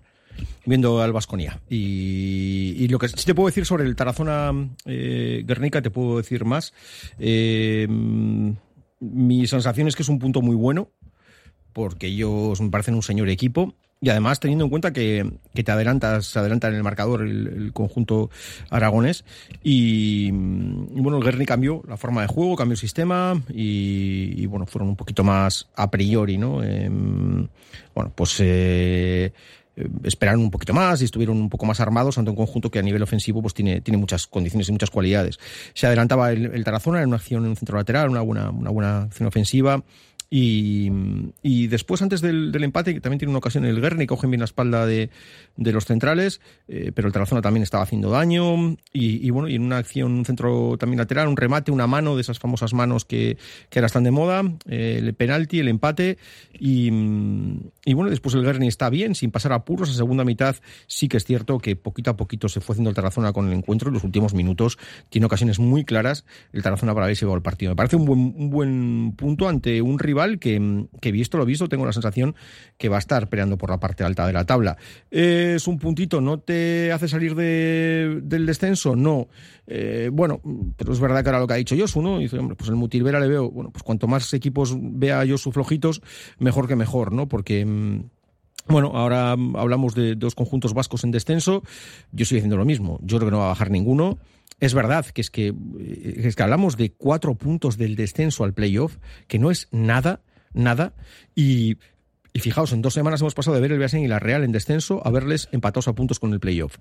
viendo 0.65 1.01
al 1.01 1.11
Vasconia. 1.11 1.59
Y, 1.69 2.75
y 2.77 2.87
lo 2.87 2.97
que 2.99 3.09
sí 3.09 3.25
te 3.25 3.35
puedo 3.35 3.47
decir 3.47 3.65
sobre 3.65 3.83
el 3.83 3.95
Tarazona 3.95 4.51
eh, 4.85 5.43
Guernica, 5.45 5.81
te 5.81 5.91
puedo 5.91 6.17
decir 6.17 6.45
más. 6.45 6.73
Eh, 7.17 7.87
mi 9.01 9.47
sensación 9.47 9.87
es 9.87 9.95
que 9.95 10.03
es 10.03 10.09
un 10.09 10.19
punto 10.19 10.41
muy 10.41 10.55
bueno, 10.55 10.89
porque 11.73 12.07
ellos 12.07 12.59
me 12.61 12.69
parecen 12.69 12.95
un 12.95 13.03
señor 13.03 13.29
equipo. 13.29 13.73
Y 14.01 14.09
además, 14.09 14.39
teniendo 14.39 14.63
en 14.63 14.69
cuenta 14.69 14.93
que, 14.93 15.29
que 15.53 15.63
te 15.63 15.71
adelantas, 15.73 16.27
se 16.27 16.39
adelanta 16.39 16.69
en 16.69 16.75
el 16.75 16.83
marcador 16.83 17.21
el, 17.21 17.71
conjunto 17.73 18.29
aragonés. 18.69 19.25
Y, 19.61 20.31
bueno, 20.31 21.17
el 21.17 21.23
Guernica 21.23 21.55
cambió 21.55 21.83
la 21.85 21.97
forma 21.97 22.21
de 22.21 22.27
juego, 22.27 22.55
cambió 22.55 22.73
el 22.73 22.77
sistema 22.77 23.41
y, 23.49 24.45
bueno, 24.45 24.65
fueron 24.65 24.87
un 24.87 24.95
poquito 24.95 25.25
más 25.25 25.67
a 25.75 25.91
priori, 25.91 26.37
¿no? 26.37 26.63
Em, 26.63 27.47
bueno, 27.93 28.13
pues 28.15 28.39
eh, 28.39 29.33
eh, 29.75 29.87
esperaron 30.03 30.41
un 30.41 30.51
poquito 30.51 30.73
más 30.73 31.01
y 31.01 31.05
estuvieron 31.05 31.37
un 31.37 31.49
poco 31.49 31.65
más 31.65 31.81
armados 31.81 32.17
ante 32.17 32.31
un 32.31 32.37
conjunto 32.37 32.71
que 32.71 32.79
a 32.79 32.81
nivel 32.81 33.03
ofensivo 33.03 33.41
pues 33.41 33.53
tiene, 33.53 33.81
tiene 33.81 33.97
muchas 33.97 34.27
condiciones 34.27 34.69
y 34.69 34.71
muchas 34.71 34.91
cualidades. 34.91 35.39
Se 35.73 35.87
adelantaba 35.87 36.31
el, 36.31 36.45
el 36.45 36.63
Tarazona 36.63 37.01
en 37.01 37.07
una 37.09 37.17
acción 37.17 37.43
en 37.43 37.49
un 37.49 37.55
centro 37.57 37.77
lateral, 37.77 38.09
una 38.09 38.21
buena, 38.21 38.49
una 38.49 38.69
buena 38.69 39.01
acción 39.03 39.27
ofensiva. 39.27 39.83
Y, 40.31 40.91
y 41.41 41.67
después, 41.67 42.03
antes 42.03 42.21
del, 42.21 42.51
del 42.51 42.63
empate, 42.63 42.93
que 42.93 43.01
también 43.01 43.17
tiene 43.17 43.31
una 43.31 43.39
ocasión 43.39 43.65
el 43.65 43.81
Guernica, 43.81 44.13
cogen 44.13 44.29
bien 44.29 44.41
la 44.41 44.45
espalda 44.45 44.85
de, 44.85 45.09
de 45.57 45.71
los 45.71 45.85
centrales, 45.85 46.39
eh, 46.67 46.91
pero 46.93 47.07
el 47.07 47.13
Tarazona 47.13 47.41
también 47.41 47.63
estaba 47.63 47.83
haciendo 47.83 48.11
daño. 48.11 48.77
Y, 48.93 49.25
y 49.25 49.29
bueno, 49.31 49.47
y 49.49 49.55
en 49.55 49.63
una 49.63 49.77
acción, 49.77 50.11
un 50.11 50.25
centro 50.25 50.77
también 50.77 50.99
lateral, 50.99 51.27
un 51.27 51.35
remate, 51.35 51.71
una 51.71 51.87
mano 51.87 52.15
de 52.15 52.21
esas 52.21 52.37
famosas 52.37 52.73
manos 52.75 53.05
que, 53.05 53.37
que 53.71 53.79
ahora 53.79 53.87
están 53.87 54.03
de 54.03 54.11
moda, 54.11 54.43
eh, 54.67 54.97
el 54.99 55.15
penalti, 55.15 55.59
el 55.59 55.67
empate. 55.67 56.19
Y, 56.59 56.91
y 57.85 57.93
bueno, 57.95 58.11
después 58.11 58.35
el 58.35 58.43
Guernica 58.43 58.69
está 58.69 58.91
bien, 58.91 59.15
sin 59.15 59.31
pasar 59.31 59.51
apuros. 59.51 59.89
A 59.89 59.93
segunda 59.93 60.23
mitad 60.25 60.55
sí 60.85 61.07
que 61.07 61.17
es 61.17 61.25
cierto 61.25 61.57
que 61.57 61.75
poquito 61.75 62.11
a 62.11 62.17
poquito 62.17 62.49
se 62.49 62.61
fue 62.61 62.73
haciendo 62.73 62.91
el 62.91 62.95
Tarazona 62.95 63.33
con 63.33 63.47
el 63.47 63.53
encuentro. 63.53 63.89
En 63.89 63.95
los 63.95 64.03
últimos 64.03 64.35
minutos 64.35 64.77
tiene 65.09 65.25
ocasiones 65.25 65.57
muy 65.57 65.85
claras 65.85 66.23
el 66.53 66.61
Tarazona 66.61 66.93
para 66.93 67.05
haberse 67.07 67.21
llevado 67.21 67.37
el 67.37 67.41
partido. 67.41 67.71
Me 67.71 67.75
parece 67.75 67.95
un 67.95 68.05
buen, 68.05 68.19
un 68.37 68.49
buen 68.51 69.13
punto 69.17 69.49
ante 69.49 69.81
un 69.81 69.97
rival 69.97 70.18
que, 70.39 70.85
que, 71.01 71.11
visto 71.11 71.37
lo 71.37 71.45
visto, 71.45 71.67
tengo 71.69 71.85
la 71.85 71.93
sensación 71.93 72.35
que 72.77 72.89
va 72.89 72.97
a 72.97 72.99
estar 72.99 73.29
peleando 73.29 73.57
por 73.57 73.69
la 73.69 73.79
parte 73.79 74.03
alta 74.03 74.27
de 74.27 74.33
la 74.33 74.45
tabla. 74.45 74.77
¿Es 75.09 75.67
un 75.67 75.79
puntito? 75.79 76.21
¿No 76.21 76.39
te 76.39 76.91
hace 76.91 77.07
salir 77.07 77.35
de, 77.35 78.19
del 78.23 78.45
descenso? 78.45 78.95
No. 78.95 79.27
Eh, 79.65 80.09
bueno, 80.11 80.41
pero 80.75 80.93
es 80.93 80.99
verdad 80.99 81.23
que 81.23 81.29
ahora 81.29 81.39
lo 81.39 81.47
que 81.47 81.53
ha 81.53 81.57
dicho 81.57 81.75
Josu, 81.77 82.01
¿no? 82.01 82.19
Dice, 82.19 82.37
hombre, 82.37 82.55
pues 82.55 82.69
el 82.69 82.75
Mutilvera 82.75 83.19
le 83.19 83.27
veo, 83.27 83.49
bueno, 83.49 83.71
pues 83.71 83.83
cuanto 83.83 84.07
más 84.07 84.33
equipos 84.33 84.75
vea 84.77 85.23
Josu 85.27 85.51
flojitos, 85.51 86.01
mejor 86.39 86.67
que 86.67 86.75
mejor, 86.75 87.13
¿no? 87.13 87.27
Porque. 87.27 87.65
mm, 87.65 88.03
Bueno, 88.67 88.91
ahora 88.93 89.31
hablamos 89.31 89.95
de 89.95 90.15
dos 90.15 90.35
conjuntos 90.35 90.73
vascos 90.73 91.03
en 91.03 91.11
descenso. 91.11 91.63
Yo 92.11 92.23
estoy 92.23 92.35
diciendo 92.35 92.57
lo 92.57 92.65
mismo. 92.65 92.99
Yo 93.01 93.17
creo 93.17 93.29
que 93.29 93.31
no 93.31 93.39
va 93.39 93.45
a 93.45 93.49
bajar 93.49 93.71
ninguno. 93.71 94.19
Es 94.59 94.73
verdad 94.73 95.05
que 95.05 95.21
es 95.21 95.29
que, 95.29 95.53
es 95.79 96.35
que 96.35 96.43
hablamos 96.43 96.77
de 96.77 96.91
cuatro 96.91 97.35
puntos 97.35 97.77
del 97.77 97.95
descenso 97.95 98.43
al 98.43 98.53
playoff, 98.53 98.97
que 99.27 99.39
no 99.39 99.51
es 99.51 99.67
nada, 99.71 100.21
nada. 100.53 100.93
Y, 101.35 101.77
y 102.33 102.39
fijaos, 102.39 102.73
en 102.73 102.81
dos 102.81 102.93
semanas 102.93 103.21
hemos 103.21 103.35
pasado 103.35 103.55
de 103.55 103.61
ver 103.61 103.71
el 103.71 103.79
Beasen 103.79 104.03
y 104.03 104.07
la 104.07 104.19
Real 104.19 104.43
en 104.43 104.51
descenso 104.51 105.05
a 105.05 105.11
verles 105.11 105.49
empatados 105.51 105.87
a 105.87 105.93
puntos 105.93 106.19
con 106.19 106.33
el 106.33 106.39
playoff. 106.39 106.77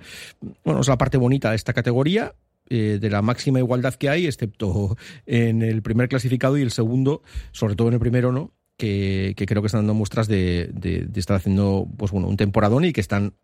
Bueno, 0.64 0.80
es 0.80 0.88
la 0.88 0.98
parte 0.98 1.18
bonita 1.18 1.50
de 1.50 1.56
esta 1.56 1.72
categoría, 1.72 2.34
eh, 2.68 2.98
de 3.00 3.10
la 3.10 3.22
máxima 3.22 3.60
igualdad 3.60 3.94
que 3.94 4.10
hay, 4.10 4.26
excepto 4.26 4.96
en 5.24 5.62
el 5.62 5.80
primer 5.82 6.08
clasificado 6.08 6.58
y 6.58 6.62
el 6.62 6.70
segundo, 6.70 7.22
sobre 7.52 7.76
todo 7.76 7.88
en 7.88 7.94
el 7.94 8.00
primero, 8.00 8.32
¿no? 8.32 8.52
Que, 8.78 9.34
que 9.36 9.44
creo 9.44 9.60
que 9.60 9.66
están 9.66 9.80
dando 9.82 9.94
muestras 9.94 10.28
de, 10.28 10.70
de- 10.72 11.02
de 11.06 11.20
estar 11.20 11.36
haciendo 11.36 11.86
pues 11.98 12.12
bueno 12.12 12.28
un 12.28 12.36
temporadón 12.36 12.84
y 12.84 12.92
que 12.92 13.00
están 13.00 13.34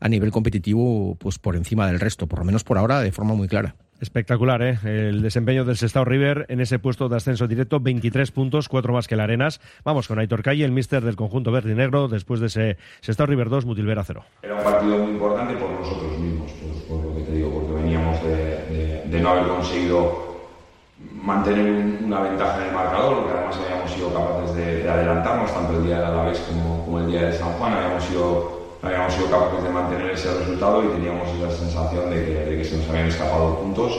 a 0.00 0.08
nivel 0.08 0.30
competitivo 0.30 1.16
pues 1.18 1.38
por 1.38 1.56
encima 1.56 1.86
del 1.88 2.00
resto, 2.00 2.26
por 2.28 2.38
lo 2.38 2.44
menos 2.44 2.64
por 2.64 2.78
ahora 2.78 3.00
de 3.00 3.12
forma 3.12 3.34
muy 3.34 3.48
clara. 3.48 3.74
Espectacular, 4.00 4.60
¿eh? 4.62 4.78
El 4.84 5.22
desempeño 5.22 5.64
del 5.64 5.76
Sestao 5.76 6.04
River 6.04 6.46
en 6.48 6.60
ese 6.60 6.78
puesto 6.78 7.08
de 7.08 7.16
ascenso 7.16 7.46
directo, 7.48 7.80
23 7.80 8.30
puntos, 8.32 8.68
4 8.68 8.92
más 8.92 9.06
que 9.08 9.14
el 9.14 9.20
Arenas. 9.20 9.60
Vamos 9.84 10.08
con 10.08 10.18
Aitor 10.18 10.42
Calle, 10.42 10.64
el 10.64 10.72
míster 10.72 11.02
del 11.04 11.16
conjunto 11.16 11.50
verde 11.52 11.72
y 11.72 11.74
negro, 11.74 12.08
después 12.08 12.40
de 12.40 12.46
ese 12.46 12.76
Sestao 13.00 13.26
River 13.26 13.48
2, 13.48 13.64
Mutilvera 13.66 14.04
0. 14.04 14.24
Era 14.42 14.56
un 14.56 14.64
partido 14.64 14.98
muy 14.98 15.12
importante 15.12 15.54
por 15.54 15.70
nosotros 15.70 16.18
mismos, 16.18 16.50
por, 16.52 16.98
por 16.98 17.06
lo 17.06 17.16
que 17.16 17.22
te 17.22 17.32
digo, 17.32 17.50
porque 17.52 17.82
veníamos 17.82 18.22
de, 18.22 18.36
de- 18.36 19.02
de 19.10 19.20
no 19.20 19.28
haber 19.30 19.46
conseguido 19.48 20.23
mantener 21.24 21.70
un- 21.72 22.04
una 22.06 22.20
ventaja 22.20 22.60
en 22.62 22.68
el 22.68 22.74
marcador, 22.74 23.16
porque 23.18 23.32
además 23.32 23.56
habíamos 23.58 23.90
sido 23.92 24.12
capaces 24.12 24.54
de, 24.56 24.82
de 24.84 24.90
adelantarnos 24.90 25.52
tanto 25.54 25.72
el 25.78 25.84
día 25.84 25.98
de 26.00 26.06
Alavés 26.06 26.40
como, 26.40 26.84
como 26.84 26.98
el 27.00 27.06
día 27.06 27.22
de 27.26 27.32
San 27.32 27.52
Juan, 27.54 27.72
habíamos 27.74 28.04
sido, 28.04 28.76
habíamos 28.82 29.14
sido 29.14 29.30
capaces 29.30 29.62
de 29.64 29.70
mantener 29.70 30.10
ese 30.10 30.32
resultado 30.34 30.84
y 30.84 30.88
teníamos 30.88 31.28
esa 31.32 31.50
sensación 31.50 32.10
de 32.10 32.24
que, 32.26 32.34
de 32.50 32.56
que 32.58 32.64
se 32.64 32.76
nos 32.76 32.88
habían 32.88 33.08
escapado 33.08 33.58
puntos 33.58 33.92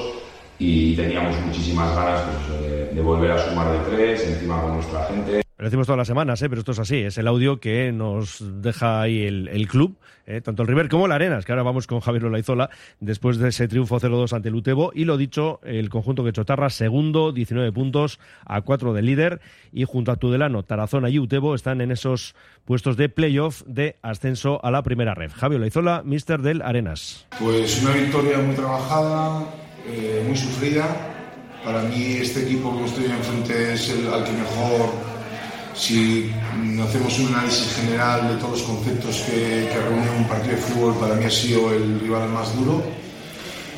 y 0.59 0.95
teníamos 0.95 1.37
muchísimas 1.39 1.93
ganas 1.95 2.21
pues, 2.21 2.93
de 2.95 3.01
volver 3.01 3.31
a 3.31 3.37
sumar 3.37 3.71
de 3.71 3.79
tres, 3.79 4.25
encima 4.27 4.61
con 4.61 4.73
nuestra 4.73 5.03
gente. 5.05 5.44
Lo 5.57 5.63
decimos 5.63 5.87
todas 5.87 5.97
las 5.97 6.07
semanas, 6.07 6.41
¿eh? 6.41 6.49
pero 6.49 6.59
esto 6.59 6.73
es 6.73 6.79
así. 6.79 6.97
Es 6.97 7.17
el 7.17 7.27
audio 7.29 7.61
que 7.61 7.93
nos 7.93 8.43
deja 8.61 9.01
ahí 9.01 9.23
el, 9.23 9.67
club, 9.69 9.95
¿eh? 10.25 10.41
tanto 10.41 10.63
el 10.63 10.67
River 10.67 10.89
como 10.89 11.05
el 11.05 11.13
Arenas, 11.13 11.45
que 11.45 11.53
ahora 11.53 11.63
vamos 11.63 11.87
con 11.87 12.01
Javier 12.01 12.25
Olaizola, 12.25 12.69
después 12.99 13.37
de 13.37 13.47
ese 13.47 13.69
triunfo 13.69 13.97
0-2 13.97 14.33
ante 14.33 14.49
el 14.49 14.55
Utebo. 14.55 14.91
Y 14.93 15.05
lo 15.05 15.15
dicho, 15.15 15.61
el 15.63 15.89
conjunto 15.89 16.25
que 16.25 16.33
Chotarra, 16.33 16.69
segundo, 16.69 17.31
19 17.31 17.71
puntos, 17.71 18.19
a 18.45 18.61
4 18.63 18.91
del 18.91 19.05
líder. 19.05 19.39
Y 19.71 19.85
junto 19.85 20.11
a 20.11 20.17
Tudelano, 20.17 20.63
Tarazona 20.63 21.09
y 21.09 21.19
Utebo 21.19 21.55
están 21.55 21.79
en 21.79 21.91
esos 21.91 22.35
puestos 22.65 22.97
de 22.97 23.07
playoff 23.07 23.63
de 23.65 23.95
ascenso 24.01 24.59
a 24.61 24.71
la 24.71 24.83
primera 24.83 25.15
red. 25.15 25.31
Javier 25.33 25.61
Olaizola, 25.61 26.03
mister 26.03 26.41
del 26.41 26.61
Arenas. 26.63 27.27
Pues 27.39 27.81
una 27.81 27.93
victoria 27.93 28.39
muy 28.39 28.55
trabajada, 28.55 29.45
eh, 29.87 30.21
muy 30.27 30.35
sufrida. 30.35 30.85
Para 31.63 31.81
mí 31.83 32.17
este 32.19 32.43
equipo 32.43 32.77
que 32.77 32.85
estoy 32.85 33.05
enfrente 33.05 33.73
es 33.73 33.89
el 33.89 34.07
al 34.13 34.23
que 34.25 34.33
mejor, 34.33 35.14
si 35.77 36.31
hacemos 36.81 37.19
un 37.19 37.35
análisis 37.35 37.73
general 37.75 38.29
de 38.29 38.35
todos 38.35 38.59
los 38.59 38.63
conceptos 38.63 39.21
que, 39.21 39.69
que 39.71 39.79
reúne 39.81 40.09
un 40.17 40.27
partido 40.27 40.55
de 40.55 40.61
fútbol, 40.61 40.95
para 40.95 41.15
mí 41.15 41.25
ha 41.25 41.31
sido 41.31 41.73
el 41.73 41.99
rival 41.99 42.29
más 42.29 42.55
duro. 42.55 42.81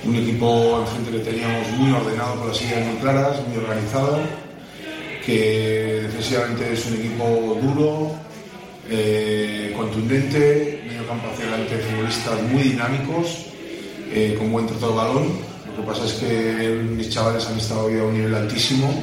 Un 0.06 0.16
equipo 0.16 0.80
enfrente 0.82 1.12
que 1.12 1.32
teníamos 1.32 1.70
muy 1.72 1.92
ordenado, 1.92 2.36
con 2.36 2.50
las 2.50 2.62
ideas 2.62 2.86
muy 2.86 2.98
claras, 2.98 3.48
muy 3.48 3.58
organizado, 3.58 4.20
que 5.26 6.02
defensivamente 6.04 6.72
es 6.72 6.86
un 6.86 6.94
equipo 6.96 7.60
duro, 7.62 8.12
eh, 8.90 9.74
contundente, 9.76 10.84
medio 10.88 11.06
campo 11.08 11.28
hacia 11.34 11.48
adelante, 11.48 11.78
futbolistas 11.80 12.42
muy 12.44 12.64
dinámicos, 12.64 13.48
eh, 14.14 14.36
con 14.38 14.52
buen 14.52 14.68
trato 14.68 14.90
de 14.90 14.96
balón. 14.96 15.28
Lo 15.76 15.82
que 15.82 15.88
pasa 15.88 16.06
es 16.06 16.14
que 16.14 16.80
mis 16.96 17.10
chavales 17.10 17.46
han 17.48 17.58
estado 17.58 17.86
hoy 17.86 18.00
a 18.00 18.04
un 18.04 18.14
nivel 18.14 18.36
altísimo, 18.36 18.94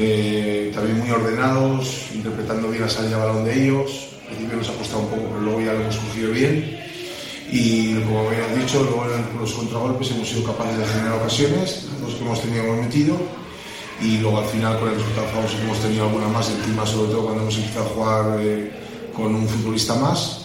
eh, 0.00 0.70
también 0.72 0.98
muy 0.98 1.10
ordenados, 1.10 2.06
interpretando 2.14 2.68
bien 2.68 2.82
la 2.82 2.88
salida 2.88 3.16
de 3.18 3.26
balón 3.26 3.44
de 3.44 3.64
ellos. 3.64 4.10
Al 4.22 4.36
principio 4.36 4.58
nos 4.58 4.68
ha 4.68 4.74
costado 4.74 5.00
un 5.00 5.08
poco, 5.08 5.22
pero 5.28 5.40
luego 5.40 5.60
ya 5.60 5.72
lo 5.72 5.80
hemos 5.80 5.96
cogido 5.96 6.30
bien. 6.30 6.78
Y 7.50 7.94
como 8.02 8.28
habías 8.28 8.56
dicho, 8.56 8.82
luego 8.84 9.06
en 9.06 9.40
los 9.40 9.52
contragolpes 9.54 10.12
hemos 10.12 10.28
sido 10.28 10.44
capaces 10.44 10.78
de 10.78 10.86
generar 10.86 11.14
ocasiones, 11.14 11.88
los 12.00 12.14
que 12.14 12.24
hemos 12.24 12.40
tenido 12.40 12.64
hemos 12.64 12.86
metido. 12.86 13.16
Y 14.00 14.18
luego 14.18 14.38
al 14.38 14.44
final 14.44 14.78
con 14.78 14.90
el 14.90 14.94
resultado 14.94 15.26
famoso 15.28 15.58
hemos 15.62 15.78
tenido 15.80 16.04
alguna 16.04 16.28
más 16.28 16.48
encima, 16.48 16.86
sobre 16.86 17.10
todo 17.10 17.24
cuando 17.24 17.42
hemos 17.42 17.56
empezado 17.56 17.86
a 17.86 17.88
jugar 17.88 18.40
eh, 18.40 18.70
con 19.12 19.34
un 19.34 19.48
futbolista 19.48 19.96
más. 19.96 20.44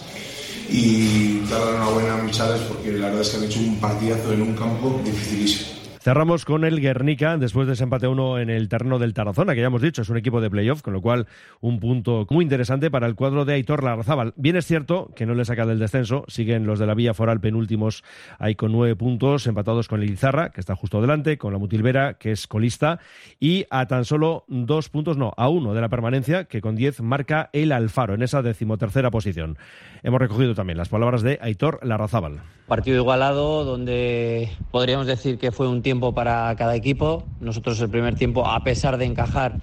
Y 0.68 1.40
dar 1.48 1.60
la 1.60 1.70
enhorabuena 1.76 2.14
a 2.14 2.22
mis 2.22 2.36
chavales 2.36 2.62
porque 2.62 2.90
la 2.90 3.06
verdad 3.06 3.20
es 3.20 3.28
que 3.28 3.36
han 3.36 3.44
hecho 3.44 3.60
un 3.60 3.76
partidazo 3.76 4.32
en 4.32 4.42
un 4.42 4.54
campo 4.54 5.00
dificilísimo. 5.04 5.83
Cerramos 6.04 6.44
con 6.44 6.66
el 6.66 6.82
Guernica 6.82 7.38
después 7.38 7.66
de 7.66 7.72
ese 7.72 7.84
empate 7.84 8.04
a 8.04 8.10
uno 8.10 8.38
en 8.38 8.50
el 8.50 8.68
terreno 8.68 8.98
del 8.98 9.14
Tarazona, 9.14 9.54
que 9.54 9.62
ya 9.62 9.68
hemos 9.68 9.80
dicho 9.80 10.02
es 10.02 10.10
un 10.10 10.18
equipo 10.18 10.42
de 10.42 10.50
playoff, 10.50 10.82
con 10.82 10.92
lo 10.92 11.00
cual 11.00 11.26
un 11.62 11.80
punto 11.80 12.26
muy 12.28 12.42
interesante 12.42 12.90
para 12.90 13.06
el 13.06 13.14
cuadro 13.14 13.46
de 13.46 13.54
Aitor 13.54 13.82
Larrazábal. 13.82 14.34
Bien 14.36 14.54
es 14.56 14.66
cierto 14.66 15.10
que 15.16 15.24
no 15.24 15.32
le 15.32 15.46
saca 15.46 15.64
del 15.64 15.78
descenso, 15.78 16.26
siguen 16.28 16.66
los 16.66 16.78
de 16.78 16.84
la 16.84 16.92
Villa 16.92 17.14
Foral 17.14 17.40
penúltimos 17.40 18.04
ahí 18.38 18.54
con 18.54 18.70
nueve 18.70 18.94
puntos, 18.96 19.46
empatados 19.46 19.88
con 19.88 20.02
el 20.02 20.10
Izarra, 20.10 20.50
que 20.50 20.60
está 20.60 20.76
justo 20.76 21.00
delante, 21.00 21.38
con 21.38 21.54
la 21.54 21.58
Mutilvera, 21.58 22.18
que 22.18 22.32
es 22.32 22.46
colista, 22.46 22.98
y 23.40 23.64
a 23.70 23.86
tan 23.86 24.04
solo 24.04 24.44
dos 24.46 24.90
puntos, 24.90 25.16
no, 25.16 25.32
a 25.38 25.48
uno 25.48 25.72
de 25.72 25.80
la 25.80 25.88
permanencia, 25.88 26.44
que 26.44 26.60
con 26.60 26.76
diez 26.76 27.00
marca 27.00 27.48
el 27.54 27.72
Alfaro 27.72 28.12
en 28.12 28.22
esa 28.22 28.42
decimotercera 28.42 29.10
posición. 29.10 29.56
Hemos 30.04 30.20
recogido 30.20 30.54
también 30.54 30.76
las 30.76 30.90
palabras 30.90 31.22
de 31.22 31.38
Aitor 31.40 31.80
Larrazábal. 31.82 32.42
Partido 32.68 32.98
igualado 32.98 33.64
donde 33.64 34.50
podríamos 34.70 35.06
decir 35.06 35.38
que 35.38 35.50
fue 35.50 35.66
un 35.66 35.80
tiempo 35.80 36.12
para 36.12 36.54
cada 36.56 36.76
equipo. 36.76 37.24
Nosotros 37.40 37.80
el 37.80 37.88
primer 37.88 38.14
tiempo, 38.14 38.46
a 38.46 38.62
pesar 38.62 38.98
de 38.98 39.06
encajar 39.06 39.60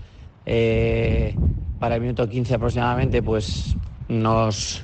eh, 0.47 1.35
para 1.79 1.93
el 1.93 2.01
minuto 2.01 2.27
15 2.27 2.55
aproximadamente, 2.55 3.21
pues 3.21 3.75
nos 4.07 4.83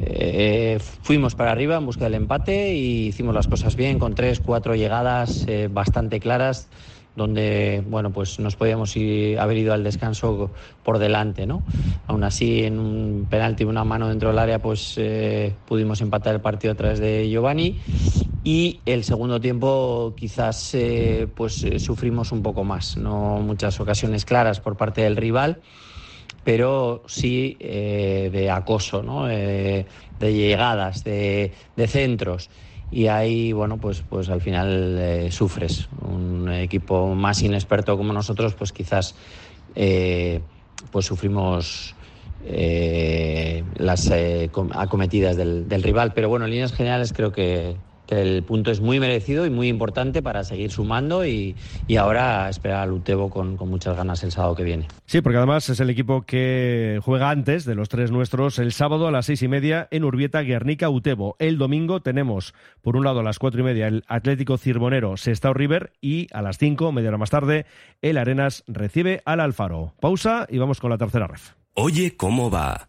eh, 0.00 0.80
fuimos 1.02 1.36
para 1.36 1.52
arriba 1.52 1.76
en 1.76 1.86
busca 1.86 2.06
del 2.06 2.14
empate 2.14 2.74
y 2.74 3.06
hicimos 3.06 3.36
las 3.36 3.46
cosas 3.46 3.76
bien 3.76 4.00
con 4.00 4.16
tres, 4.16 4.40
cuatro 4.40 4.74
llegadas 4.74 5.44
eh, 5.46 5.68
bastante 5.70 6.18
claras 6.18 6.68
donde 7.14 7.82
bueno 7.86 8.12
pues 8.12 8.38
nos 8.38 8.56
podíamos 8.56 8.96
ir- 8.96 9.38
haber 9.38 9.56
ido 9.58 9.72
al 9.74 9.84
descanso 9.84 10.52
por 10.82 10.98
delante 10.98 11.46
no 11.46 11.64
aún 12.06 12.24
así 12.24 12.64
en 12.64 12.78
un 12.78 13.26
penalti 13.28 13.64
una 13.64 13.84
mano 13.84 14.08
dentro 14.08 14.30
del 14.30 14.38
área 14.38 14.60
pues 14.60 14.94
eh, 14.96 15.60
pudimos 15.64 16.00
empatar 16.00 16.34
el 16.34 16.40
partido 16.40 16.72
a 16.72 16.76
través 16.76 16.98
de 17.00 17.28
Giovanni 17.30 17.80
y 18.44 18.82
el 18.86 19.04
segundo 19.04 19.40
tiempo 19.40 20.14
quizás 20.16 20.74
eh, 20.74 21.28
pues 21.36 21.64
eh, 21.64 21.78
sufrimos 21.78 22.32
un 22.32 22.42
poco 22.42 22.64
más 22.64 22.96
no 22.96 23.38
muchas 23.40 23.78
ocasiones 23.80 24.24
claras 24.24 24.60
por 24.60 24.76
parte 24.76 25.02
del 25.02 25.16
rival 25.16 25.62
pero 26.42 27.02
sí 27.06 27.56
eh, 27.60 28.30
de 28.32 28.50
acoso, 28.50 29.02
¿no? 29.02 29.30
Eh, 29.30 29.86
de 30.18 30.34
llegadas, 30.34 31.04
de, 31.04 31.54
de 31.76 31.86
centros. 31.88 32.50
Y 32.92 33.06
ahí, 33.06 33.52
bueno, 33.52 33.78
pues, 33.78 34.02
pues 34.02 34.28
al 34.28 34.42
final 34.42 34.98
eh, 35.00 35.30
sufres. 35.30 35.88
Un 36.02 36.52
equipo 36.52 37.14
más 37.14 37.42
inexperto 37.42 37.96
como 37.96 38.12
nosotros, 38.12 38.54
pues 38.54 38.72
quizás 38.72 39.16
eh, 39.74 40.42
pues 40.90 41.06
sufrimos 41.06 41.96
eh, 42.44 43.64
las 43.76 44.10
eh, 44.10 44.50
com- 44.52 44.70
acometidas 44.74 45.36
del, 45.38 45.68
del 45.68 45.82
rival. 45.82 46.12
Pero 46.12 46.28
bueno, 46.28 46.44
en 46.44 46.50
líneas 46.50 46.74
generales 46.74 47.14
creo 47.14 47.32
que 47.32 47.78
el 48.12 48.42
punto 48.42 48.70
es 48.70 48.80
muy 48.80 49.00
merecido 49.00 49.46
y 49.46 49.50
muy 49.50 49.68
importante 49.68 50.22
para 50.22 50.44
seguir 50.44 50.70
sumando 50.70 51.26
y, 51.26 51.56
y 51.86 51.96
ahora 51.96 52.48
esperar 52.48 52.82
al 52.82 52.92
Utebo 52.92 53.30
con, 53.30 53.56
con 53.56 53.68
muchas 53.68 53.96
ganas 53.96 54.22
el 54.22 54.32
sábado 54.32 54.54
que 54.54 54.64
viene. 54.64 54.86
Sí, 55.06 55.20
porque 55.20 55.38
además 55.38 55.68
es 55.68 55.80
el 55.80 55.90
equipo 55.90 56.22
que 56.22 57.00
juega 57.02 57.30
antes 57.30 57.64
de 57.64 57.74
los 57.74 57.88
tres 57.88 58.10
nuestros 58.10 58.58
el 58.58 58.72
sábado 58.72 59.08
a 59.08 59.10
las 59.10 59.26
seis 59.26 59.42
y 59.42 59.48
media 59.48 59.88
en 59.90 60.04
Urbieta, 60.04 60.42
Guernica, 60.42 60.90
Utebo. 60.90 61.36
El 61.38 61.58
domingo 61.58 62.00
tenemos, 62.00 62.54
por 62.82 62.96
un 62.96 63.04
lado, 63.04 63.20
a 63.20 63.22
las 63.22 63.38
cuatro 63.38 63.60
y 63.60 63.64
media 63.64 63.88
el 63.88 64.04
Atlético 64.06 64.58
Cirbonero, 64.58 65.16
Sestao 65.16 65.54
River 65.54 65.92
y 66.00 66.28
a 66.32 66.42
las 66.42 66.58
cinco, 66.58 66.92
media 66.92 67.08
hora 67.08 67.18
más 67.18 67.30
tarde, 67.30 67.66
el 68.00 68.18
Arenas 68.18 68.64
recibe 68.66 69.22
al 69.24 69.40
Alfaro. 69.40 69.94
Pausa 70.00 70.46
y 70.48 70.58
vamos 70.58 70.80
con 70.80 70.90
la 70.90 70.98
tercera 70.98 71.26
ref. 71.26 71.52
Oye, 71.74 72.16
¿cómo 72.16 72.50
va? 72.50 72.88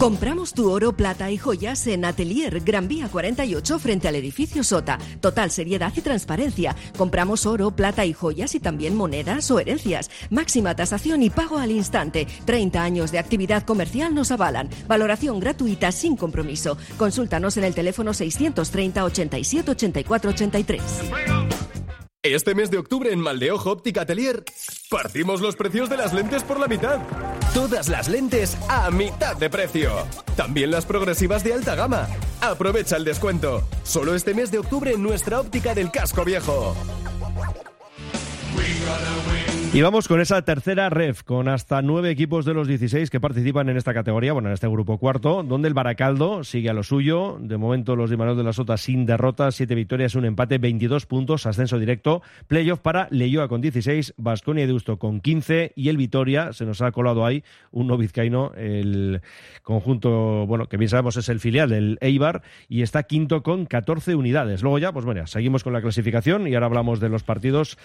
Compramos 0.00 0.54
tu 0.54 0.70
oro, 0.70 0.94
plata 0.94 1.30
y 1.30 1.36
joyas 1.36 1.86
en 1.86 2.06
Atelier 2.06 2.60
Gran 2.60 2.88
Vía 2.88 3.10
48 3.12 3.78
frente 3.78 4.08
al 4.08 4.14
edificio 4.14 4.64
Sota. 4.64 4.96
Total 5.20 5.50
seriedad 5.50 5.92
y 5.94 6.00
transparencia. 6.00 6.74
Compramos 6.96 7.44
oro, 7.44 7.70
plata 7.72 8.06
y 8.06 8.14
joyas 8.14 8.54
y 8.54 8.60
también 8.60 8.96
monedas 8.96 9.50
o 9.50 9.60
herencias. 9.60 10.10
Máxima 10.30 10.74
tasación 10.74 11.22
y 11.22 11.28
pago 11.28 11.58
al 11.58 11.70
instante. 11.70 12.26
30 12.46 12.82
años 12.82 13.12
de 13.12 13.18
actividad 13.18 13.66
comercial 13.66 14.14
nos 14.14 14.30
avalan. 14.30 14.70
Valoración 14.88 15.38
gratuita 15.38 15.92
sin 15.92 16.16
compromiso. 16.16 16.78
Consúltanos 16.96 17.58
en 17.58 17.64
el 17.64 17.74
teléfono 17.74 18.14
630 18.14 19.04
87 19.04 19.70
84 19.70 20.30
83. 20.30 20.82
Este 22.22 22.54
mes 22.54 22.70
de 22.70 22.78
octubre 22.78 23.12
en 23.12 23.20
Maldeojo 23.20 23.70
Óptica 23.70 24.00
Atelier 24.00 24.44
partimos 24.88 25.42
los 25.42 25.56
precios 25.56 25.90
de 25.90 25.98
las 25.98 26.14
lentes 26.14 26.42
por 26.42 26.58
la 26.58 26.68
mitad. 26.68 27.00
Todas 27.54 27.88
las 27.88 28.08
lentes 28.08 28.56
a 28.68 28.92
mitad 28.92 29.36
de 29.36 29.50
precio. 29.50 29.90
También 30.36 30.70
las 30.70 30.86
progresivas 30.86 31.42
de 31.42 31.52
alta 31.52 31.74
gama. 31.74 32.06
Aprovecha 32.40 32.96
el 32.96 33.04
descuento. 33.04 33.66
Solo 33.82 34.14
este 34.14 34.34
mes 34.34 34.52
de 34.52 34.60
octubre 34.60 34.92
en 34.92 35.02
nuestra 35.02 35.40
óptica 35.40 35.74
del 35.74 35.90
casco 35.90 36.24
viejo. 36.24 36.76
Y 39.72 39.82
vamos 39.82 40.08
con 40.08 40.20
esa 40.20 40.42
tercera 40.42 40.90
ref, 40.90 41.22
con 41.22 41.46
hasta 41.46 41.80
nueve 41.80 42.10
equipos 42.10 42.44
de 42.44 42.54
los 42.54 42.66
16 42.66 43.08
que 43.08 43.20
participan 43.20 43.68
en 43.68 43.76
esta 43.76 43.94
categoría, 43.94 44.32
bueno, 44.32 44.48
en 44.48 44.54
este 44.54 44.66
grupo 44.66 44.98
cuarto, 44.98 45.44
donde 45.44 45.68
el 45.68 45.74
Baracaldo 45.74 46.42
sigue 46.42 46.70
a 46.70 46.72
lo 46.72 46.82
suyo. 46.82 47.38
De 47.40 47.56
momento, 47.56 47.94
los 47.94 48.10
de 48.10 48.16
Manuel 48.16 48.36
de 48.36 48.42
la 48.42 48.52
Sota 48.52 48.76
sin 48.76 49.06
derrotas, 49.06 49.54
siete 49.54 49.76
victorias, 49.76 50.16
un 50.16 50.24
empate, 50.24 50.58
22 50.58 51.06
puntos, 51.06 51.46
ascenso 51.46 51.78
directo. 51.78 52.20
Playoff 52.48 52.80
para 52.80 53.06
Leyoa 53.12 53.46
con 53.46 53.60
16, 53.60 54.14
Vasconia 54.16 54.64
y 54.64 54.66
Deusto 54.66 54.98
con 54.98 55.20
15 55.20 55.72
y 55.76 55.88
el 55.88 55.98
Vitoria, 55.98 56.52
se 56.52 56.66
nos 56.66 56.82
ha 56.82 56.90
colado 56.90 57.24
ahí 57.24 57.44
un 57.70 57.86
no 57.86 57.96
vizcaíno, 57.96 58.52
el 58.56 59.20
conjunto, 59.62 60.46
bueno, 60.48 60.66
que 60.66 60.78
bien 60.78 60.88
sabemos 60.88 61.16
es 61.16 61.28
el 61.28 61.38
filial 61.38 61.70
del 61.70 61.96
Eibar 62.00 62.42
y 62.68 62.82
está 62.82 63.04
quinto 63.04 63.44
con 63.44 63.66
14 63.66 64.16
unidades. 64.16 64.62
Luego 64.62 64.80
ya, 64.80 64.90
pues 64.90 65.04
bueno, 65.04 65.28
seguimos 65.28 65.62
con 65.62 65.72
la 65.72 65.80
clasificación 65.80 66.48
y 66.48 66.54
ahora 66.54 66.66
hablamos 66.66 66.98
de 66.98 67.08
los 67.08 67.22
partidos. 67.22 67.78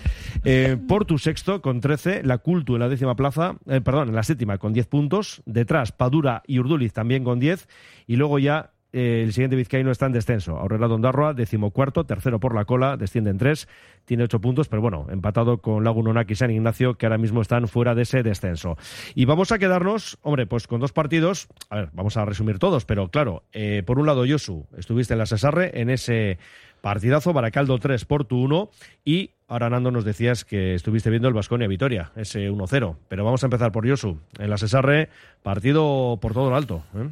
Eh, 0.45 0.77
Portu 0.87 1.19
sexto 1.19 1.61
con 1.61 1.74
13, 1.81 2.23
la 2.23 2.37
Cultu 2.39 2.75
en 2.75 2.81
la 2.81 2.89
décima 2.89 3.15
plaza, 3.15 3.55
eh, 3.67 3.81
perdón, 3.81 4.09
en 4.09 4.15
la 4.15 4.23
séptima 4.23 4.57
con 4.57 4.73
10 4.73 4.87
puntos, 4.87 5.41
detrás 5.45 5.91
Padura 5.91 6.43
y 6.47 6.59
Urduliz 6.59 6.93
también 6.93 7.23
con 7.23 7.39
10 7.39 7.67
y 8.07 8.15
luego 8.15 8.39
ya 8.39 8.71
eh, 8.97 9.23
el 9.25 9.33
siguiente 9.33 9.57
vizcaíno 9.57 9.91
está 9.91 10.05
en 10.05 10.13
descenso. 10.13 10.57
Aurrera 10.57 10.87
Dondarroa, 10.87 11.33
decimocuarto, 11.33 12.05
tercero 12.05 12.39
por 12.39 12.55
la 12.55 12.63
cola, 12.63 12.95
desciende 12.95 13.29
en 13.29 13.37
tres, 13.37 13.67
tiene 14.05 14.23
ocho 14.23 14.39
puntos, 14.39 14.69
pero 14.69 14.81
bueno, 14.81 15.07
empatado 15.09 15.57
con 15.57 15.83
Lagunonaki 15.83 16.31
y 16.31 16.35
San 16.37 16.49
Ignacio, 16.49 16.93
que 16.93 17.05
ahora 17.05 17.17
mismo 17.17 17.41
están 17.41 17.67
fuera 17.67 17.93
de 17.93 18.03
ese 18.03 18.23
descenso. 18.23 18.77
Y 19.13 19.25
vamos 19.25 19.51
a 19.51 19.59
quedarnos, 19.59 20.17
hombre, 20.21 20.47
pues 20.47 20.65
con 20.65 20.79
dos 20.79 20.93
partidos, 20.93 21.49
a 21.69 21.75
ver, 21.75 21.89
vamos 21.91 22.15
a 22.15 22.23
resumir 22.23 22.57
todos, 22.57 22.85
pero 22.85 23.09
claro, 23.09 23.43
eh, 23.51 23.83
por 23.85 23.99
un 23.99 24.05
lado, 24.05 24.23
Yosu, 24.23 24.65
estuviste 24.77 25.13
en 25.13 25.19
la 25.19 25.25
Cesarre 25.25 25.81
en 25.81 25.89
ese 25.89 26.37
partidazo, 26.85 27.33
Baracaldo 27.33 27.79
3, 27.79 28.05
Portu 28.05 28.37
1, 28.37 28.69
y 29.03 29.31
ahora 29.47 29.71
Nando 29.71 29.89
nos 29.89 30.05
decías 30.05 30.45
que 30.45 30.75
estuviste 30.75 31.09
viendo 31.09 31.27
el 31.27 31.33
Vasconia 31.33 31.67
Vitoria, 31.67 32.11
ese 32.15 32.51
1-0, 32.51 32.97
pero 33.07 33.25
vamos 33.25 33.41
a 33.41 33.47
empezar 33.47 33.71
por 33.71 33.87
Yosu, 33.87 34.19
en 34.37 34.51
la 34.51 34.59
Cesarre, 34.59 35.09
partido 35.41 36.19
por 36.21 36.33
todo 36.33 36.51
lo 36.51 36.55
alto. 36.55 36.83
¿eh? 36.95 37.09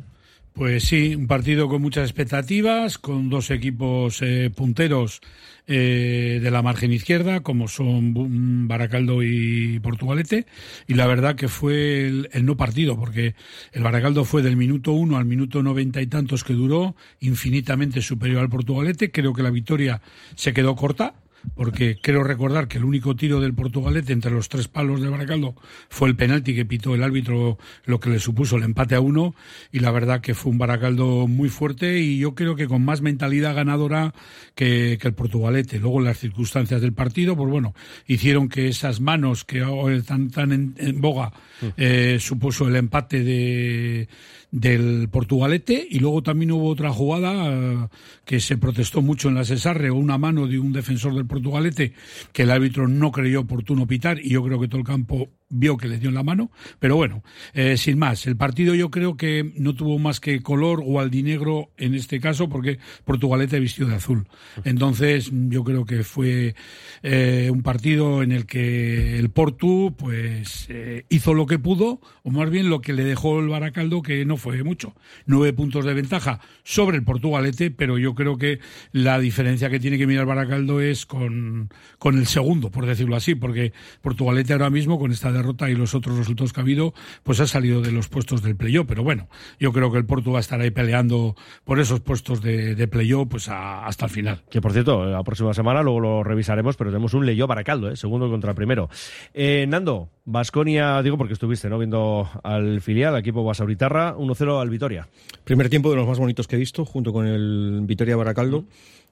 Pues 0.53 0.83
sí, 0.83 1.15
un 1.15 1.25
partido 1.25 1.67
con 1.67 1.81
muchas 1.81 2.07
expectativas, 2.07 2.99
con 2.99 3.27
dos 3.27 3.49
equipos 3.49 4.21
eh, 4.21 4.51
punteros 4.55 5.19
eh, 5.65 6.39
de 6.43 6.51
la 6.51 6.61
margen 6.61 6.93
izquierda, 6.93 7.39
como 7.39 7.67
son 7.67 8.67
Baracaldo 8.67 9.23
y 9.23 9.79
Portugalete, 9.79 10.45
y 10.87 10.93
la 10.93 11.07
verdad 11.07 11.35
que 11.35 11.47
fue 11.47 12.05
el, 12.05 12.29
el 12.33 12.45
no 12.45 12.55
partido, 12.55 12.95
porque 12.99 13.33
el 13.71 13.81
Baracaldo 13.81 14.25
fue 14.25 14.43
del 14.43 14.55
minuto 14.55 14.91
uno 14.91 15.17
al 15.17 15.25
minuto 15.25 15.63
noventa 15.63 16.03
y 16.03 16.07
tantos 16.07 16.43
que 16.43 16.53
duró, 16.53 16.95
infinitamente 17.19 18.03
superior 18.03 18.41
al 18.41 18.49
Portugalete. 18.49 19.09
Creo 19.09 19.33
que 19.33 19.41
la 19.41 19.49
victoria 19.49 20.01
se 20.35 20.53
quedó 20.53 20.75
corta, 20.75 21.15
porque 21.55 21.97
creo 22.01 22.23
recordar 22.23 22.67
que 22.67 22.77
el 22.77 22.85
único 22.85 23.15
tiro 23.15 23.39
del 23.39 23.53
Portugalete 23.53 24.13
entre 24.13 24.31
los 24.31 24.49
tres 24.49 24.67
palos 24.67 25.01
de 25.01 25.09
Baracaldo 25.09 25.55
fue 25.89 26.09
el 26.09 26.15
penalti 26.15 26.55
que 26.55 26.65
pitó 26.65 26.95
el 26.95 27.03
árbitro, 27.03 27.57
lo 27.85 27.99
que 27.99 28.09
le 28.09 28.19
supuso 28.19 28.57
el 28.57 28.63
empate 28.63 28.95
a 28.95 29.01
uno, 29.01 29.35
y 29.71 29.79
la 29.79 29.91
verdad 29.91 30.21
que 30.21 30.33
fue 30.33 30.51
un 30.51 30.57
Baracaldo 30.57 31.27
muy 31.27 31.49
fuerte 31.49 31.99
y 31.99 32.17
yo 32.17 32.35
creo 32.35 32.55
que 32.55 32.67
con 32.67 32.83
más 32.83 33.01
mentalidad 33.01 33.55
ganadora 33.55 34.13
que, 34.55 34.97
que 35.01 35.07
el 35.07 35.13
Portugalete. 35.13 35.79
Luego 35.79 36.01
las 36.01 36.17
circunstancias 36.19 36.81
del 36.81 36.93
partido, 36.93 37.35
pues 37.35 37.49
bueno, 37.49 37.73
hicieron 38.07 38.49
que 38.49 38.67
esas 38.67 39.01
manos 39.01 39.43
que 39.43 39.63
están 39.95 40.29
tan 40.29 40.51
en, 40.51 40.75
en 40.77 41.01
boga 41.01 41.33
eh, 41.77 42.17
supuso 42.19 42.67
el 42.67 42.75
empate 42.75 43.23
de 43.23 44.07
del 44.53 45.09
Portugalete 45.09 45.87
y 45.89 45.97
luego 45.97 46.21
también 46.21 46.51
hubo 46.51 46.69
otra 46.69 46.91
jugada 46.91 47.51
eh, 47.51 47.87
que 48.23 48.39
se 48.39 48.55
protestó 48.55 49.01
mucho 49.01 49.27
en 49.27 49.33
la 49.33 49.45
Cesarre 49.45 49.89
o 49.89 49.95
una 49.95 50.19
mano 50.19 50.45
de 50.45 50.59
un 50.59 50.71
defensor 50.71 51.15
del 51.15 51.25
Portugalete 51.25 51.93
que 52.31 52.43
el 52.43 52.51
árbitro 52.51 52.87
no 52.87 53.11
creyó 53.11 53.41
oportuno 53.41 53.87
pitar 53.87 54.19
y 54.19 54.29
yo 54.29 54.43
creo 54.43 54.59
que 54.59 54.67
todo 54.67 54.77
el 54.77 54.85
campo 54.85 55.27
vio 55.49 55.77
que 55.77 55.87
le 55.87 55.99
dio 55.99 56.09
en 56.09 56.15
la 56.15 56.23
mano, 56.23 56.51
pero 56.79 56.95
bueno, 56.95 57.23
eh, 57.53 57.77
sin 57.77 57.99
más, 57.99 58.25
el 58.25 58.37
partido 58.37 58.73
yo 58.73 58.89
creo 58.89 59.17
que 59.17 59.53
no 59.55 59.75
tuvo 59.75 59.99
más 59.99 60.19
que 60.19 60.41
color 60.41 60.83
o 60.83 60.99
aldinegro 60.99 61.69
en 61.77 61.93
este 61.93 62.19
caso 62.19 62.49
porque 62.49 62.79
Portugalete 63.05 63.59
vistió 63.59 63.85
de 63.85 63.95
azul. 63.95 64.27
Entonces 64.65 65.31
yo 65.31 65.63
creo 65.63 65.85
que 65.85 66.03
fue 66.03 66.55
eh, 67.03 67.49
un 67.51 67.61
partido 67.61 68.23
en 68.23 68.31
el 68.31 68.45
que 68.47 69.19
el 69.19 69.29
Portu 69.29 69.95
pues 69.97 70.67
hizo 71.09 71.33
lo 71.33 71.45
que 71.45 71.59
pudo 71.59 72.01
o 72.23 72.31
más 72.31 72.49
bien 72.49 72.69
lo 72.69 72.81
que 72.81 72.93
le 72.93 73.03
dejó 73.03 73.39
el 73.39 73.49
Baracaldo 73.49 74.01
que 74.01 74.25
no 74.25 74.37
fue 74.43 74.63
mucho. 74.63 74.93
Nueve 75.25 75.53
puntos 75.53 75.85
de 75.85 75.93
ventaja 75.93 76.39
sobre 76.63 76.97
el 76.97 77.03
Portugalete, 77.03 77.71
pero 77.71 77.97
yo 77.97 78.13
creo 78.13 78.37
que 78.37 78.59
la 78.91 79.17
diferencia 79.19 79.69
que 79.69 79.79
tiene 79.79 79.97
que 79.97 80.05
mirar 80.05 80.25
Baracaldo 80.25 80.81
es 80.81 81.05
con, 81.05 81.69
con 81.97 82.17
el 82.17 82.27
segundo, 82.27 82.69
por 82.69 82.85
decirlo 82.85 83.15
así, 83.15 83.35
porque 83.35 83.73
Portugalete 84.01 84.53
ahora 84.53 84.69
mismo 84.69 84.99
con 84.99 85.11
esta 85.11 85.31
derrota 85.31 85.69
y 85.69 85.75
los 85.75 85.95
otros 85.95 86.17
resultados 86.17 86.53
que 86.53 86.59
ha 86.59 86.63
habido, 86.63 86.93
pues 87.23 87.39
ha 87.39 87.47
salido 87.47 87.81
de 87.81 87.91
los 87.91 88.09
puestos 88.09 88.41
del 88.43 88.55
playoff. 88.55 88.85
Pero 88.87 89.03
bueno, 89.03 89.29
yo 89.59 89.71
creo 89.71 89.91
que 89.91 89.97
el 89.97 90.05
Porto 90.05 90.31
va 90.31 90.39
a 90.39 90.41
estar 90.41 90.59
ahí 90.59 90.71
peleando 90.71 91.35
por 91.63 91.79
esos 91.79 92.01
puestos 92.01 92.41
de, 92.41 92.75
de 92.75 92.87
pues 93.29 93.49
a- 93.49 93.85
hasta 93.85 94.05
el 94.05 94.11
final. 94.11 94.43
Que 94.49 94.61
por 94.61 94.71
cierto, 94.73 95.05
la 95.05 95.23
próxima 95.23 95.53
semana 95.53 95.81
luego 95.81 95.99
lo 95.99 96.23
revisaremos, 96.23 96.75
pero 96.75 96.89
tenemos 96.91 97.13
un 97.13 97.25
Leyó 97.25 97.47
Baracaldo, 97.47 97.89
¿eh? 97.89 97.95
segundo 97.95 98.29
contra 98.29 98.53
primero. 98.53 98.89
Eh, 99.33 99.65
Nando, 99.67 100.09
Vasconia, 100.25 101.01
digo 101.01 101.17
porque 101.17 101.33
estuviste 101.33 101.69
¿no? 101.69 101.77
viendo 101.77 102.29
al 102.43 102.79
filial, 102.81 103.13
al 103.13 103.19
equipo 103.19 103.43
Basauritarra, 103.43 104.15
1-0 104.15 104.61
al 104.61 104.69
Vitoria. 104.69 105.07
Primer 105.43 105.69
tiempo 105.69 105.89
de 105.89 105.97
los 105.97 106.07
más 106.07 106.17
bonitos 106.17 106.47
que 106.47 106.55
he 106.55 106.59
visto, 106.59 106.85
junto 106.85 107.11
con 107.11 107.27
el 107.27 107.81
Vitoria 107.83 108.15
Baracaldo. 108.15 108.65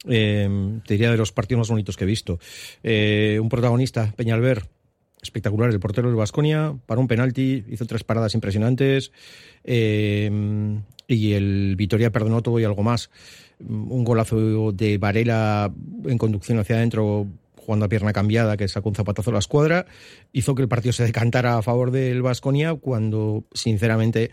Eh, 0.08 0.80
te 0.86 0.94
diría 0.94 1.12
de 1.12 1.18
los 1.18 1.32
partidos 1.32 1.60
más 1.60 1.70
bonitos 1.70 1.98
que 1.98 2.06
he 2.06 2.08
visto. 2.08 2.40
Eh, 2.82 3.40
un 3.42 3.50
protagonista, 3.50 4.14
Peñalver, 4.16 4.64
espectacular, 5.22 5.70
el 5.70 5.80
portero 5.80 6.08
del 6.08 6.16
Vasconia, 6.16 6.76
para 6.86 7.02
un 7.02 7.08
penalti, 7.08 7.66
hizo 7.70 7.86
tres 7.86 8.04
paradas 8.04 8.34
impresionantes. 8.34 9.12
eh, 9.66 10.82
y 11.12 11.34
el 11.34 11.76
Vitoria 11.76 12.12
perdonó 12.12 12.42
todo 12.42 12.60
y 12.60 12.64
algo 12.64 12.84
más. 12.84 13.10
Un 13.60 14.04
golazo 14.04 14.72
de 14.72 14.98
Varela 14.98 15.72
en 16.06 16.18
conducción 16.18 16.58
hacia 16.58 16.78
adentro, 16.78 17.28
jugando 17.72 17.86
a 17.86 17.90
pierna 17.90 18.12
cambiada, 18.12 18.58
que 18.58 18.68
sacó 18.68 18.90
un 18.90 18.96
zapatazo 18.96 19.30
a 19.30 19.34
la 19.34 19.40
escuadra, 19.40 19.86
hizo 20.34 20.56
que 20.56 20.62
el 20.62 20.68
partido 20.68 20.92
se 20.92 21.06
decantara 21.06 21.58
a 21.58 21.62
favor 21.62 21.92
del 21.92 22.22
Vasconia, 22.22 22.76
cuando 22.76 23.46
sinceramente 23.54 24.32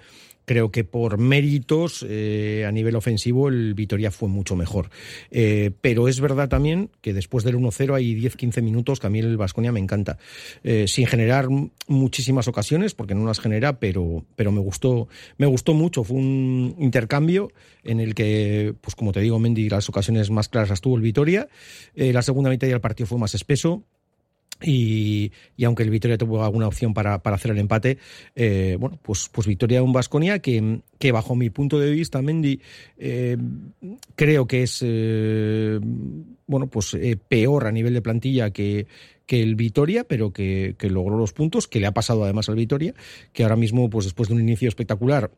creo 0.49 0.73
que 0.73 0.83
por 0.83 1.19
méritos 1.19 2.05
eh, 2.09 2.65
a 2.67 2.73
nivel 2.73 2.97
ofensivo 2.97 3.49
el 3.49 3.75
Vitoria 3.75 4.11
fue 4.11 4.31
mucho 4.31 4.57
mejor. 4.57 4.89
Eh, 5.31 5.73
pero 5.83 6.09
es 6.09 6.21
verdad 6.21 6.49
también 6.49 6.91
que 7.03 7.13
después 7.13 7.45
del 7.45 7.57
1-0 7.57 7.95
hay 7.95 8.19
10-15 8.19 8.63
minutos 8.63 8.99
que 8.99 9.07
a 9.07 9.11
mí 9.11 9.19
el 9.19 9.37
Vasconia 9.37 9.73
me 9.73 9.79
encanta. 9.79 10.17
Eh, 10.65 10.89
sin 10.89 11.07
generar 11.07 11.49
muchísimas 11.87 12.49
ocasiones, 12.49 12.95
porque 12.95 13.15
no 13.15 13.27
las 13.27 13.41
genera, 13.41 13.79
pero, 13.79 14.25
pero 14.37 14.51
me 14.51 14.61
gustó, 14.61 15.09
me 15.37 15.47
gustó 15.47 15.75
mucho. 15.75 16.03
Fue 16.03 16.17
un 16.17 16.75
intercambio 16.79 17.53
en 17.85 18.01
el 18.01 18.15
que, 18.15 18.75
pues 18.81 18.97
como 18.97 19.13
te 19.13 19.21
digo, 19.21 19.39
Mendy, 19.39 19.69
las 19.69 19.91
ocasiones 19.91 20.31
más 20.31 20.49
claras 20.49 20.71
las 20.71 20.81
tuvo 20.81 20.97
el 20.97 21.03
Vitoria. 21.03 21.49
La 21.95 22.23
segunda 22.23 22.49
mitad 22.49 22.67
del 22.67 22.81
partido 22.81 23.07
fue 23.07 23.19
más 23.19 23.35
espeso. 23.35 23.85
Y, 24.63 25.33
y 25.57 25.65
aunque 25.65 25.83
el 25.83 25.91
Vitoria 25.91 26.19
tuvo 26.19 26.43
alguna 26.43 26.67
opción 26.67 26.95
para, 26.95 27.23
para 27.23 27.37
hacer 27.37 27.53
el 27.53 27.59
empate, 27.59 27.99
eh, 28.35 28.77
bueno, 28.79 28.99
pues, 29.03 29.29
pues 29.33 29.47
Victoria 29.47 29.83
un 29.83 29.93
Vasconia 29.93 30.41
que, 30.41 30.81
que 30.99 31.13
bajo 31.13 31.37
mi 31.37 31.51
punto 31.51 31.79
de 31.79 31.91
vista, 31.91 32.23
Mendy, 32.23 32.61
eh, 32.99 33.37
creo 34.17 34.47
que 34.47 34.63
es 34.65 34.81
eh, 34.85 35.79
bueno, 36.49 36.67
pues 36.67 36.95
eh, 36.95 37.17
peor 37.17 37.67
a 37.69 37.73
nivel 37.73 37.95
de 37.95 38.03
plantilla 38.03 38.51
que, 38.51 38.87
que 39.27 39.43
el 39.43 39.55
Vitoria, 39.55 40.03
pero 40.05 40.33
que, 40.33 40.75
que 40.79 40.91
logró 40.91 41.17
los 41.17 41.33
puntos, 41.33 41.69
que 41.69 41.79
le 41.79 41.87
ha 41.87 41.93
pasado 41.93 42.25
además 42.25 42.49
al 42.49 42.57
Vitoria, 42.57 42.95
que 43.33 43.45
ahora 43.45 43.55
mismo, 43.57 43.89
pues 43.91 44.07
después 44.07 44.29
de 44.29 44.35
un 44.35 44.41
inicio 44.41 44.69
espectacular, 44.69 45.31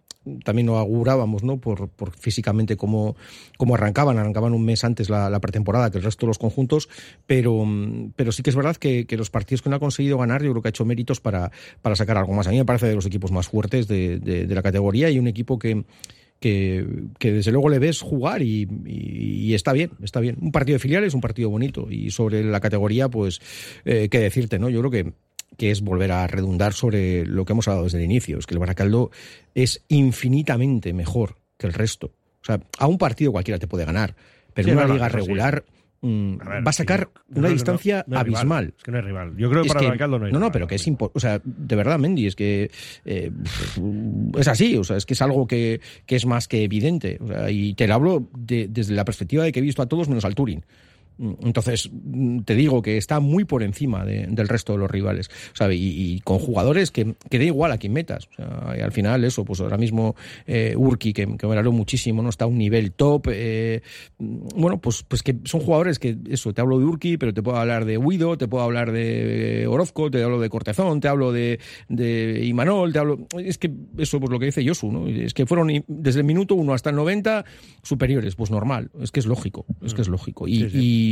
también 0.44 0.66
lo 0.66 0.76
augurábamos, 0.78 1.42
¿no? 1.42 1.58
Por, 1.58 1.88
por 1.88 2.12
físicamente 2.12 2.76
cómo, 2.76 3.16
cómo 3.56 3.74
arrancaban, 3.74 4.18
arrancaban 4.18 4.52
un 4.52 4.64
mes 4.64 4.84
antes 4.84 5.10
la, 5.10 5.38
pretemporada 5.40 5.90
que 5.90 5.98
el 5.98 6.04
resto 6.04 6.26
de 6.26 6.28
los 6.28 6.38
conjuntos, 6.38 6.88
pero, 7.26 7.66
pero 8.16 8.30
sí 8.30 8.42
que 8.42 8.50
es 8.50 8.56
verdad 8.56 8.76
que, 8.76 9.06
que 9.06 9.16
los 9.16 9.30
partidos 9.30 9.62
que 9.62 9.70
no 9.70 9.76
ha 9.76 9.80
conseguido 9.80 10.18
ganar, 10.18 10.42
yo 10.42 10.50
creo 10.52 10.62
que 10.62 10.68
ha 10.68 10.70
hecho 10.70 10.84
méritos 10.84 11.20
para, 11.20 11.50
para 11.82 11.96
sacar 11.96 12.16
algo 12.18 12.32
más. 12.34 12.46
A 12.46 12.50
mí 12.50 12.58
me 12.58 12.64
parece 12.64 12.86
de 12.86 12.94
los 12.94 13.06
equipos 13.06 13.32
más 13.32 13.48
fuertes 13.48 13.88
de, 13.88 14.18
de- 14.20 14.46
de 14.46 14.54
la 14.54 14.62
categoría 14.62 15.10
y 15.10 15.18
un 15.18 15.26
equipo 15.26 15.58
que, 15.58 15.84
que, 16.40 16.84
que 17.18 17.32
desde 17.32 17.52
luego 17.52 17.68
le 17.68 17.78
ves 17.78 18.00
jugar 18.00 18.42
y, 18.42 18.66
y- 18.86 19.30
y 19.50 19.54
está 19.54 19.72
bien, 19.72 19.90
está 20.02 20.20
bien. 20.20 20.36
Un 20.40 20.50
partido 20.52 20.74
de 20.76 20.80
filiales, 20.80 21.14
un 21.14 21.20
partido 21.20 21.50
bonito. 21.50 21.88
Y 21.90 22.10
sobre 22.10 22.42
la 22.42 22.60
categoría, 22.60 23.08
pues, 23.08 23.40
eh, 23.84 24.08
qué 24.10 24.18
decirte, 24.18 24.58
¿no? 24.58 24.68
Yo 24.70 24.80
creo 24.80 24.90
que, 24.90 25.12
que 25.56 25.70
es 25.70 25.80
volver 25.82 26.12
a 26.12 26.26
redundar 26.26 26.72
sobre 26.72 27.26
lo 27.26 27.44
que 27.44 27.52
hemos 27.52 27.68
hablado 27.68 27.84
desde 27.84 27.98
el 27.98 28.04
inicio. 28.04 28.38
Es 28.38 28.46
que 28.46 28.54
el 28.54 28.60
Baracaldo 28.60 29.10
es 29.54 29.84
infinitamente 29.88 30.92
mejor 30.92 31.36
que 31.58 31.66
el 31.66 31.72
resto. 31.72 32.12
O 32.42 32.44
sea, 32.44 32.60
a 32.78 32.86
un 32.86 32.96
partido 32.98 33.32
cualquiera 33.32 33.58
te 33.58 33.66
puede 33.66 33.84
ganar, 33.84 34.14
pero 34.54 34.66
Sí, 34.66 34.70
en 34.72 34.78
una 34.78 34.86
no, 34.86 34.94
liga 34.94 35.08
regular 35.08 35.64
ver, 36.02 36.66
va 36.66 36.70
a 36.70 36.72
sacar 36.72 37.10
una 37.34 37.48
distancia 37.48 38.04
no- 38.06 38.16
no 38.16 38.22
rival. 38.24 38.36
abismal. 38.40 38.74
Es 38.76 38.82
que 38.84 38.90
no 38.90 38.96
hay 38.98 39.02
rival. 39.04 39.36
Yo 39.36 39.50
creo 39.50 39.62
que 39.62 39.68
Es 39.68 39.72
para 39.74 39.80
que- 39.80 39.86
Baracaldo 39.86 40.18
no 40.18 40.24
hay 40.26 40.32
No, 40.32 40.38
no, 40.38 40.44
rival. 40.46 40.52
pero 40.52 40.66
que 40.66 40.74
es 40.76 40.88
impo- 40.88 41.10
O 41.14 41.20
sea, 41.20 41.40
de 41.44 41.76
verdad, 41.76 41.98
Mendy, 41.98 42.26
es 42.26 42.36
que 42.36 42.70
eh, 43.04 43.30
es 44.38 44.48
así. 44.48 44.76
O 44.76 44.84
sea, 44.84 44.96
es 44.96 45.06
que 45.06 45.14
es 45.14 45.22
algo 45.22 45.46
que, 45.46 45.80
que 46.06 46.16
es 46.16 46.26
más 46.26 46.48
que 46.48 46.64
evidente. 46.64 47.18
O 47.20 47.26
sea, 47.28 47.50
y 47.50 47.74
te 47.74 47.86
lo 47.86 47.94
hablo 47.94 48.28
de- 48.36 48.68
desde 48.68 48.94
la 48.94 49.04
perspectiva 49.04 49.44
de 49.44 49.52
que 49.52 49.58
he 49.58 49.62
visto 49.62 49.82
a 49.82 49.86
todos 49.86 50.08
menos 50.08 50.24
al 50.24 50.34
Turing. 50.34 50.64
Mm, 51.20 51.32
Entonces, 51.44 51.90
mm, 51.92 52.40
te 52.40 52.54
digo 52.54 52.80
que 52.80 52.96
está 52.96 53.20
muy 53.20 53.44
por 53.44 53.62
encima 53.62 54.04
de- 54.06 54.26
del 54.28 54.48
resto 54.48 54.72
de 54.72 54.78
los 54.78 54.90
rivales. 54.90 55.28
¿sabe? 55.52 55.76
Y, 55.76 56.14
y 56.14 56.20
con 56.20 56.38
jugadores 56.38 56.90
que, 56.90 57.14
que 57.28 57.38
da 57.38 57.44
igual 57.44 57.72
a 57.72 57.78
quién 57.78 57.92
metas. 57.92 58.26
O 58.32 58.34
sea, 58.36 58.74
y 58.78 58.80
al 58.80 58.92
final, 58.92 59.22
eso, 59.24 59.44
pues 59.44 59.60
ahora 59.60 59.76
mismo 59.76 60.16
eh, 60.46 60.74
Urki, 60.76 61.12
que, 61.12 61.26
que 61.36 61.46
me 61.46 61.50
valoró 61.50 61.72
muchísimo, 61.72 62.22
no 62.22 62.30
está 62.30 62.46
a 62.46 62.48
un 62.48 62.56
nivel 62.58 62.92
top. 62.92 63.26
eh, 63.30 63.82
mm, 64.18 64.48
bueno, 64.56 64.80
pues, 64.80 65.02
pues 65.06 65.22
que 65.22 65.36
son 65.44 65.60
jugadores 65.60 65.98
que, 65.98 66.16
eso, 66.30 66.54
te 66.54 66.60
hablo 66.62 66.78
de 66.78 66.84
Urki, 66.86 67.18
pero 67.18 67.34
te 67.34 67.42
puedo 67.42 67.58
hablar 67.58 67.84
de 67.84 67.98
Guido, 67.98 68.38
te 68.38 68.48
puedo 68.48 68.64
hablar 68.64 68.90
de 68.92 69.66
Orozco, 69.68 70.10
te 70.10 70.22
hablo 70.22 70.40
de 70.40 70.48
Cortezón, 70.48 71.00
te 71.00 71.08
hablo 71.08 71.32
de, 71.32 71.60
de 71.88 72.44
Imanol, 72.46 72.92
te 72.92 72.98
hablo. 72.98 73.26
Es 73.38 73.58
que 73.58 73.70
eso, 73.98 74.18
pues 74.20 74.30
lo 74.30 74.38
que 74.38 74.46
dice 74.46 74.66
Josu, 74.66 74.90
¿no? 74.90 75.06
Es 75.06 75.34
que 75.34 75.44
fueron 75.46 75.70
desde 75.86 76.20
el 76.20 76.24
minuto 76.24 76.54
1 76.54 76.72
hasta 76.72 76.90
el 76.90 76.96
90 76.96 77.44
superiores. 77.82 78.34
Pues 78.36 78.50
normal, 78.50 78.90
es 79.00 79.10
que 79.10 79.20
es 79.20 79.26
lógico, 79.26 79.66
es 79.84 79.92
que 79.94 80.02
es 80.02 80.08
lógico. 80.08 80.48
Y, 80.48 80.64
y, 80.72 81.09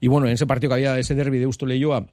y 0.00 0.08
bueno, 0.08 0.26
en 0.26 0.32
ese 0.32 0.46
partido 0.46 0.70
que 0.70 0.74
había 0.74 0.98
ese 0.98 1.14
derby 1.14 1.38
de 1.38 1.44
Eusto 1.44 1.66
Leyoa. 1.66 2.06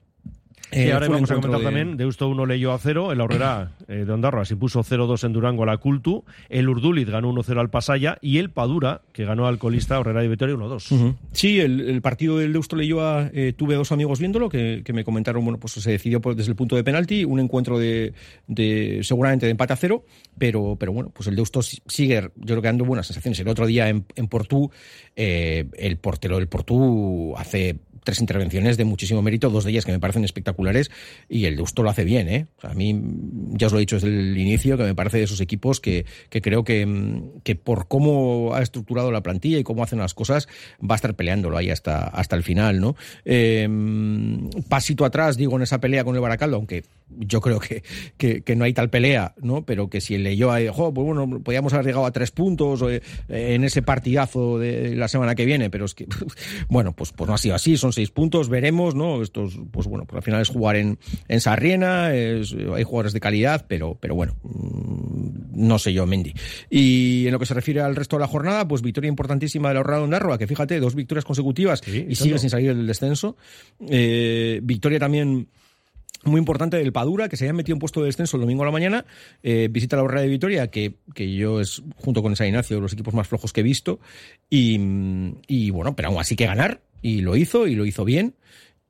Y 0.72 0.80
eh, 0.80 0.92
ahora 0.92 1.06
fue 1.06 1.16
un 1.16 1.22
vamos 1.22 1.30
a 1.30 1.34
comentar 1.34 1.58
de- 1.60 1.64
también, 1.66 1.96
Deusto 1.96 2.28
1 2.28 2.46
leyó 2.46 2.72
a 2.72 2.78
0, 2.78 3.12
el 3.12 3.20
Aurrera 3.20 3.72
eh, 3.88 4.04
de 4.06 4.12
Ondarroa 4.12 4.44
se 4.44 4.54
impuso 4.54 4.80
0-2 4.82 5.24
en 5.24 5.32
Durango 5.32 5.64
a 5.64 5.66
la 5.66 5.76
Cultu, 5.76 6.24
el 6.48 6.68
Urduliz 6.68 7.08
ganó 7.08 7.30
1-0 7.32 7.60
al 7.60 7.68
Pasaya 7.70 8.16
y 8.22 8.38
el 8.38 8.50
Padura, 8.50 9.02
que 9.12 9.24
ganó 9.24 9.46
al 9.46 9.58
colista 9.58 9.96
Aurrera 9.96 10.22
de 10.22 10.28
Vitoria 10.28 10.54
1-2. 10.54 10.90
Ujú. 10.92 11.14
Sí, 11.32 11.60
el, 11.60 11.80
el 11.80 12.00
partido 12.00 12.38
del 12.38 12.52
Deusto 12.52 12.76
Leyoa 12.76 13.30
eh, 13.34 13.52
tuve 13.56 13.74
dos 13.74 13.92
amigos 13.92 14.18
viéndolo 14.18 14.48
que, 14.48 14.82
que 14.84 14.92
me 14.92 15.04
comentaron, 15.04 15.44
bueno, 15.44 15.58
pues 15.60 15.74
se 15.74 15.90
decidió 15.90 16.20
por- 16.20 16.34
desde 16.36 16.50
el 16.50 16.56
punto 16.56 16.74
de 16.76 16.84
penalti, 16.84 17.24
un 17.24 17.38
encuentro 17.40 17.78
de, 17.78 18.14
de 18.46 19.00
seguramente 19.02 19.46
de 19.46 19.50
empate 19.52 19.74
a 19.74 19.76
cero, 19.76 20.04
pero, 20.38 20.76
pero 20.80 20.92
bueno, 20.92 21.10
pues 21.14 21.26
el 21.28 21.36
Deusto 21.36 21.60
si- 21.62 21.82
sigue, 21.86 22.20
yo 22.22 22.30
creo 22.46 22.62
que 22.62 22.68
dando 22.68 22.84
buenas 22.86 23.06
sensaciones. 23.06 23.38
El 23.40 23.48
otro 23.48 23.66
día 23.66 23.88
en, 23.88 24.06
en 24.16 24.26
Portú, 24.28 24.70
eh, 25.16 25.66
el 25.76 25.96
portero 25.98 26.36
del 26.38 26.48
Portú 26.48 27.34
hace 27.36 27.76
tres 28.04 28.20
intervenciones 28.20 28.76
de 28.76 28.84
muchísimo 28.84 29.22
mérito, 29.22 29.50
dos 29.50 29.64
de 29.64 29.70
ellas 29.70 29.84
que 29.84 29.92
me 29.92 30.00
parecen 30.00 30.24
espectaculares, 30.24 30.90
y 31.28 31.44
el 31.44 31.56
Deusto 31.56 31.82
lo 31.82 31.90
hace 31.90 32.04
bien, 32.04 32.28
¿eh? 32.28 32.46
A 32.62 32.74
mí, 32.74 33.00
ya 33.52 33.66
os 33.66 33.72
lo 33.72 33.78
he 33.78 33.80
dicho 33.80 33.96
desde 33.96 34.08
el 34.08 34.36
inicio, 34.36 34.76
que 34.76 34.84
me 34.84 34.94
parece 34.94 35.18
de 35.18 35.24
esos 35.24 35.40
equipos 35.40 35.80
que, 35.80 36.06
que 36.28 36.40
creo 36.40 36.64
que, 36.64 36.84
mm, 36.86 37.40
que 37.42 37.56
por 37.56 37.88
cómo 37.88 38.54
ha 38.54 38.62
estructurado 38.62 39.10
la 39.12 39.22
plantilla 39.22 39.58
y 39.58 39.64
cómo 39.64 39.82
hacen 39.82 39.98
las 39.98 40.14
cosas, 40.14 40.48
va 40.80 40.94
a 40.94 40.96
estar 40.96 41.14
peleándolo 41.14 41.56
ahí 41.56 41.70
hasta, 41.70 42.04
hasta 42.04 42.36
el 42.36 42.42
final, 42.42 42.80
¿no? 42.80 42.96
Eh, 43.24 43.68
pasito 44.68 45.04
atrás, 45.04 45.36
digo, 45.36 45.56
en 45.56 45.62
esa 45.62 45.80
pelea 45.80 46.04
con 46.04 46.14
el 46.14 46.20
Baracaldo, 46.20 46.56
aunque 46.56 46.84
yo 47.18 47.40
creo 47.40 47.58
que, 47.60 47.82
que, 48.16 48.42
que 48.42 48.56
no 48.56 48.64
hay 48.64 48.72
tal 48.72 48.90
pelea, 48.90 49.34
¿no? 49.40 49.64
Pero 49.64 49.88
que 49.88 50.00
si 50.00 50.14
el 50.14 50.26
ahí, 50.26 50.68
jo, 50.72 50.92
pues 50.92 51.04
bueno, 51.06 51.40
podíamos 51.42 51.72
haber 51.72 51.86
llegado 51.86 52.06
a 52.06 52.12
tres 52.12 52.30
puntos 52.30 52.82
eh, 52.88 53.02
en 53.28 53.64
ese 53.64 53.82
partidazo 53.82 54.58
de 54.58 54.96
la 54.96 55.08
semana 55.08 55.34
que 55.34 55.44
viene, 55.44 55.70
pero 55.70 55.84
es 55.84 55.94
que, 55.94 56.06
bueno, 56.68 56.92
pues, 56.94 57.12
pues 57.12 57.28
no 57.28 57.34
ha 57.34 57.38
sido 57.38 57.54
así, 57.54 57.76
son 57.76 57.92
seis 57.92 58.10
puntos, 58.10 58.48
veremos, 58.48 58.94
¿no? 58.94 59.22
Estos, 59.22 59.58
pues 59.70 59.86
bueno, 59.86 60.04
pues 60.06 60.16
al 60.18 60.22
final 60.22 60.40
es 60.42 60.48
jugar 60.48 60.76
en, 60.76 60.98
en 61.28 61.40
Sarriena, 61.40 62.14
es- 62.14 62.54
hay 62.74 62.82
jugadores 62.84 63.12
de 63.12 63.20
calidad, 63.20 63.66
pero, 63.68 63.96
pero 64.00 64.14
bueno, 64.14 64.36
mm, 64.42 65.66
no 65.66 65.78
sé 65.78 65.92
yo, 65.92 66.06
Mendy. 66.06 66.32
Y 66.70 67.26
en 67.26 67.32
lo 67.32 67.38
que 67.38 67.46
se 67.46 67.54
refiere 67.54 67.80
al 67.80 67.96
resto 67.96 68.16
de 68.16 68.20
la 68.20 68.26
jornada, 68.28 68.66
pues 68.66 68.82
victoria 68.82 69.08
importantísima 69.08 69.68
de 69.68 69.74
la 69.74 69.80
Horrada 69.80 69.98
de 69.98 70.04
Ondarroa, 70.04 70.38
que 70.38 70.46
fíjate, 70.46 70.80
dos 70.80 70.94
victorias 70.94 71.24
consecutivas 71.24 71.82
y 71.86 72.14
sigue 72.14 72.38
sin 72.38 72.50
salir 72.50 72.74
del 72.74 72.86
descenso. 72.86 73.36
Eh, 73.88 74.60
victoria 74.62 74.98
también 74.98 75.48
muy 76.24 76.38
importante 76.38 76.76
del 76.76 76.92
Padura, 76.92 77.28
que 77.28 77.36
se 77.36 77.44
había 77.44 77.54
metido 77.54 77.74
en 77.74 77.80
puesto 77.80 78.00
de 78.00 78.06
descenso 78.06 78.36
el 78.36 78.42
domingo 78.42 78.62
a 78.62 78.66
la 78.66 78.72
mañana. 78.72 79.04
Eh, 79.42 79.68
visita 79.70 79.96
la 79.96 80.02
Horrera 80.02 80.22
de 80.22 80.28
Vitoria, 80.28 80.70
que, 80.70 80.94
que 81.14 81.34
yo 81.34 81.60
es, 81.60 81.82
junto 81.96 82.22
con 82.22 82.36
San 82.36 82.46
Ignacio, 82.46 82.80
los 82.80 82.92
equipos 82.92 83.14
más 83.14 83.28
flojos 83.28 83.52
que 83.52 83.60
he 83.60 83.64
visto. 83.64 84.00
Y, 84.48 84.78
y 85.46 85.70
bueno, 85.70 85.96
pero 85.96 86.08
aún 86.08 86.18
así 86.18 86.36
que 86.36 86.46
ganar. 86.46 86.80
Y 87.00 87.20
lo 87.20 87.36
hizo, 87.36 87.66
y 87.66 87.74
lo 87.74 87.84
hizo 87.84 88.04
bien. 88.04 88.34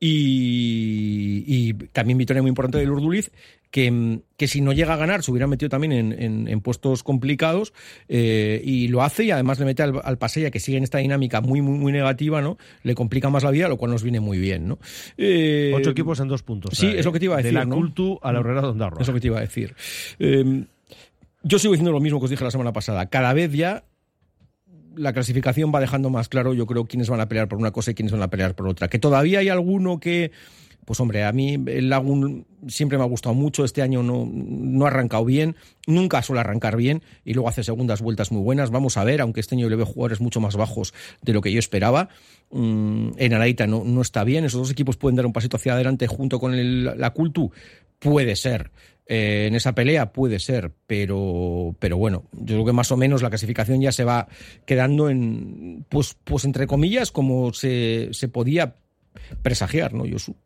Y, 0.04 1.44
y 1.46 1.74
también 1.92 2.18
victoria 2.18 2.42
muy 2.42 2.48
importante 2.48 2.78
del 2.78 2.90
Urduliz, 2.90 3.30
que, 3.70 4.20
que 4.36 4.48
si 4.48 4.60
no 4.60 4.72
llega 4.72 4.94
a 4.94 4.96
ganar 4.96 5.22
se 5.22 5.30
hubiera 5.30 5.46
metido 5.46 5.68
también 5.68 5.92
en, 5.92 6.12
en- 6.20 6.48
en 6.48 6.60
puestos 6.60 7.02
complicados 7.02 7.72
eh, 8.08 8.60
y 8.64 8.88
lo 8.88 9.02
hace 9.02 9.24
y 9.24 9.30
además 9.30 9.58
le 9.60 9.64
mete 9.64 9.82
al, 9.82 10.00
al 10.02 10.18
Pasella 10.18 10.50
que 10.50 10.60
sigue 10.60 10.76
en 10.76 10.84
esta 10.84 10.98
dinámica 10.98 11.40
muy 11.40 11.60
muy 11.62 11.78
muy 11.78 11.92
negativa, 11.92 12.42
¿no? 12.42 12.58
Le 12.82 12.94
complica 12.94 13.30
más 13.30 13.44
la 13.44 13.50
vida, 13.52 13.68
lo 13.68 13.76
cual 13.78 13.92
nos 13.92 14.02
viene 14.02 14.20
muy 14.20 14.38
bien, 14.38 14.66
¿no? 14.68 14.78
Eh, 15.16 15.72
Ocho 15.74 15.90
equipos 15.90 16.18
en 16.20 16.28
dos 16.28 16.42
puntos. 16.42 16.72
Sí, 16.76 16.86
trae, 16.88 16.98
es 16.98 17.04
lo 17.06 17.12
que 17.12 17.18
te 17.20 17.24
iba 17.26 17.34
a 17.34 17.38
de 17.38 17.44
decir. 17.44 17.58
la 17.58 17.64
¿no? 17.64 17.76
Cultu 17.76 18.18
a 18.22 18.32
la 18.32 18.38
Aurrera 18.38 18.60
de 18.60 18.66
Ondarroa. 18.68 19.00
Es 19.00 19.08
lo 19.08 19.14
que 19.14 19.20
te 19.20 19.26
iba 19.28 19.38
a 19.38 19.42
decir. 19.42 19.74
Eh, 20.18 20.64
yo 21.44 21.58
sigo 21.58 21.72
diciendo 21.72 21.92
lo 21.92 22.00
mismo 22.00 22.18
que 22.18 22.24
os 22.24 22.30
dije 22.30 22.44
la 22.44 22.50
semana 22.50 22.72
pasada. 22.72 23.06
Cada 23.06 23.32
vez 23.32 23.52
ya 23.52 23.84
la 24.96 25.12
clasificación 25.12 25.72
va 25.74 25.80
dejando 25.80 26.10
más 26.10 26.28
claro, 26.28 26.54
yo 26.54 26.66
creo, 26.66 26.84
quiénes 26.86 27.08
van 27.08 27.20
a 27.20 27.28
pelear 27.28 27.48
por 27.48 27.58
una 27.58 27.70
cosa 27.70 27.90
y 27.90 27.94
quiénes 27.94 28.12
van 28.12 28.22
a 28.22 28.28
pelear 28.30 28.54
por 28.54 28.68
otra. 28.68 28.88
Que 28.88 28.98
todavía 28.98 29.38
hay 29.40 29.48
alguno 29.48 30.00
que, 30.00 30.30
pues 30.84 30.98
hombre, 31.00 31.24
a 31.24 31.32
mí 31.32 31.56
el 31.66 31.88
Lagun 31.90 32.46
siempre 32.68 32.98
me 32.98 33.04
ha 33.04 33.06
gustado 33.06 33.34
mucho, 33.34 33.64
este 33.64 33.82
año 33.82 34.02
no, 34.02 34.28
no 34.32 34.84
ha 34.84 34.88
arrancado 34.88 35.24
bien, 35.24 35.56
nunca 35.86 36.22
suele 36.22 36.40
arrancar 36.40 36.76
bien 36.76 37.02
y 37.24 37.34
luego 37.34 37.48
hace 37.48 37.62
segundas 37.64 38.02
vueltas 38.02 38.32
muy 38.32 38.42
buenas. 38.42 38.70
Vamos 38.70 38.96
a 38.96 39.04
ver, 39.04 39.20
aunque 39.20 39.40
este 39.40 39.54
año 39.54 39.68
le 39.68 39.76
veo 39.76 39.86
jugadores 39.86 40.20
mucho 40.20 40.40
más 40.40 40.56
bajos 40.56 40.92
de 41.22 41.32
lo 41.32 41.40
que 41.40 41.52
yo 41.52 41.58
esperaba. 41.58 42.08
Mm, 42.50 43.10
en 43.16 43.34
Araita 43.34 43.66
no, 43.66 43.82
no 43.84 44.02
está 44.02 44.24
bien, 44.24 44.44
esos 44.44 44.60
dos 44.60 44.70
equipos 44.70 44.96
pueden 44.96 45.16
dar 45.16 45.26
un 45.26 45.32
pasito 45.32 45.56
hacia 45.56 45.74
adelante 45.74 46.06
junto 46.06 46.38
con 46.38 46.54
el- 46.54 46.84
la 46.84 47.10
Cultu, 47.10 47.50
puede 47.98 48.36
ser. 48.36 48.70
Eh, 49.06 49.46
en 49.48 49.54
esa 49.54 49.74
pelea 49.74 50.12
puede 50.12 50.38
ser, 50.38 50.72
pero, 50.86 51.74
pero 51.78 51.96
bueno, 51.96 52.24
yo 52.32 52.54
creo 52.54 52.64
que 52.64 52.72
más 52.72 52.92
o 52.92 52.96
menos 52.96 53.20
la 53.22 53.30
clasificación 53.30 53.80
ya 53.80 53.90
se 53.92 54.04
va 54.04 54.28
quedando 54.64 55.10
en, 55.10 55.84
pues, 55.88 56.16
pues 56.24 56.44
entre 56.44 56.66
comillas, 56.66 57.10
como 57.10 57.52
se, 57.52 58.08
se 58.12 58.28
podía 58.28 58.76
presagiar, 59.42 59.92
¿no, 59.92 60.04
Josu? 60.08 60.36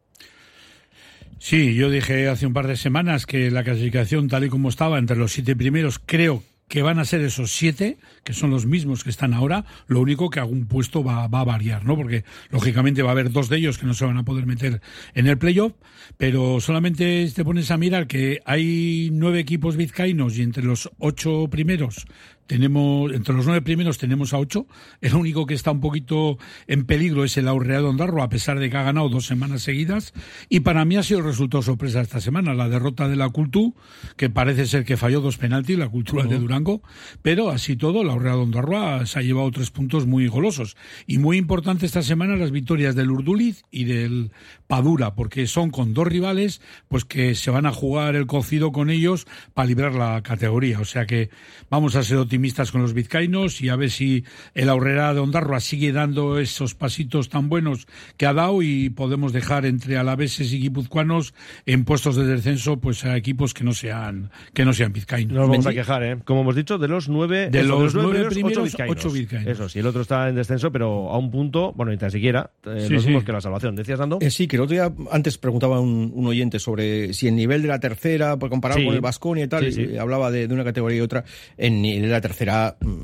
Sí, 1.38 1.74
yo 1.74 1.90
dije 1.90 2.28
hace 2.28 2.46
un 2.46 2.54
par 2.54 2.66
de 2.66 2.76
semanas 2.76 3.26
que 3.26 3.50
la 3.50 3.62
clasificación 3.62 4.28
tal 4.28 4.44
y 4.44 4.48
como 4.48 4.70
estaba 4.70 4.98
entre 4.98 5.16
los 5.16 5.32
siete 5.32 5.54
primeros, 5.54 5.98
creo 5.98 6.42
que 6.68 6.82
van 6.82 6.98
a 6.98 7.04
ser 7.04 7.20
esos 7.20 7.52
siete, 7.52 7.98
que 8.24 8.32
son 8.32 8.50
los 8.50 8.66
mismos 8.66 9.04
que 9.04 9.10
están 9.10 9.34
ahora, 9.34 9.64
lo 9.86 10.00
único 10.00 10.30
que 10.30 10.40
algún 10.40 10.66
puesto 10.66 11.04
va, 11.04 11.28
va 11.28 11.40
a 11.40 11.44
variar, 11.44 11.84
¿no? 11.84 11.96
Porque 11.96 12.24
lógicamente 12.50 13.02
va 13.02 13.10
a 13.10 13.12
haber 13.12 13.30
dos 13.30 13.48
de 13.48 13.58
ellos 13.58 13.78
que 13.78 13.86
no 13.86 13.94
se 13.94 14.04
van 14.04 14.16
a 14.16 14.24
poder 14.24 14.46
meter 14.46 14.80
en 15.14 15.26
el 15.26 15.38
playoff, 15.38 15.72
pero 16.16 16.60
solamente 16.60 17.30
te 17.34 17.44
pones 17.44 17.70
a 17.70 17.76
mirar 17.76 18.06
que 18.06 18.40
hay 18.44 19.10
nueve 19.12 19.38
equipos 19.38 19.76
vizcaínos 19.76 20.36
y 20.38 20.42
entre 20.42 20.64
los 20.64 20.90
ocho 20.98 21.48
primeros 21.50 22.06
tenemos, 22.46 23.12
entre 23.12 23.34
los 23.34 23.44
nueve 23.44 23.62
primeros 23.62 23.98
tenemos 23.98 24.32
a 24.32 24.38
ocho. 24.38 24.66
El 25.00 25.14
único 25.14 25.46
que 25.46 25.54
está 25.54 25.70
un 25.70 25.80
poquito 25.80 26.38
en 26.66 26.86
peligro 26.86 27.24
es 27.24 27.36
el 27.36 27.48
Aurrea 27.48 27.80
de 27.80 27.86
Ondarro, 27.86 28.22
a 28.22 28.28
pesar 28.28 28.58
de 28.58 28.70
que 28.70 28.76
ha 28.76 28.82
ganado 28.82 29.08
dos 29.08 29.26
semanas 29.26 29.62
seguidas. 29.62 30.14
Y 30.48 30.60
para 30.60 30.84
mí 30.84 30.96
ha 30.96 31.02
sido 31.02 31.20
el 31.20 31.26
resultado 31.26 31.62
sorpresa 31.62 32.00
esta 32.00 32.20
semana, 32.20 32.54
la 32.54 32.68
derrota 32.68 33.08
de 33.08 33.16
la 33.16 33.28
Cultu, 33.28 33.74
que 34.16 34.30
parece 34.30 34.66
ser 34.66 34.84
que 34.84 34.96
falló 34.96 35.20
dos 35.20 35.38
penaltis, 35.38 35.78
la 35.78 35.88
cultura 35.88 36.24
de 36.24 36.38
Durango. 36.38 36.82
Pero 37.22 37.50
así 37.50 37.76
todo, 37.76 38.04
la 38.04 38.12
Aurrea 38.12 38.34
de 38.34 38.42
Ondarroa 38.42 39.06
se 39.06 39.18
ha 39.18 39.22
llevado 39.22 39.50
tres 39.50 39.70
puntos 39.70 40.06
muy 40.06 40.28
golosos. 40.28 40.76
Y 41.06 41.18
muy 41.18 41.36
importante 41.36 41.86
esta 41.86 42.02
semana 42.02 42.36
las 42.36 42.52
victorias 42.52 42.94
del 42.94 43.10
Urduliz 43.10 43.64
y 43.70 43.84
del 43.84 44.30
Padura, 44.66 45.14
porque 45.14 45.46
son 45.46 45.70
con 45.70 45.94
dos 45.94 46.06
rivales, 46.06 46.60
pues 46.88 47.04
que 47.04 47.34
se 47.34 47.50
van 47.50 47.66
a 47.66 47.72
jugar 47.72 48.14
el 48.14 48.26
cocido 48.26 48.72
con 48.72 48.90
ellos 48.90 49.26
para 49.54 49.66
librar 49.66 49.94
la 49.94 50.22
categoría. 50.22 50.80
O 50.80 50.84
sea 50.84 51.06
que 51.06 51.30
vamos 51.70 51.96
a 51.96 52.02
ser 52.02 52.18
optimistas 52.18 52.35
con 52.72 52.82
los 52.82 52.92
vizcaínos 52.94 53.60
y 53.60 53.68
a 53.68 53.76
ver 53.76 53.90
si 53.90 54.24
el 54.54 54.68
Aurrera 54.68 55.12
de 55.14 55.20
Ondarroa 55.20 55.60
sigue 55.60 55.92
dando 55.92 56.38
esos 56.38 56.74
pasitos 56.74 57.28
tan 57.28 57.48
buenos 57.48 57.86
que 58.16 58.26
ha 58.26 58.32
dado 58.32 58.62
y 58.62 58.90
podemos 58.90 59.32
dejar 59.32 59.66
entre 59.66 59.96
alaveses 59.96 60.52
y 60.52 60.60
guipuzcoanos 60.60 61.34
en 61.66 61.84
puestos 61.84 62.16
de 62.16 62.26
descenso 62.26 62.78
pues 62.78 63.04
a 63.04 63.16
equipos 63.16 63.54
que 63.54 63.64
no 63.64 63.72
sean 63.72 64.30
que 64.54 64.64
no 64.64 64.72
sean 64.72 64.92
vizcaínos. 64.92 65.34
No 65.34 65.40
nos 65.40 65.50
vamos 65.50 65.66
a 65.66 65.72
quejar, 65.72 66.02
¿eh? 66.02 66.18
Como 66.24 66.42
hemos 66.42 66.54
dicho, 66.56 66.78
de 66.78 66.88
los 66.88 67.08
nueve, 67.08 67.50
De 67.50 67.60
eso, 67.60 67.80
los 67.80 67.94
nueve 67.94 68.20
ocho 68.20 68.28
primeros, 68.30 68.64
vizcaínos. 68.64 68.96
ocho 68.96 69.10
vizcaínos. 69.10 69.52
Eso 69.52 69.68
sí, 69.68 69.78
el 69.78 69.86
otro 69.86 70.02
está 70.02 70.28
en 70.28 70.34
descenso, 70.36 70.70
pero 70.70 71.10
a 71.10 71.18
un 71.18 71.30
punto, 71.30 71.72
bueno, 71.74 71.92
ni 71.92 71.98
tan 71.98 72.10
siquiera, 72.10 72.50
eh, 72.64 72.84
Sí, 72.86 72.94
los 72.94 73.02
sí. 73.04 73.14
que 73.24 73.32
la 73.32 73.40
salvación. 73.40 73.74
¿Decías, 73.76 73.98
Nando? 73.98 74.18
Eh, 74.20 74.30
sí, 74.30 74.46
que 74.46 74.56
el 74.56 74.62
otro 74.62 74.74
día 74.74 74.92
antes 75.10 75.38
preguntaba 75.38 75.80
un, 75.80 76.12
un 76.14 76.26
oyente 76.26 76.58
sobre 76.58 77.12
si 77.14 77.28
el 77.28 77.34
nivel 77.34 77.62
de 77.62 77.68
la 77.68 77.80
tercera, 77.80 78.36
comparado 78.38 78.80
Sí. 78.80 78.86
con 78.86 78.94
el 78.94 79.00
Vasconia 79.00 79.44
y 79.44 79.48
tal, 79.48 79.64
Sí, 79.64 79.72
sí. 79.72 79.88
y 79.94 79.96
hablaba 79.96 80.30
de, 80.30 80.46
de 80.48 80.54
una 80.54 80.64
categoría 80.64 80.98
y 80.98 81.00
otra. 81.00 81.24
En 81.56 81.82
de 81.82 82.06
la 82.08 82.20
tercera, 82.28 82.76
mm, 82.80 83.02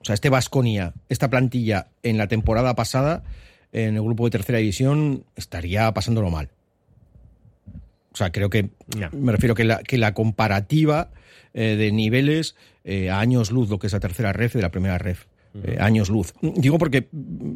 o 0.00 0.04
sea, 0.04 0.14
este 0.14 0.28
Vasconia, 0.28 0.94
esta 1.08 1.30
plantilla 1.30 1.88
en 2.02 2.18
la 2.18 2.28
temporada 2.28 2.74
pasada, 2.74 3.22
en 3.72 3.96
el 3.96 4.02
grupo 4.02 4.24
de 4.24 4.30
tercera 4.30 4.58
división, 4.58 5.24
estaría 5.36 5.92
pasándolo 5.92 6.30
mal. 6.30 6.50
O 8.12 8.16
sea, 8.16 8.30
creo 8.30 8.50
que 8.50 8.70
me 9.12 9.32
refiero 9.32 9.54
que 9.54 9.64
la, 9.64 9.78
que 9.78 9.96
la 9.96 10.12
comparativa 10.12 11.10
eh, 11.54 11.76
de 11.76 11.92
niveles 11.92 12.56
eh, 12.84 13.10
a 13.10 13.20
años 13.20 13.50
luz, 13.50 13.70
lo 13.70 13.78
que 13.78 13.86
es 13.86 13.92
la 13.92 14.00
tercera 14.00 14.32
ref 14.32 14.54
de 14.54 14.62
la 14.62 14.70
primera 14.70 14.98
ref. 14.98 15.26
Eh, 15.64 15.76
años 15.80 16.08
luz. 16.08 16.32
Digo 16.40 16.78
porque, 16.78 17.06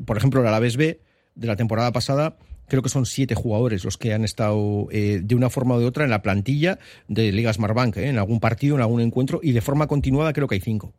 por 0.05 0.17
ejemplo, 0.17 0.41
el 0.41 0.47
Alavés 0.47 0.77
B 0.77 1.01
de 1.35 1.47
la 1.47 1.57
temporada 1.57 1.93
pasada, 1.93 2.37
creo 2.69 2.83
que 2.83 2.89
son 2.89 3.07
siete 3.07 3.35
jugadores 3.35 3.85
los 3.85 3.97
que 3.97 4.13
han 4.13 4.25
estado 4.25 4.89
eh, 4.91 5.21
de 5.23 5.35
una 5.35 5.51
forma 5.51 5.75
o 5.75 5.81
de 5.81 5.87
otra 5.87 6.05
en 6.05 6.11
la 6.11 6.23
plantilla 6.23 6.79
de 7.09 7.33
Liga 7.33 7.53
Smartbank, 7.53 7.97
¿eh? 7.99 8.09
en 8.09 8.19
algún 8.19 8.41
partido, 8.41 8.77
en 8.77 8.83
algún 8.83 9.01
encuentro, 9.01 9.41
y 9.43 9.53
de 9.53 9.61
forma 9.61 9.87
continuada 9.87 10.33
creo 10.33 10.49
que 10.49 10.57
hay 10.57 10.61
cinco. 10.61 10.93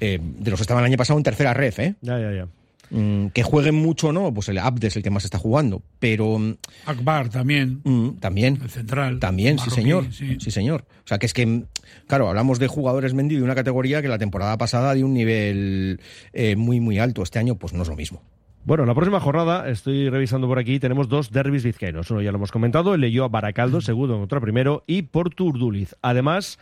Eh, 0.00 0.20
de 0.20 0.50
los 0.50 0.58
que 0.60 0.62
estaban 0.62 0.84
el 0.84 0.90
año 0.90 0.96
pasado 0.96 1.18
en 1.18 1.24
tercera 1.24 1.54
red, 1.54 1.74
¿eh? 1.78 1.94
Ya, 2.02 2.18
ya, 2.20 2.32
ya. 2.32 2.48
Mm, 2.90 3.28
que 3.28 3.42
jueguen 3.42 3.74
mucho 3.74 4.08
o 4.08 4.12
no, 4.12 4.32
pues 4.32 4.48
el 4.48 4.58
Abde 4.58 4.86
es 4.86 4.96
el 4.96 5.02
que 5.02 5.10
más 5.10 5.24
está 5.24 5.38
jugando, 5.38 5.82
pero... 5.98 6.38
mm, 6.38 6.56
Akbar 6.86 7.28
también. 7.28 7.80
mm, 7.84 8.18
también. 8.20 8.58
El 8.62 8.70
central. 8.70 9.18
También, 9.18 9.58
sí 9.58 9.70
señor. 9.70 10.06
sí. 10.12 10.36
Sí. 10.40 10.50
señor. 10.50 10.86
O 11.04 11.08
sea, 11.08 11.18
que 11.18 11.26
es 11.26 11.34
que, 11.34 11.64
claro, 12.06 12.28
hablamos 12.28 12.58
de 12.58 12.66
jugadores 12.66 13.12
Mendy 13.12 13.36
de 13.36 13.42
una 13.42 13.54
categoría 13.54 14.00
que 14.00 14.08
la 14.08 14.18
temporada 14.18 14.56
pasada 14.56 14.94
de 14.94 15.04
un 15.04 15.12
nivel 15.12 16.00
eh, 16.32 16.56
muy, 16.56 16.80
muy 16.80 16.98
alto. 16.98 17.22
Este 17.22 17.38
año, 17.38 17.56
pues 17.56 17.72
no 17.72 17.82
es 17.82 17.88
lo 17.88 17.96
mismo. 17.96 18.22
Bueno, 18.68 18.84
la 18.84 18.92
próxima 18.92 19.18
jornada, 19.18 19.66
estoy 19.70 20.10
revisando 20.10 20.46
por 20.46 20.58
aquí, 20.58 20.78
tenemos 20.78 21.08
dos 21.08 21.32
derbis 21.32 21.64
vizcaínos. 21.64 22.10
Uno 22.10 22.20
ya 22.20 22.30
lo 22.32 22.36
hemos 22.36 22.52
comentado, 22.52 22.94
el 22.94 23.18
a 23.18 23.28
Baracaldo, 23.28 23.80
segundo 23.80 24.18
contra 24.18 24.42
primero, 24.42 24.84
y 24.86 25.00
Porto 25.00 25.44
Urduliz. 25.44 25.96
Además, 26.02 26.58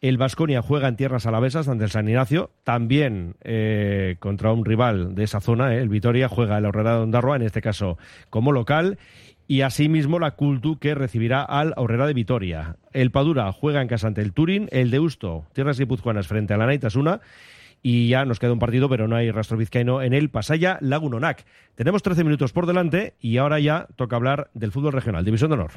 el 0.00 0.16
Vasconia 0.16 0.62
juega 0.62 0.86
en 0.86 0.94
tierras 0.94 1.26
alavesas 1.26 1.66
ante 1.66 1.82
el 1.82 1.90
San 1.90 2.08
Ignacio, 2.08 2.52
también 2.62 3.34
eh, 3.42 4.14
contra 4.20 4.52
un 4.52 4.64
rival 4.64 5.16
de 5.16 5.24
esa 5.24 5.40
zona, 5.40 5.74
eh, 5.74 5.80
el 5.80 5.88
Vitoria 5.88 6.28
juega 6.28 6.56
el 6.56 6.66
Aurrera 6.66 6.94
de 6.94 7.00
Ondarroa, 7.00 7.34
en 7.34 7.42
este 7.42 7.60
caso 7.60 7.98
como 8.30 8.52
local, 8.52 8.98
y 9.48 9.62
asimismo 9.62 10.20
la 10.20 10.36
Cultu 10.36 10.78
que 10.78 10.94
recibirá 10.94 11.42
al 11.42 11.74
Aurrera 11.76 12.06
de 12.06 12.14
Vitoria. 12.14 12.76
El 12.92 13.10
Padura 13.10 13.50
juega 13.50 13.82
en 13.82 13.88
casa 13.88 14.06
ante 14.06 14.20
el 14.20 14.34
Turín, 14.34 14.68
el 14.70 14.92
Deusto, 14.92 15.46
tierras 15.52 15.80
guipuzcoanas 15.80 16.28
frente 16.28 16.54
a 16.54 16.58
la 16.58 16.66
Naitasuna, 16.66 17.20
y 17.82 18.08
ya 18.08 18.24
nos 18.24 18.38
queda 18.38 18.52
un 18.52 18.58
partido, 18.58 18.88
pero 18.88 19.08
no 19.08 19.16
hay 19.16 19.30
rastro 19.30 19.56
vizcaíno 19.56 20.02
en 20.02 20.12
el 20.12 20.30
Pasaya 20.30 20.78
Lagunonac. 20.80 21.44
Tenemos 21.74 22.02
13 22.02 22.24
minutos 22.24 22.52
por 22.52 22.66
delante 22.66 23.14
y 23.20 23.38
ahora 23.38 23.58
ya 23.58 23.86
toca 23.96 24.16
hablar 24.16 24.50
del 24.54 24.72
fútbol 24.72 24.92
regional, 24.92 25.24
División 25.24 25.50
de 25.50 25.54
Honor. 25.54 25.70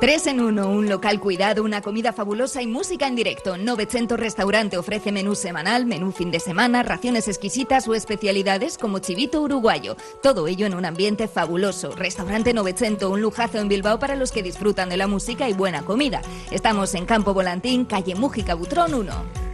Tres 0.00 0.26
en 0.26 0.40
uno, 0.40 0.70
un 0.70 0.88
local 0.88 1.20
cuidado, 1.20 1.62
una 1.62 1.82
comida 1.82 2.14
fabulosa 2.14 2.62
y 2.62 2.66
música 2.66 3.06
en 3.06 3.16
directo. 3.16 3.58
900 3.58 4.18
Restaurante 4.18 4.78
ofrece 4.78 5.12
menú 5.12 5.34
semanal, 5.34 5.84
menú 5.84 6.10
fin 6.10 6.30
de 6.30 6.40
semana, 6.40 6.82
raciones 6.82 7.28
exquisitas 7.28 7.86
o 7.86 7.94
especialidades 7.94 8.78
como 8.78 9.00
chivito 9.00 9.42
uruguayo. 9.42 9.98
Todo 10.22 10.48
ello 10.48 10.64
en 10.64 10.74
un 10.74 10.86
ambiente 10.86 11.28
fabuloso. 11.28 11.94
Restaurante 11.94 12.54
900, 12.54 13.10
un 13.10 13.20
lujazo 13.20 13.58
en 13.58 13.68
Bilbao 13.68 13.98
para 13.98 14.16
los 14.16 14.32
que 14.32 14.42
disfrutan 14.42 14.88
de 14.88 14.96
la 14.96 15.06
música 15.06 15.50
y 15.50 15.52
buena 15.52 15.82
comida. 15.82 16.22
Estamos 16.50 16.94
en 16.94 17.04
Campo 17.04 17.34
Volantín, 17.34 17.84
calle 17.84 18.14
Mújica 18.14 18.54
Butrón 18.54 18.94
1. 18.94 19.49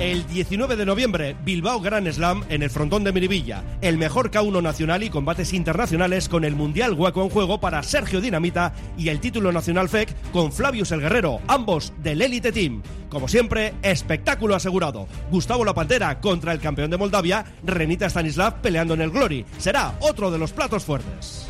El 0.00 0.28
19 0.28 0.76
de 0.76 0.86
noviembre, 0.86 1.34
Bilbao 1.44 1.80
Gran 1.80 2.06
Slam 2.12 2.44
en 2.48 2.62
el 2.62 2.70
frontón 2.70 3.02
de 3.02 3.12
Miribilla. 3.12 3.64
El 3.80 3.98
mejor 3.98 4.30
K1 4.30 4.62
nacional 4.62 5.02
y 5.02 5.10
combates 5.10 5.52
internacionales 5.52 6.28
con 6.28 6.44
el 6.44 6.54
Mundial 6.54 6.94
Hueco 6.94 7.24
en 7.24 7.30
juego 7.30 7.58
para 7.58 7.82
Sergio 7.82 8.20
Dinamita 8.20 8.72
y 8.96 9.08
el 9.08 9.18
título 9.18 9.50
nacional 9.50 9.88
FEC 9.88 10.14
con 10.30 10.52
Flavius 10.52 10.92
el 10.92 11.00
Guerrero, 11.00 11.40
ambos 11.48 11.92
del 11.98 12.22
Elite 12.22 12.52
Team. 12.52 12.80
Como 13.08 13.26
siempre, 13.26 13.74
espectáculo 13.82 14.54
asegurado. 14.54 15.08
Gustavo 15.32 15.64
La 15.64 15.74
Pantera 15.74 16.20
contra 16.20 16.52
el 16.52 16.60
campeón 16.60 16.92
de 16.92 16.96
Moldavia, 16.96 17.44
Renita 17.64 18.06
Stanislav 18.06 18.60
peleando 18.60 18.94
en 18.94 19.00
el 19.00 19.10
Glory. 19.10 19.44
Será 19.58 19.96
otro 19.98 20.30
de 20.30 20.38
los 20.38 20.52
platos 20.52 20.84
fuertes. 20.84 21.48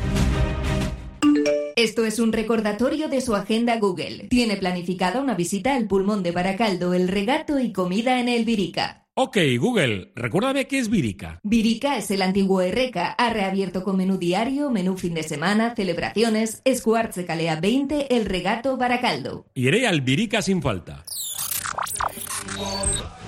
Esto 1.75 2.05
es 2.05 2.19
un 2.19 2.33
recordatorio 2.33 3.07
de 3.07 3.21
su 3.21 3.35
agenda 3.35 3.77
Google. 3.77 4.27
Tiene 4.29 4.57
planificada 4.57 5.21
una 5.21 5.33
visita 5.33 5.75
al 5.75 5.87
pulmón 5.87 6.23
de 6.23 6.31
Baracaldo, 6.31 6.93
el 6.93 7.07
regato 7.07 7.57
y 7.59 7.71
comida 7.71 8.19
en 8.19 8.27
el 8.27 8.43
Virica. 8.43 9.07
Ok, 9.21 9.37
Google, 9.59 10.11
recuérdame 10.15 10.67
qué 10.67 10.79
es 10.79 10.89
Virica. 10.89 11.39
Virica 11.43 11.97
es 11.97 12.09
el 12.11 12.21
antiguo 12.21 12.61
Erreca. 12.61 13.11
Ha 13.11 13.33
reabierto 13.33 13.83
con 13.83 13.97
menú 13.97 14.17
diario, 14.17 14.71
menú 14.71 14.97
fin 14.97 15.13
de 15.13 15.23
semana, 15.23 15.75
celebraciones, 15.75 16.61
Escuartze 16.63 17.25
Calea 17.25 17.59
20, 17.59 18.15
el 18.15 18.25
regato 18.25 18.77
Baracaldo. 18.77 19.45
Iré 19.53 19.87
al 19.87 20.01
Virica 20.01 20.41
sin 20.41 20.61
falta. 20.61 21.03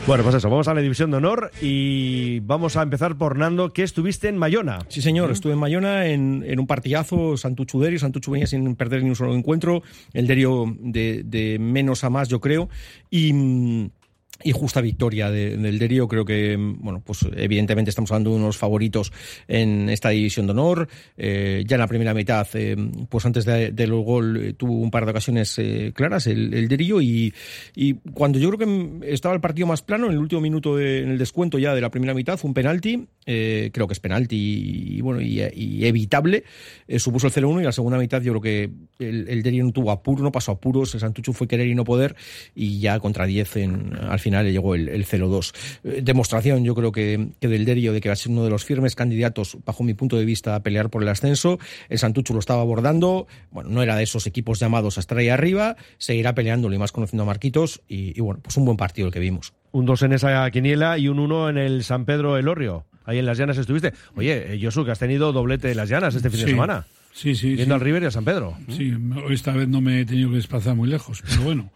Bueno, 0.08 0.24
pues 0.24 0.36
eso, 0.36 0.50
vamos 0.50 0.68
a 0.68 0.74
la 0.74 0.82
división 0.82 1.12
de 1.12 1.18
honor 1.18 1.52
y 1.62 2.40
vamos 2.40 2.76
a 2.76 2.82
empezar 2.82 3.18
por 3.18 3.38
Nando, 3.38 3.72
que 3.72 3.84
estuviste 3.84 4.30
en 4.30 4.38
Mayona. 4.38 4.80
Sí, 4.90 5.02
señor, 5.02 5.32
estuve 5.32 5.54
en 5.54 5.60
Mayona 5.60 6.08
en, 6.08 6.44
en 6.46 6.60
un 6.60 6.66
partidazo, 6.66 7.38
Santuchu 7.38 7.80
Derio, 7.80 8.00
Santuchu 8.00 8.32
venía 8.32 8.48
sin 8.48 8.76
perder 8.76 9.04
ni 9.04 9.10
un 9.10 9.16
solo 9.16 9.36
encuentro, 9.36 9.84
el 10.14 10.26
Derio 10.26 10.76
de, 10.80 11.22
de 11.24 11.60
menos 11.60 12.04
a 12.04 12.10
más, 12.10 12.30
yo 12.30 12.42
creo, 12.42 12.68
y... 13.10 13.92
y 14.44 14.52
justa 14.52 14.82
victoria 14.82 15.30
de- 15.30 15.58
del 15.58 15.80
Derio. 15.80 16.08
Creo 16.08 16.26
que, 16.26 16.56
bueno, 16.58 17.02
pues 17.06 17.20
evidentemente 17.36 17.90
estamos 17.90 18.12
hablando 18.12 18.32
de 18.32 18.38
unos 18.38 18.58
favoritos 18.58 19.12
en 19.48 19.90
esta 19.90 20.10
división 20.10 20.46
de 20.48 20.52
honor. 20.52 20.88
Eh, 21.18 21.64
ya 21.68 21.76
en 21.76 21.82
la 21.82 21.88
primera 21.88 22.14
mitad, 22.14 22.48
eh, 22.54 22.76
pues 23.10 23.26
antes 23.26 23.46
de- 23.46 23.72
del 23.72 23.94
gol, 23.94 24.38
eh, 24.38 24.54
tuvo 24.54 24.74
un 24.74 24.92
par 24.92 25.06
de 25.06 25.12
ocasiones 25.12 25.58
eh, 25.60 25.92
claras 25.96 26.28
el, 26.28 26.54
el 26.54 26.68
Derio. 26.68 27.02
Y, 27.02 27.34
y 27.76 27.94
cuando 28.14 28.40
yo 28.40 28.50
creo 28.52 28.68
que 29.00 29.14
estaba 29.14 29.36
el 29.36 29.42
partido 29.42 29.68
más 29.68 29.82
plano, 29.82 30.08
en 30.08 30.14
el 30.14 30.18
último 30.20 30.42
minuto, 30.42 30.76
de- 30.76 31.04
en 31.04 31.10
el 31.12 31.18
descuento 31.18 31.60
ya 31.60 31.74
de 31.76 31.82
la 31.82 31.90
primera 31.92 32.14
mitad, 32.14 32.38
fue 32.38 32.48
un 32.50 32.54
penalti. 32.54 33.08
Eh, 33.26 33.70
creo 33.74 33.88
que 33.88 33.94
es 33.94 34.00
penalti 34.00 34.96
y, 34.98 35.02
bueno, 35.02 35.22
y, 35.22 35.86
evitable. 35.86 36.44
Eh, 36.88 37.00
supuso 37.00 37.28
el 37.28 37.34
0-1 37.34 37.62
y 37.62 37.64
la 37.64 37.72
segunda 37.72 37.98
mitad 37.98 38.22
yo 38.22 38.34
creo 38.34 38.42
que 38.42 38.72
el, 39.00 39.28
el 39.30 39.44
Derio 39.44 39.64
no 39.64 39.72
tuvo 39.72 39.92
apuro, 39.92 40.24
no 40.24 40.32
pasó 40.32 40.54
apuros. 40.54 40.94
El 40.94 41.02
Santuchu 41.02 41.34
fue 41.34 41.48
querer 41.48 41.68
y 41.68 41.76
no 41.76 41.84
poder. 41.84 42.16
Y 42.56 42.80
ya 42.80 43.00
contra 43.00 43.26
10 43.26 43.56
en, 43.58 43.96
al 43.96 44.20
final 44.20 44.46
le 44.46 44.52
llegó 44.52 44.76
el, 44.76 44.90
el 44.90 45.06
0-2. 45.06 45.54
Eh, 45.84 46.02
demostración, 46.04 46.64
yo 46.64 46.76
creo 46.76 46.92
que, 46.92 47.30
del 47.40 47.66
Derio 47.66 47.94
de 47.94 48.02
que 48.02 48.10
va 48.10 48.14
a 48.14 48.16
ser 48.16 48.32
uno 48.32 48.44
de 48.44 48.50
los 48.50 48.66
firmes 48.66 48.96
candidatos, 48.96 49.58
bajo 49.66 49.84
mi 49.84 49.94
punto 49.94 50.18
de 50.18 50.26
vista, 50.26 50.56
a 50.56 50.64
pelear 50.64 50.90
por 50.90 51.04
el 51.04 51.10
ascenso. 51.10 51.60
El 51.90 52.00
Santuchu 52.00 52.34
lo 52.34 52.40
estaba 52.40 52.62
abordando. 52.62 53.28
Bueno, 53.52 53.70
no 53.70 53.84
era 53.84 53.96
de 53.96 54.04
esos 54.04 54.28
equipos 54.28 54.60
llamados 54.60 54.98
a 54.98 55.02
estar 55.02 55.18
ahí 55.18 55.30
arriba. 55.30 55.76
Seguirá 55.98 56.34
peleándolo 56.34 56.76
y 56.76 56.80
más 56.80 56.92
conociendo 56.92 57.24
a 57.24 57.28
Marquitos. 57.28 57.82
Y 57.88 58.20
bueno, 58.20 58.42
pues 58.42 58.58
un 58.58 58.66
buen 58.66 58.78
partido 58.78 59.08
el 59.08 59.14
que 59.14 59.20
vimos. 59.20 59.54
Un 59.72 59.86
2 59.86 60.04
en 60.04 60.14
esa 60.14 60.50
quiniela 60.52 60.98
y 60.98 61.08
un 61.08 61.20
1 61.20 61.50
en 61.50 61.58
el 61.58 61.84
San 61.84 62.06
Pedro 62.06 62.38
Elorrio. 62.38 62.86
Ahí 63.06 63.20
en 63.20 63.26
Las 63.26 63.38
Llanas 63.38 63.58
estuviste. 63.58 63.94
Oye, 64.16 64.54
eh, 64.54 64.60
Josu, 64.62 64.86
que 64.86 64.92
has 64.92 65.00
tenido 65.00 65.32
doblete 65.32 65.72
en 65.72 65.78
Las 65.78 65.90
Llanas 65.90 66.16
este 66.16 66.30
fin 66.30 66.42
de 66.42 66.48
semana. 66.48 66.86
Sí, 67.14 67.36
sí. 67.36 67.56
Viendo 67.56 67.76
sí. 67.76 67.80
al 67.80 67.82
River 67.82 68.04
y 68.04 68.06
a 68.06 68.12
San 68.12 68.26
Pedro. 68.26 68.58
Sí, 68.70 68.94
esta 69.30 69.52
vez 69.52 69.68
no 69.68 69.82
me 69.82 70.02
he 70.02 70.06
tenido 70.06 70.30
que 70.30 70.36
desplazar 70.36 70.76
muy 70.76 70.90
lejos, 70.90 71.22
pero 71.28 71.42
bueno. 71.42 71.72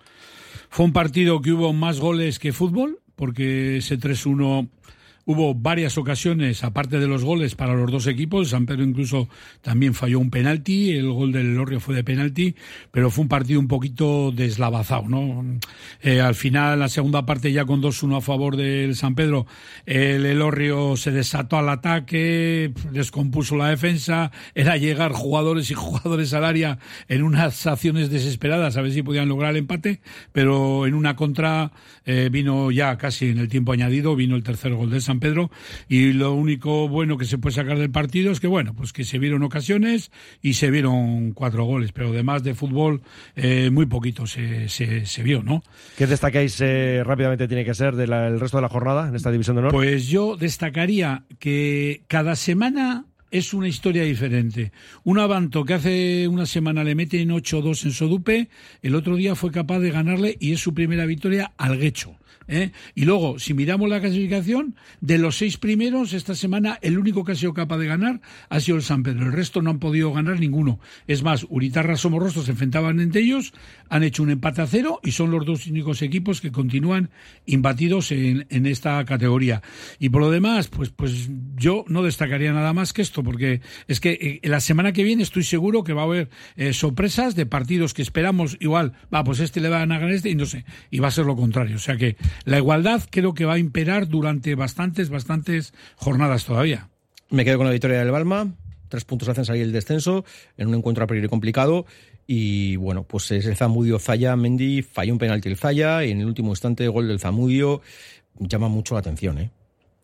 Fue 0.69 0.85
un 0.85 0.93
partido 0.93 1.41
que 1.41 1.51
hubo 1.51 1.71
más 1.73 1.99
goles 1.99 2.39
que 2.39 2.51
fútbol, 2.51 2.99
porque 3.15 3.77
ese 3.77 3.97
3-1 3.97 4.69
hubo 5.25 5.55
varias 5.55 5.97
ocasiones, 5.97 6.63
aparte 6.63 6.99
de 6.99 7.07
los 7.07 7.23
goles, 7.23 7.55
para 7.55 7.73
los 7.73 7.91
dos 7.91 8.07
equipos. 8.07 8.49
San 8.49 8.65
Pedro 8.65 8.83
incluso 8.83 9.27
también 9.61 9.93
falló 9.93 10.19
un 10.19 10.29
penalti, 10.29 10.91
el 10.91 11.11
gol 11.11 11.31
del 11.31 11.47
Elorrio 11.47 11.79
fue 11.79 11.95
de 11.95 12.03
penalti, 12.03 12.55
pero 12.91 13.09
fue 13.09 13.23
un 13.23 13.27
partido 13.27 13.59
un 13.59 13.67
poquito 13.67 14.31
deslavazado, 14.31 15.07
¿no? 15.07 15.43
Eh, 16.01 16.21
al 16.21 16.35
final, 16.35 16.79
la 16.79 16.89
segunda 16.89 17.25
parte, 17.25 17.51
ya 17.51 17.65
con 17.65 17.81
2-1 17.81 18.17
a 18.17 18.21
favor 18.21 18.55
del 18.55 18.95
San 18.95 19.15
Pedro, 19.15 19.47
el 19.85 20.25
Elorrio 20.25 20.95
se 20.95 21.11
desató 21.11 21.57
al 21.57 21.69
ataque, 21.69 22.71
descompuso 22.91 23.55
la 23.55 23.69
defensa, 23.69 24.31
era 24.53 24.77
llegar 24.77 25.11
jugadores 25.11 25.71
y 25.71 25.73
jugadores 25.73 26.33
al 26.33 26.45
área 26.45 26.77
en 27.07 27.23
unas 27.23 27.65
acciones 27.65 28.09
desesperadas 28.09 28.77
a 28.77 28.81
ver 28.81 28.91
si 28.91 29.01
podían 29.01 29.27
lograr 29.27 29.51
el 29.51 29.57
empate, 29.57 30.01
pero 30.31 30.85
en 30.85 30.93
una 30.93 31.15
contra 31.15 31.71
eh, 32.05 32.29
vino 32.31 32.71
ya 32.71 32.97
casi 32.97 33.29
en 33.29 33.39
el 33.39 33.47
tiempo 33.47 33.71
añadido, 33.71 34.15
vino 34.15 34.35
el 34.35 34.43
tercer 34.43 34.73
gol 34.73 34.89
del 34.89 35.01
San 35.01 35.14
Pedro 35.19 35.51
y 35.87 36.13
lo 36.13 36.33
único 36.33 36.87
bueno 36.87 37.17
que 37.17 37.25
se 37.25 37.37
puede 37.37 37.55
sacar 37.55 37.77
del 37.77 37.91
partido 37.91 38.31
es 38.31 38.39
que 38.39 38.47
bueno, 38.47 38.73
pues 38.73 38.93
que 38.93 39.03
se 39.03 39.19
vieron 39.19 39.43
ocasiones 39.43 40.11
y 40.41 40.53
se 40.53 40.71
vieron 40.71 41.31
cuatro 41.31 41.65
goles, 41.65 41.91
pero 41.91 42.09
además 42.09 42.43
de 42.43 42.55
fútbol 42.55 43.01
eh, 43.35 43.69
muy 43.71 43.85
poquito 43.85 44.27
se, 44.27 44.69
se, 44.69 45.05
se 45.05 45.23
vio, 45.23 45.43
¿no? 45.43 45.63
¿Qué 45.97 46.07
destacáis 46.07 46.59
eh, 46.61 47.03
rápidamente 47.03 47.47
tiene 47.47 47.65
que 47.65 47.73
ser 47.73 47.95
del 47.95 48.39
resto 48.39 48.57
de 48.57 48.61
la 48.61 48.69
jornada 48.69 49.07
en 49.07 49.15
esta 49.15 49.31
división 49.31 49.55
de 49.55 49.61
honor? 49.61 49.71
Pues 49.71 50.07
yo 50.07 50.37
destacaría 50.37 51.25
que 51.39 52.03
cada 52.07 52.35
semana 52.35 53.05
es 53.31 53.53
una 53.53 53.67
historia 53.67 54.03
diferente. 54.03 54.71
Un 55.03 55.19
Avanto 55.19 55.65
que 55.65 55.73
hace 55.73 56.27
una 56.27 56.45
semana 56.45 56.83
le 56.83 56.95
meten 56.95 57.29
8-2 57.29 57.85
en 57.85 57.91
Sodupe, 57.91 58.49
el 58.81 58.95
otro 58.95 59.15
día 59.15 59.35
fue 59.35 59.51
capaz 59.51 59.79
de 59.79 59.91
ganarle 59.91 60.37
y 60.39 60.53
es 60.53 60.59
su 60.59 60.73
primera 60.73 61.05
victoria 61.05 61.51
al 61.57 61.77
Guecho. 61.77 62.17
¿eh? 62.47 62.71
Y 62.93 63.05
luego, 63.05 63.39
si 63.39 63.53
miramos 63.53 63.89
la 63.89 63.99
clasificación, 63.99 64.75
de 65.01 65.17
los 65.17 65.37
seis 65.37 65.57
primeros, 65.57 66.13
esta 66.13 66.35
semana 66.35 66.77
el 66.81 66.97
único 66.97 67.23
que 67.23 67.33
ha 67.33 67.35
sido 67.35 67.53
capaz 67.53 67.77
de 67.77 67.87
ganar 67.87 68.21
ha 68.49 68.59
sido 68.59 68.77
el 68.77 68.83
San 68.83 69.03
Pedro. 69.03 69.25
El 69.25 69.33
resto 69.33 69.61
no 69.61 69.69
han 69.69 69.79
podido 69.79 70.13
ganar 70.13 70.39
ninguno. 70.39 70.79
Es 71.07 71.23
más, 71.23 71.45
Uritarra 71.49 71.97
Somorrostros 71.97 72.45
se 72.45 72.51
enfrentaban 72.51 72.99
entre 72.99 73.21
ellos, 73.21 73.53
han 73.89 74.03
hecho 74.03 74.23
un 74.23 74.31
empate 74.31 74.61
a 74.61 74.67
cero 74.67 74.99
y 75.03 75.11
son 75.11 75.31
los 75.31 75.45
dos 75.45 75.67
únicos 75.67 76.01
equipos 76.01 76.41
que 76.41 76.51
continúan 76.51 77.09
imbatidos 77.45 78.11
en, 78.11 78.45
en 78.49 78.65
esta 78.65 79.03
categoría. 79.05 79.61
Y 79.99 80.09
por 80.09 80.21
lo 80.21 80.31
demás, 80.31 80.67
pues, 80.67 80.89
pues 80.89 81.29
yo 81.55 81.85
no 81.87 82.03
destacaría 82.03 82.53
nada 82.53 82.73
más 82.73 82.93
que 82.93 83.01
esto. 83.01 83.14
Porque 83.23 83.61
es 83.87 83.99
que 83.99 84.41
eh, 84.43 84.47
la 84.47 84.59
semana 84.59 84.93
que 84.93 85.03
viene 85.03 85.23
estoy 85.23 85.43
seguro 85.43 85.83
que 85.83 85.93
va 85.93 86.01
a 86.01 86.05
haber 86.05 86.29
eh, 86.55 86.73
sorpresas 86.73 87.35
de 87.35 87.45
partidos 87.45 87.93
que 87.93 88.01
esperamos 88.01 88.57
igual, 88.59 88.93
va, 89.13 89.23
pues 89.23 89.39
este 89.39 89.61
le 89.61 89.69
van 89.69 89.91
a 89.91 89.99
ganar 89.99 90.13
este 90.13 90.29
y 90.29 90.35
no 90.35 90.45
sé, 90.45 90.65
y 90.89 90.99
va 90.99 91.09
a 91.09 91.11
ser 91.11 91.25
lo 91.25 91.35
contrario. 91.35 91.75
O 91.75 91.79
sea 91.79 91.97
que 91.97 92.17
la 92.45 92.57
igualdad 92.57 93.03
creo 93.09 93.33
que 93.33 93.45
va 93.45 93.53
a 93.53 93.59
imperar 93.59 94.07
durante 94.07 94.55
bastantes, 94.55 95.09
bastantes 95.09 95.73
jornadas 95.95 96.45
todavía. 96.45 96.89
Me 97.29 97.43
quedo 97.43 97.57
con 97.57 97.65
la 97.65 97.73
victoria 97.73 97.99
del 97.99 98.11
Balma. 98.11 98.53
Tres 98.87 99.03
puntos 99.03 99.27
hacen 99.27 99.45
salir 99.45 99.63
el 99.63 99.71
descenso 99.71 100.25
en 100.57 100.67
un 100.67 100.75
encuentro 100.75 101.03
a 101.03 101.07
priori 101.07 101.27
complicado. 101.27 101.85
Y 102.27 102.75
bueno, 102.75 103.03
pues 103.03 103.31
es 103.31 103.45
el 103.45 103.55
Zamudio 103.55 103.99
Zaya. 103.99 104.35
Mendy 104.35 104.81
falló 104.81 105.13
un 105.13 105.19
penalti 105.19 105.49
el 105.49 105.57
Zaya 105.57 106.03
y 106.05 106.11
en 106.11 106.21
el 106.21 106.27
último 106.27 106.51
instante 106.51 106.87
gol 106.87 107.07
del 107.07 107.19
Zamudio 107.19 107.81
llama 108.39 108.67
mucho 108.67 108.95
la 108.95 108.99
atención, 108.99 109.37
¿eh? 109.39 109.51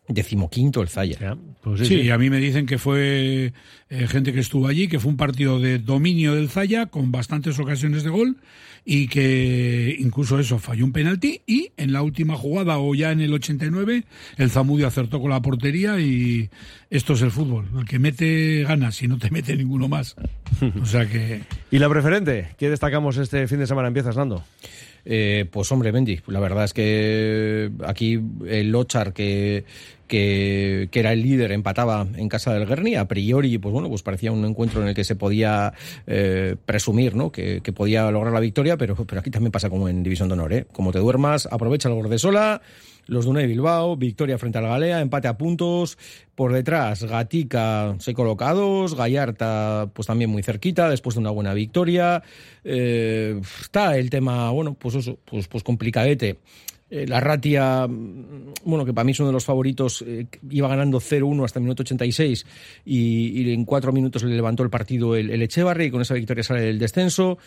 Decimoquinto 0.07 0.81
el 0.81 0.89
Zaya. 0.89 1.37
Pues 1.61 1.87
sí, 1.87 2.09
a 2.09 2.17
mí 2.17 2.29
me 2.29 2.37
dicen 2.37 2.65
que 2.65 2.77
fue 2.77 3.53
eh, 3.89 4.07
gente 4.07 4.33
que 4.33 4.39
estuvo 4.39 4.67
allí, 4.67 4.87
que 4.87 4.99
fue 4.99 5.11
un 5.11 5.17
partido 5.17 5.59
de 5.59 5.79
dominio 5.79 6.35
del 6.35 6.49
Zaya 6.49 6.87
con 6.87 7.11
bastantes 7.11 7.59
ocasiones 7.59 8.03
de 8.03 8.09
gol 8.09 8.37
y 8.83 9.07
que 9.07 9.95
incluso 9.99 10.39
eso 10.39 10.57
falló 10.57 10.85
un 10.85 10.91
penalti 10.91 11.41
y 11.45 11.71
en 11.77 11.93
la 11.93 12.01
última 12.01 12.35
jugada 12.35 12.79
o 12.79 12.95
ya 12.95 13.11
en 13.11 13.21
el 13.21 13.33
89 13.33 14.05
el 14.37 14.49
Zamudio 14.49 14.87
acertó 14.87 15.21
con 15.21 15.29
la 15.29 15.41
portería 15.41 15.99
y 15.99 16.49
esto 16.89 17.13
es 17.13 17.21
el 17.21 17.31
fútbol. 17.31 17.69
El 17.77 17.85
que 17.85 17.99
mete 17.99 18.63
ganas 18.63 19.01
y 19.03 19.07
no 19.07 19.17
te 19.17 19.29
mete 19.29 19.55
ninguno 19.55 19.87
más. 19.87 20.15
O 20.81 20.85
sea 20.85 21.07
que... 21.07 21.41
¿Y 21.71 21.79
la 21.79 21.89
preferente? 21.89 22.49
¿Qué 22.57 22.69
destacamos 22.69 23.17
este 23.17 23.47
fin 23.47 23.59
de 23.59 23.67
semana? 23.67 23.87
Empiezas, 23.87 24.15
Nando. 24.15 24.43
Eh, 25.05 25.45
pues 25.51 25.71
hombre, 25.71 25.91
Bendy, 25.91 26.19
la 26.27 26.39
verdad 26.39 26.65
es 26.65 26.73
que 26.73 27.71
aquí 27.85 28.19
el 28.47 28.71
Lochar 28.71 29.13
que, 29.13 29.65
que, 30.07 30.89
que, 30.91 30.99
era 30.99 31.13
el 31.13 31.21
líder 31.21 31.51
empataba 31.51 32.07
en 32.15 32.29
casa 32.29 32.53
del 32.53 32.67
Guerni, 32.67 32.95
a 32.95 33.07
priori, 33.07 33.57
pues 33.57 33.73
bueno, 33.73 33.89
pues 33.89 34.03
parecía 34.03 34.31
un 34.31 34.45
encuentro 34.45 34.81
en 34.81 34.89
el 34.89 34.93
que 34.95 35.03
se 35.03 35.15
podía 35.15 35.73
eh, 36.07 36.55
presumir, 36.65 37.15
¿no? 37.15 37.31
Que, 37.31 37.61
que, 37.61 37.73
podía 37.73 38.11
lograr 38.11 38.33
la 38.33 38.39
victoria, 38.39 38.77
pero, 38.77 38.95
pero 38.95 39.21
aquí 39.21 39.31
también 39.31 39.51
pasa 39.51 39.69
como 39.69 39.89
en 39.89 40.03
División 40.03 40.27
de 40.29 40.33
Honor, 40.33 40.53
¿eh? 40.53 40.65
Como 40.71 40.91
te 40.91 40.99
duermas, 40.99 41.47
aprovecha 41.49 41.89
el 41.89 41.95
Gordesola, 41.95 42.61
los 43.11 43.25
de 43.25 43.45
Bilbao, 43.45 43.97
victoria 43.97 44.37
frente 44.37 44.57
al 44.57 44.67
Galea, 44.67 45.01
empate 45.01 45.27
a 45.27 45.37
puntos, 45.37 45.97
por 46.33 46.53
detrás 46.53 47.03
Gatica, 47.03 47.93
seis 47.99 48.15
colocados, 48.15 48.95
Gallarta, 48.95 49.89
pues 49.93 50.07
también 50.07 50.29
muy 50.29 50.43
cerquita, 50.43 50.89
después 50.89 51.15
de 51.15 51.19
una 51.19 51.29
buena 51.29 51.53
victoria, 51.53 52.23
eh, 52.63 53.41
está 53.59 53.97
el 53.97 54.09
tema, 54.09 54.49
bueno, 54.51 54.75
pues 54.75 54.95
eso, 54.95 55.19
pues, 55.25 55.49
pues 55.49 55.61
complicadete. 55.61 56.37
Eh, 56.91 57.07
la 57.07 57.21
Ratia, 57.21 57.87
bueno, 57.87 58.83
que 58.83 58.93
para 58.93 59.05
mí 59.05 59.13
es 59.13 59.19
uno 59.21 59.29
de 59.29 59.33
los 59.33 59.45
favoritos, 59.45 60.03
eh, 60.05 60.27
iba 60.49 60.67
ganando 60.67 60.99
0-1 60.99 61.45
hasta 61.45 61.59
el 61.59 61.63
minuto 61.63 61.83
86 61.83 62.45
y, 62.83 63.41
y, 63.41 63.53
en 63.53 63.63
cuatro 63.63 63.93
minutos 63.93 64.23
le 64.23 64.35
levantó 64.35 64.63
el 64.63 64.69
partido 64.69 65.15
el, 65.15 65.29
el 65.29 65.41
Echevarri 65.41 65.85
y 65.85 65.91
con 65.91 66.01
esa 66.01 66.15
victoria 66.15 66.43
sale 66.43 66.61
del 66.63 66.77
descenso. 66.77 67.37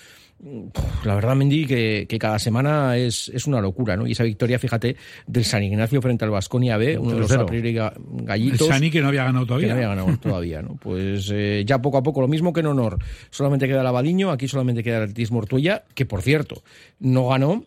La 1.04 1.14
verdad, 1.14 1.36
Mendy, 1.36 1.66
que, 1.66 2.06
que 2.08 2.18
cada 2.18 2.38
semana 2.38 2.96
es, 2.96 3.30
es, 3.32 3.46
una 3.46 3.60
locura, 3.60 3.96
¿no? 3.96 4.06
Y 4.06 4.12
esa 4.12 4.24
victoria, 4.24 4.58
fíjate, 4.58 4.96
del 5.26 5.44
San 5.44 5.62
Ignacio 5.62 6.02
frente 6.02 6.24
al 6.24 6.30
Vasconia 6.30 6.76
B, 6.76 6.98
uno 6.98 7.12
de 7.12 7.20
los 7.20 7.32
a 7.32 7.46
priori 7.46 7.72
gallitos. 7.72 8.62
El 8.62 8.74
Sani 8.74 8.90
que 8.90 9.00
no 9.00 9.08
había 9.08 9.24
ganado 9.24 9.46
todavía. 9.46 9.68
Que 9.68 9.74
no 9.74 9.76
había 9.76 9.88
ganado 9.88 10.18
todavía, 10.22 10.62
¿no? 10.62 10.76
Pues 10.76 11.30
eh, 11.32 11.64
ya 11.66 11.80
poco 11.80 11.98
a 11.98 12.02
poco, 12.02 12.20
lo 12.20 12.28
mismo 12.28 12.52
que 12.52 12.60
en 12.60 12.66
honor. 12.66 12.98
Solamente 13.30 13.66
queda 13.66 13.82
el 13.82 13.86
Abadiño, 13.86 14.30
aquí 14.30 14.48
solamente 14.48 14.82
queda 14.82 15.04
el 15.04 15.14
Ortuella, 15.32 15.84
que 15.94 16.04
por 16.04 16.22
cierto, 16.22 16.62
no 16.98 17.28
ganó, 17.28 17.64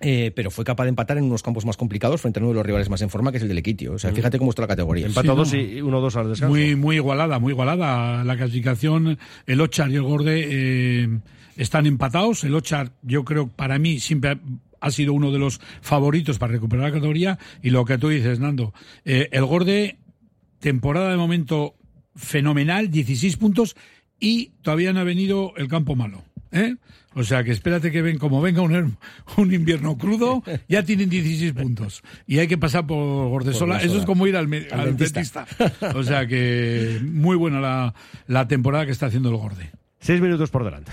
eh, 0.00 0.32
pero 0.34 0.50
fue 0.50 0.64
capaz 0.64 0.84
de 0.84 0.90
empatar 0.90 1.18
en 1.18 1.24
unos 1.24 1.42
campos 1.42 1.66
más 1.66 1.76
complicados 1.76 2.22
frente 2.22 2.40
a 2.40 2.42
uno 2.42 2.50
de 2.50 2.54
los 2.54 2.66
rivales 2.66 2.88
más 2.88 3.02
en 3.02 3.10
forma, 3.10 3.30
que 3.30 3.36
es 3.36 3.42
el 3.42 3.48
del 3.48 3.58
Equitio. 3.58 3.92
O 3.92 3.98
sea, 3.98 4.12
fíjate 4.12 4.38
cómo 4.38 4.50
está 4.50 4.62
la 4.62 4.68
categoría. 4.68 5.06
Empató 5.06 5.34
dos 5.34 5.52
y 5.52 5.82
uno 5.82 6.00
dos 6.00 6.16
al 6.16 6.30
descanso. 6.30 6.50
Muy, 6.50 6.74
muy 6.74 6.96
igualada, 6.96 7.38
muy 7.38 7.52
igualada. 7.52 8.24
La 8.24 8.36
clasificación, 8.36 9.18
el 9.46 9.60
Ochar 9.60 9.90
y 9.90 9.96
el 9.96 10.02
Gorde 10.02 10.46
eh, 10.50 11.20
están 11.56 11.86
empatados. 11.86 12.44
El 12.44 12.54
Ochar, 12.54 12.92
yo 13.02 13.24
creo, 13.24 13.48
para 13.48 13.78
mí, 13.78 14.00
siempre 14.00 14.38
ha 14.80 14.90
sido 14.90 15.12
uno 15.12 15.30
de 15.30 15.38
los 15.38 15.60
favoritos 15.82 16.38
para 16.38 16.52
recuperar 16.52 16.86
la 16.86 16.92
categoría. 16.92 17.38
Y 17.62 17.68
lo 17.68 17.84
que 17.84 17.98
tú 17.98 18.08
dices, 18.08 18.40
Nando, 18.40 18.72
eh, 19.04 19.28
el 19.32 19.44
Gorde, 19.44 19.98
temporada 20.60 21.10
de 21.10 21.18
momento 21.18 21.74
fenomenal, 22.16 22.90
16 22.90 23.36
puntos, 23.36 23.76
y 24.18 24.52
todavía 24.62 24.94
no 24.94 25.00
ha 25.00 25.04
venido 25.04 25.52
el 25.56 25.68
campo 25.68 25.94
malo. 25.94 26.24
¿Eh? 26.52 26.76
O 27.14 27.24
sea 27.24 27.42
que 27.42 27.50
espérate 27.50 27.90
que 27.90 28.02
ven, 28.02 28.18
como 28.18 28.40
venga 28.40 28.62
un, 28.62 28.96
un 29.36 29.52
invierno 29.54 29.98
crudo, 29.98 30.42
ya 30.68 30.84
tienen 30.84 31.08
16 31.10 31.52
puntos. 31.54 32.02
Y 32.26 32.38
hay 32.38 32.46
que 32.46 32.56
pasar 32.58 32.86
por 32.86 33.28
Gordesola. 33.28 33.78
Eso 33.82 33.98
es 33.98 34.04
como 34.04 34.26
ir 34.26 34.36
al, 34.36 34.46
al, 34.52 34.80
al 34.80 34.96
dentista. 34.96 35.46
O 35.94 36.02
sea 36.04 36.26
que 36.26 37.00
muy 37.02 37.36
buena 37.36 37.60
la, 37.60 37.94
la 38.26 38.46
temporada 38.46 38.86
que 38.86 38.92
está 38.92 39.06
haciendo 39.06 39.30
el 39.30 39.36
Gorde. 39.36 39.70
Seis 39.98 40.20
minutos 40.20 40.50
por 40.50 40.64
delante. 40.64 40.92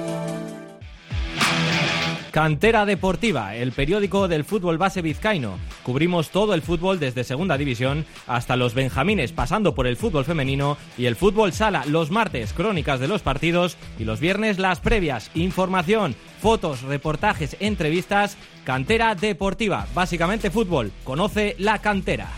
Cantera 2.31 2.85
Deportiva, 2.85 3.55
el 3.57 3.73
periódico 3.73 4.29
del 4.29 4.45
fútbol 4.45 4.77
base 4.77 5.01
vizcaíno. 5.01 5.57
Cubrimos 5.83 6.29
todo 6.29 6.53
el 6.53 6.61
fútbol 6.61 6.97
desde 6.97 7.25
Segunda 7.25 7.57
División 7.57 8.05
hasta 8.25 8.55
los 8.55 8.73
Benjamines, 8.73 9.33
pasando 9.33 9.75
por 9.75 9.85
el 9.85 9.97
fútbol 9.97 10.23
femenino 10.23 10.77
y 10.97 11.07
el 11.07 11.17
fútbol 11.17 11.51
sala. 11.51 11.83
Los 11.85 12.09
martes, 12.09 12.53
crónicas 12.53 13.01
de 13.01 13.09
los 13.09 13.21
partidos 13.21 13.75
y 13.99 14.05
los 14.05 14.21
viernes, 14.21 14.59
las 14.59 14.79
previas. 14.79 15.29
Información, 15.35 16.15
fotos, 16.39 16.83
reportajes, 16.83 17.57
entrevistas. 17.59 18.37
Cantera 18.63 19.13
Deportiva, 19.13 19.87
básicamente 19.93 20.51
fútbol. 20.51 20.93
Conoce 21.03 21.55
la 21.59 21.79
cantera. 21.79 22.29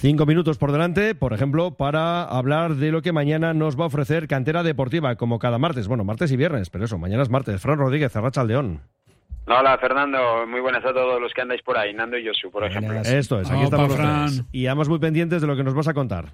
Cinco 0.00 0.24
minutos 0.24 0.56
por 0.56 0.72
delante, 0.72 1.14
por 1.14 1.34
ejemplo, 1.34 1.72
para 1.72 2.22
hablar 2.22 2.76
de 2.76 2.90
lo 2.90 3.02
que 3.02 3.12
mañana 3.12 3.52
nos 3.52 3.78
va 3.78 3.84
a 3.84 3.88
ofrecer 3.88 4.28
Cantera 4.28 4.62
Deportiva, 4.62 5.16
como 5.16 5.38
cada 5.38 5.58
martes. 5.58 5.88
Bueno, 5.88 6.04
martes 6.04 6.32
y 6.32 6.38
viernes, 6.38 6.70
pero 6.70 6.86
eso, 6.86 6.96
mañana 6.96 7.22
es 7.22 7.28
martes. 7.28 7.60
Fran 7.60 7.76
Rodríguez, 7.76 8.16
Arracha 8.16 8.42
León. 8.42 8.80
Hola 9.52 9.76
Fernando, 9.78 10.46
muy 10.46 10.60
buenas 10.60 10.84
a 10.84 10.92
todos 10.92 11.20
los 11.20 11.32
que 11.32 11.40
andáis 11.40 11.60
por 11.62 11.76
ahí, 11.76 11.92
Nando 11.92 12.16
y 12.16 12.24
Josu, 12.24 12.52
por 12.52 12.64
ejemplo. 12.64 13.00
Esto 13.00 13.40
es, 13.40 13.50
aquí 13.50 13.64
estamos 13.64 13.88
los 13.88 13.98
tres. 13.98 14.44
Y 14.52 14.66
además 14.66 14.88
muy 14.88 15.00
pendientes 15.00 15.40
de 15.42 15.48
lo 15.48 15.56
que 15.56 15.64
nos 15.64 15.74
vas 15.74 15.88
a 15.88 15.94
contar. 15.94 16.26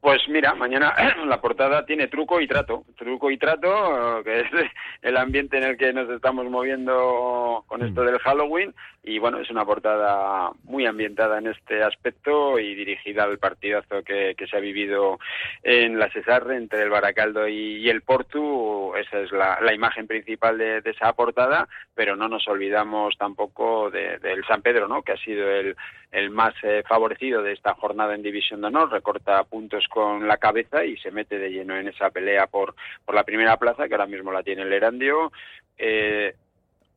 Pues 0.00 0.20
mira, 0.28 0.54
mañana 0.54 0.94
la 1.26 1.40
portada 1.40 1.84
tiene 1.84 2.08
truco 2.08 2.40
y 2.40 2.46
trato. 2.46 2.84
Truco 2.96 3.30
y 3.30 3.38
trato, 3.38 4.22
que 4.22 4.40
es 4.40 4.46
el 5.02 5.16
ambiente 5.16 5.56
en 5.58 5.64
el 5.64 5.76
que 5.76 5.92
nos 5.92 6.08
estamos 6.10 6.48
moviendo 6.48 7.64
con 7.66 7.82
esto 7.82 8.04
del 8.04 8.18
Halloween. 8.18 8.74
Y 9.02 9.20
bueno, 9.20 9.38
es 9.38 9.50
una 9.50 9.64
portada 9.64 10.50
muy 10.64 10.84
ambientada 10.84 11.38
en 11.38 11.46
este 11.46 11.82
aspecto 11.82 12.58
y 12.58 12.74
dirigida 12.74 13.22
al 13.22 13.38
partidazo 13.38 14.02
que, 14.02 14.34
que 14.36 14.46
se 14.48 14.56
ha 14.56 14.60
vivido 14.60 15.20
en 15.62 15.98
la 15.98 16.10
Cesarre 16.10 16.56
entre 16.56 16.82
el 16.82 16.90
Baracaldo 16.90 17.46
y, 17.46 17.76
y 17.76 17.88
el 17.88 18.02
Portu. 18.02 18.94
Esa 18.96 19.20
es 19.20 19.30
la, 19.30 19.60
la 19.60 19.72
imagen 19.72 20.08
principal 20.08 20.58
de, 20.58 20.80
de, 20.80 20.90
esa 20.90 21.12
portada, 21.12 21.68
pero 21.96 22.14
no 22.14 22.28
nos 22.28 22.46
olvidamos 22.46 23.16
tampoco 23.16 23.90
del 23.90 24.20
de, 24.20 24.42
San 24.46 24.60
Pedro, 24.60 24.86
¿no? 24.86 25.02
que 25.02 25.12
ha 25.12 25.16
sido 25.16 25.50
el, 25.50 25.74
el 26.12 26.28
más 26.28 26.54
eh, 26.62 26.82
favorecido 26.86 27.42
de 27.42 27.54
esta 27.54 27.72
jornada 27.72 28.14
en 28.14 28.22
División 28.22 28.60
de 28.60 28.66
Honor. 28.66 28.92
Recorta 28.92 29.42
puntos 29.44 29.88
con 29.88 30.28
la 30.28 30.36
cabeza 30.36 30.84
y 30.84 30.98
se 30.98 31.10
mete 31.10 31.38
de 31.38 31.50
lleno 31.50 31.74
en 31.74 31.88
esa 31.88 32.10
pelea 32.10 32.48
por, 32.48 32.74
por 33.06 33.14
la 33.14 33.24
primera 33.24 33.56
plaza, 33.56 33.88
que 33.88 33.94
ahora 33.94 34.06
mismo 34.06 34.30
la 34.30 34.42
tiene 34.42 34.62
el 34.62 34.72
Erandio. 34.74 35.32
Eh, 35.78 36.34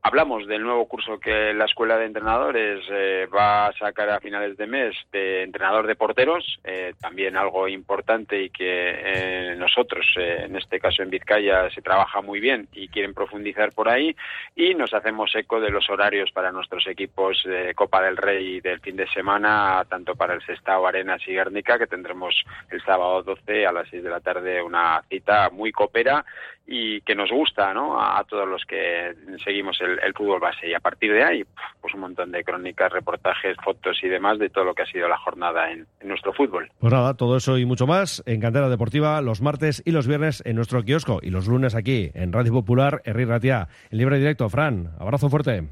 Hablamos 0.02 0.48
del 0.48 0.64
nuevo 0.64 0.88
curso 0.88 1.20
que 1.20 1.54
la 1.54 1.66
Escuela 1.66 1.98
de 1.98 2.06
Entrenadores 2.06 2.86
eh, 2.90 3.28
va 3.36 3.68
a 3.68 3.74
sacar 3.74 4.10
a 4.10 4.22
finales 4.22 4.56
de 4.56 4.66
mes 4.66 4.96
de 5.12 5.44
entrenador 5.44 5.88
de 5.88 5.96
porteros, 5.96 6.62
eh, 6.64 6.94
también 7.02 7.36
algo 7.36 7.68
importante 7.68 8.42
y 8.42 8.50
que 8.50 8.64
eh, 8.64 9.56
nosotros, 9.58 10.06
en 10.16 10.56
este 10.56 10.80
caso 10.80 11.04
en 11.04 11.10
Vizcaya, 11.10 11.70
se 11.72 11.82
trabaja 11.82 12.22
muy 12.22 12.40
bien 12.40 12.70
y 12.72 12.88
quieren 12.88 13.14
profundizar 13.14 13.74
por 13.74 13.90
ahí. 13.90 14.16
Y 14.56 14.74
nos 14.74 14.94
hacemos 14.94 15.36
eco 15.36 15.60
de 15.60 15.70
los 15.70 15.90
horarios 15.90 16.32
para 16.32 16.54
nuestros 16.54 16.88
equipos 16.88 17.44
de 17.44 17.76
Copa 17.76 18.02
del 18.02 18.16
Rey 18.16 18.62
del 18.62 18.80
fin 18.80 18.96
de 18.96 19.08
semana, 19.10 19.84
tanto 19.90 20.16
para 20.16 20.34
el 20.34 20.42
Sestao, 20.46 20.88
Arenas 20.88 21.22
y 21.28 21.34
Guernica, 21.34 21.78
que 21.78 21.88
tendremos 21.88 22.46
el 22.72 22.82
sábado 22.86 23.22
12 23.24 23.66
a 23.66 23.74
las 23.74 23.90
6 23.90 24.02
de 24.02 24.10
la 24.10 24.22
tarde 24.22 24.62
una 24.62 25.04
cita 25.10 25.50
muy 25.50 25.74
copera 25.74 26.24
y 26.72 27.02
que 27.02 27.16
nos 27.16 27.32
gusta 27.32 27.74
¿no? 27.74 28.00
a, 28.00 28.24
todos 28.26 28.48
los 28.48 28.64
que 28.64 29.16
seguimos 29.44 29.82
el, 29.82 30.00
el 30.04 30.14
fútbol 30.14 30.40
base. 30.40 30.70
Y 30.70 30.76
a 30.76 30.80
partir 30.80 31.12
de 31.12 31.24
ahí, 31.24 31.44
pues 31.82 31.96
un 31.96 32.02
montón 32.02 32.32
de 32.32 32.44
crónicas, 32.44 32.92
reportajes, 32.92 33.58
fotos 33.64 33.98
y 34.04 34.08
demás 34.08 34.38
de 34.38 34.50
todo 34.50 34.66
lo 34.66 34.76
que 34.76 34.84
ha 34.84 34.86
sido 34.86 35.08
la 35.08 35.18
jornada 35.18 35.72
en, 35.72 35.88
en 36.00 36.08
nuestro 36.08 36.32
fútbol. 36.32 36.70
Pues 36.80 36.94
nada, 36.94 37.16
todo 37.16 37.38
eso 37.38 37.58
y 37.58 37.66
mucho 37.66 37.88
más 37.88 38.22
en 38.28 38.40
Cantera 38.40 38.70
Deportiva 38.70 39.20
los 39.22 39.42
martes 39.42 39.82
y 39.84 39.92
los 39.92 40.08
viernes 40.08 40.44
en 40.46 40.56
nuestro 40.56 40.84
kiosco 40.84 41.20
y 41.24 41.32
los 41.32 41.48
lunes 41.48 41.74
aquí 41.74 42.12
en 42.14 42.32
Radio 42.32 42.54
Popular, 42.54 43.02
Herri 43.04 43.26
Ratia. 43.26 43.68
En 43.90 43.98
libre 43.98 44.20
directo, 44.20 44.48
Fran, 44.48 44.92
abrazo 45.00 45.28
fuerte. 45.30 45.64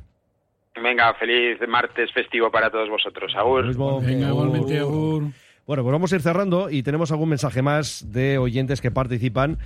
Venga, 0.81 1.13
feliz 1.13 1.59
martes 1.67 2.11
festivo 2.11 2.49
para 2.49 2.71
todos 2.71 2.89
vosotros. 2.89 3.35
Agur. 3.35 3.65
Venga, 4.03 4.29
igualmente, 4.29 4.79
Agur. 4.79 5.25
Bueno, 5.67 5.83
pues 5.83 5.91
vamos 5.91 6.13
a 6.13 6.15
ir 6.15 6.21
cerrando 6.21 6.69
y 6.69 6.81
tenemos 6.81 7.11
algún 7.11 7.27
mensaje 7.27 7.61
más 7.61 8.09
de 8.13 8.37
oyentes 8.37 8.79
que 8.79 8.89
participan. 8.89 9.57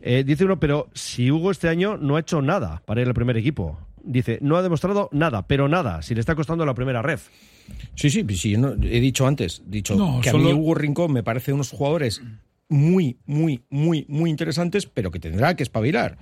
Eh, 0.00 0.24
dice 0.24 0.44
uno, 0.44 0.58
pero 0.60 0.88
si 0.94 1.30
Hugo 1.30 1.50
este 1.50 1.68
año 1.68 1.96
no 1.96 2.16
ha 2.16 2.20
hecho 2.20 2.42
nada 2.42 2.82
para 2.86 3.00
ir 3.02 3.08
al 3.08 3.14
primer 3.14 3.36
equipo. 3.36 3.78
Dice, 4.02 4.38
no 4.40 4.56
ha 4.56 4.62
demostrado 4.62 5.08
nada, 5.12 5.46
pero 5.48 5.68
nada, 5.68 6.00
si 6.02 6.14
le 6.14 6.20
está 6.20 6.34
costando 6.36 6.64
la 6.64 6.74
primera 6.74 7.02
red. 7.02 7.18
Sí, 7.96 8.08
sí, 8.10 8.24
sí, 8.36 8.56
no, 8.56 8.72
he 8.74 9.00
dicho 9.00 9.26
antes, 9.26 9.62
dicho 9.66 9.96
No, 9.96 10.20
que 10.20 10.28
a 10.28 10.32
solo- 10.32 10.44
mí 10.44 10.52
Hugo 10.52 10.74
Rincón 10.76 11.12
me 11.12 11.24
parece 11.24 11.52
unos 11.52 11.70
jugadores 11.70 12.22
muy, 12.68 13.18
muy, 13.26 13.62
muy, 13.68 14.06
muy 14.08 14.30
interesantes, 14.30 14.86
pero 14.86 15.10
que 15.10 15.18
tendrá 15.18 15.56
que 15.56 15.64
espabilar. 15.64 16.18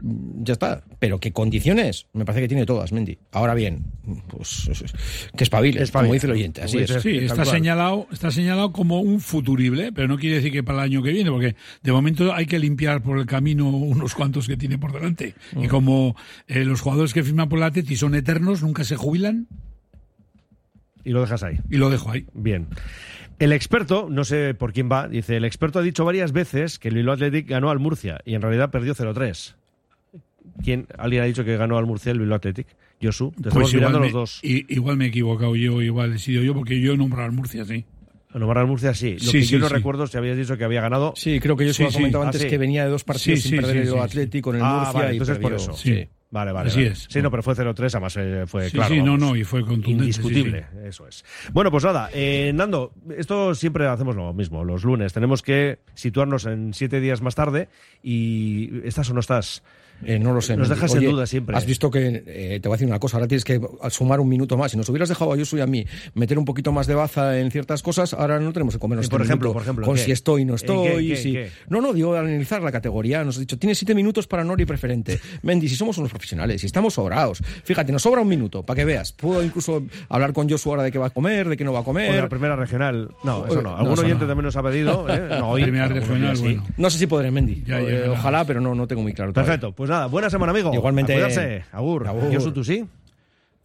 Mm, 0.00 0.44
Ya 0.44 0.52
está. 0.52 0.82
Pero 0.98 1.18
qué 1.18 1.32
condiciones, 1.32 2.06
me 2.12 2.24
parece 2.24 2.42
que 2.42 2.48
tiene 2.48 2.64
todas, 2.66 2.92
Mendy. 2.92 3.18
Ahora 3.32 3.54
bien, 3.54 3.84
pues 4.28 4.70
que 5.36 5.44
espabile, 5.44 5.84
como 5.92 6.12
dice 6.12 6.26
el 6.26 6.32
oyente. 6.32 6.62
Así 6.62 6.78
es. 6.78 6.90
Sí, 7.02 7.18
está 7.18 7.44
señalado, 7.44 8.06
está 8.12 8.30
señalado 8.30 8.72
como 8.72 9.00
un 9.00 9.20
futurible, 9.20 9.92
pero 9.92 10.06
no 10.08 10.16
quiere 10.18 10.36
decir 10.36 10.52
que 10.52 10.62
para 10.62 10.78
el 10.78 10.84
año 10.92 11.02
que 11.02 11.12
viene, 11.12 11.30
porque 11.30 11.56
de 11.82 11.92
momento 11.92 12.32
hay 12.32 12.46
que 12.46 12.58
limpiar 12.58 13.02
por 13.02 13.18
el 13.18 13.26
camino 13.26 13.68
unos 13.68 14.14
cuantos 14.14 14.46
que 14.46 14.56
tiene 14.56 14.78
por 14.78 14.92
delante. 14.92 15.34
Y 15.56 15.66
Mm. 15.66 15.68
como 15.68 16.16
eh, 16.46 16.64
los 16.64 16.80
jugadores 16.80 17.12
que 17.12 17.22
firman 17.24 17.48
por 17.48 17.58
la 17.58 17.66
Atleti 17.66 17.96
son 17.96 18.14
eternos, 18.14 18.62
nunca 18.62 18.84
se 18.84 18.96
jubilan, 18.96 19.46
Y 21.04 21.10
lo 21.10 21.20
dejas 21.22 21.42
ahí. 21.42 21.58
y 21.70 21.76
lo 21.76 21.90
dejo 21.90 22.10
ahí. 22.10 22.26
Bien. 22.34 22.66
El 23.38 23.52
experto, 23.52 24.08
no 24.10 24.24
sé 24.24 24.52
por 24.54 24.72
quién 24.72 24.88
va, 24.90 25.06
dice, 25.08 25.36
el 25.36 25.44
experto 25.44 25.78
ha 25.78 25.82
dicho 25.82 26.04
varias 26.04 26.32
veces 26.32 26.78
que 26.78 26.88
el 26.88 26.96
Bilbao 26.96 27.14
Athletic 27.14 27.48
ganó 27.48 27.70
al 27.70 27.78
Murcia 27.78 28.20
y 28.24 28.34
en 28.34 28.42
realidad 28.42 28.70
perdió 28.70 28.94
0-3. 28.94 29.54
¿Quién? 30.62 30.86
¿Alguien 30.98 31.22
ha 31.22 31.26
dicho 31.26 31.44
que 31.44 31.56
ganó 31.56 31.78
al 31.78 31.86
Murcia 31.86 32.12
el 32.12 32.18
Bilbao 32.20 32.36
Athletic? 32.36 32.66
Josu, 33.02 33.30
te 33.40 33.48
estamos 33.48 33.72
mirando 33.72 33.98
Pues 34.00 34.00
igual 34.00 34.00
me, 34.00 34.06
los 34.06 34.12
dos. 34.12 34.40
i- 34.42 34.66
igual 34.74 34.96
me 34.96 35.04
he 35.04 35.08
equivocado 35.08 35.54
yo, 35.56 35.80
igual 35.82 36.14
he 36.14 36.18
sido 36.18 36.42
yo, 36.42 36.54
porque 36.54 36.80
yo 36.80 36.94
he 36.94 36.96
nombrado 36.96 37.26
al 37.26 37.32
Murcia, 37.32 37.64
sí. 37.64 37.84
Nombrar 38.34 38.58
al 38.64 38.66
Murcia 38.66 38.92
sí. 38.92 39.12
Lo 39.14 39.18
Sí, 39.20 39.38
que 39.38 39.42
sí, 39.44 39.52
yo 39.52 39.58
no 39.58 39.68
sí. 39.68 39.74
recuerdo 39.74 40.04
es 40.04 40.10
si 40.10 40.18
habías 40.18 40.36
dicho 40.36 40.56
que 40.58 40.64
había 40.64 40.80
ganado. 40.82 41.14
Sí, 41.16 41.40
creo 41.40 41.56
que 41.56 41.64
yo 41.66 41.72
Sí, 41.72 41.78
solo 41.78 41.90
sí. 41.90 41.96
comentaba 41.96 42.24
Ah, 42.24 42.28
antes 42.28 42.42
sí. 42.42 42.48
que 42.48 42.58
venía 42.58 42.84
de 42.84 42.90
dos 42.90 43.02
partidos 43.04 43.40
Sí, 43.40 43.48
sin 43.48 43.56
perder 43.58 43.76
sí, 43.76 43.88
el 43.88 43.94
sí, 43.94 43.98
Atleti 43.98 44.40
con 44.42 44.56
el 44.56 44.62
Ah, 44.62 44.74
Murcia 44.82 44.92
vale, 44.92 45.08
y 45.08 45.12
entonces 45.12 45.38
por 45.38 45.50
perdió. 45.52 45.64
eso. 45.70 45.72
Sí. 45.76 46.08
Vale, 46.30 46.52
vale. 46.52 46.68
Así 46.68 46.80
vale. 46.80 46.90
es. 46.92 47.06
Sí, 47.08 47.22
no, 47.22 47.30
pero 47.30 47.42
fue 47.42 47.54
0-3, 47.54 47.94
además 47.94 48.16
eh, 48.18 48.44
fue 48.46 48.66
Sí, 48.68 48.72
claro. 48.76 48.94
sí, 48.94 49.00
no, 49.00 49.12
vamos. 49.12 49.20
no, 49.30 49.36
y 49.36 49.44
fue 49.44 49.60
contundente. 49.62 49.92
Indiscutible, 50.02 50.60
sí, 50.60 50.66
sí. 50.82 50.86
eso 50.88 51.08
es. 51.08 51.24
Bueno, 51.54 51.70
pues 51.70 51.84
nada, 51.84 52.10
eh, 52.12 52.52
Nando, 52.54 52.92
esto 53.16 53.54
siempre 53.54 53.86
hacemos 53.86 54.14
lo 54.14 54.34
mismo, 54.34 54.62
los 54.62 54.84
lunes. 54.84 55.14
Tenemos 55.14 55.40
que 55.40 55.78
situarnos 55.94 56.44
en 56.44 56.74
siete 56.74 57.00
días 57.00 57.22
más 57.22 57.34
tarde 57.34 57.68
y 58.02 58.86
¿estás 58.86 59.08
o 59.08 59.14
no 59.14 59.20
estás? 59.20 59.62
Eh, 60.04 60.18
no 60.18 60.32
lo 60.32 60.40
sé. 60.40 60.56
Nos 60.56 60.68
dejas 60.68 60.92
Oye, 60.94 61.06
en 61.06 61.12
duda 61.12 61.26
siempre. 61.26 61.56
Has 61.56 61.66
visto 61.66 61.90
que, 61.90 62.22
eh, 62.26 62.60
te 62.62 62.68
voy 62.68 62.74
a 62.74 62.76
decir 62.76 62.88
una 62.88 62.98
cosa, 62.98 63.16
ahora 63.16 63.26
tienes 63.28 63.44
que 63.44 63.60
sumar 63.90 64.20
un 64.20 64.28
minuto 64.28 64.56
más. 64.56 64.70
Si 64.70 64.76
nos 64.76 64.88
hubieras 64.88 65.08
dejado 65.08 65.32
a 65.32 65.36
Yosu 65.36 65.56
y 65.58 65.60
a 65.60 65.66
mí 65.66 65.84
meter 66.14 66.38
un 66.38 66.44
poquito 66.44 66.72
más 66.72 66.86
de 66.86 66.94
baza 66.94 67.38
en 67.38 67.50
ciertas 67.50 67.82
cosas, 67.82 68.14
ahora 68.14 68.38
no 68.38 68.52
tenemos 68.52 68.74
que 68.74 68.80
comernos 68.80 69.06
Eh, 69.06 69.08
por 69.10 69.20
este 69.22 69.32
ejemplo, 69.32 69.48
minuto 69.48 69.54
por 69.54 69.62
ejemplo, 69.62 69.86
con 69.86 69.96
¿qué? 69.96 70.02
si 70.02 70.12
estoy 70.12 70.42
y 70.42 70.44
no 70.44 70.52
¿En 70.52 70.56
estoy. 70.56 70.88
qué, 70.88 71.08
qué, 71.08 71.16
si- 71.16 71.32
qué? 71.32 71.50
No, 71.68 71.80
no, 71.80 71.92
digo 71.92 72.14
analizar 72.16 72.62
la 72.62 72.70
categoría. 72.72 73.24
Nos 73.24 73.36
has 73.36 73.40
dicho, 73.40 73.58
tienes 73.58 73.78
siete 73.78 73.94
minutos 73.94 74.26
para 74.26 74.44
Nori 74.44 74.64
preferente. 74.66 75.18
Mendy, 75.42 75.68
si 75.68 75.74
somos 75.76 75.98
unos 75.98 76.10
profesionales, 76.10 76.60
si 76.60 76.66
estamos 76.66 76.94
sobrados. 76.94 77.42
Fíjate, 77.64 77.92
nos 77.92 78.02
sobra 78.02 78.20
un 78.22 78.28
minuto, 78.28 78.62
para 78.62 78.76
que 78.78 78.84
veas. 78.84 79.12
Puedo 79.12 79.42
incluso 79.42 79.82
hablar 80.08 80.32
con 80.32 80.48
Yosu 80.48 80.70
ahora 80.70 80.82
de 80.84 80.92
qué 80.92 80.98
va 80.98 81.06
a 81.06 81.10
comer, 81.10 81.48
de 81.48 81.56
qué 81.56 81.64
no 81.64 81.72
va 81.72 81.80
a 81.80 81.82
O 81.82 81.84
comer. 81.84 82.12
de 82.12 82.20
la 82.20 82.28
primera 82.28 82.54
regional. 82.56 83.10
No, 83.24 83.46
eso 83.46 83.56
no. 83.62 83.70
No, 83.70 83.76
Algún 83.76 83.92
eso 83.94 84.02
oyente 84.02 84.24
no. 84.24 84.28
también 84.28 84.44
nos 84.44 84.56
ha 84.56 84.62
pedido. 84.62 85.06
¿eh? 85.12 85.26
No, 85.38 85.50
hoy, 85.50 85.62
Primera 85.62 85.88
regional, 85.88 86.36
bueno. 86.38 86.64
No 86.76 86.88
sé 86.90 86.98
si 86.98 87.06
podré, 87.06 87.30
Mendy. 87.30 87.62
Ya 87.66 87.80
ojalá, 88.10 88.44
pero 88.44 88.60
no, 88.60 88.74
no 88.74 88.86
tengo 88.86 89.02
muy 89.02 89.12
claro. 89.12 89.32
todavía. 89.32 89.52
Perfecto, 89.54 89.74
pues 89.88 89.96
nada, 89.96 90.06
buena 90.06 90.28
semana, 90.28 90.52
amigo. 90.52 90.74
Igualmente. 90.74 91.14
A 91.14 91.16
cuidarse. 91.16 91.64
Agur. 91.72 92.06
Agur. 92.06 92.34
Josu, 92.34 92.52
tú 92.52 92.62
sí. 92.62 92.84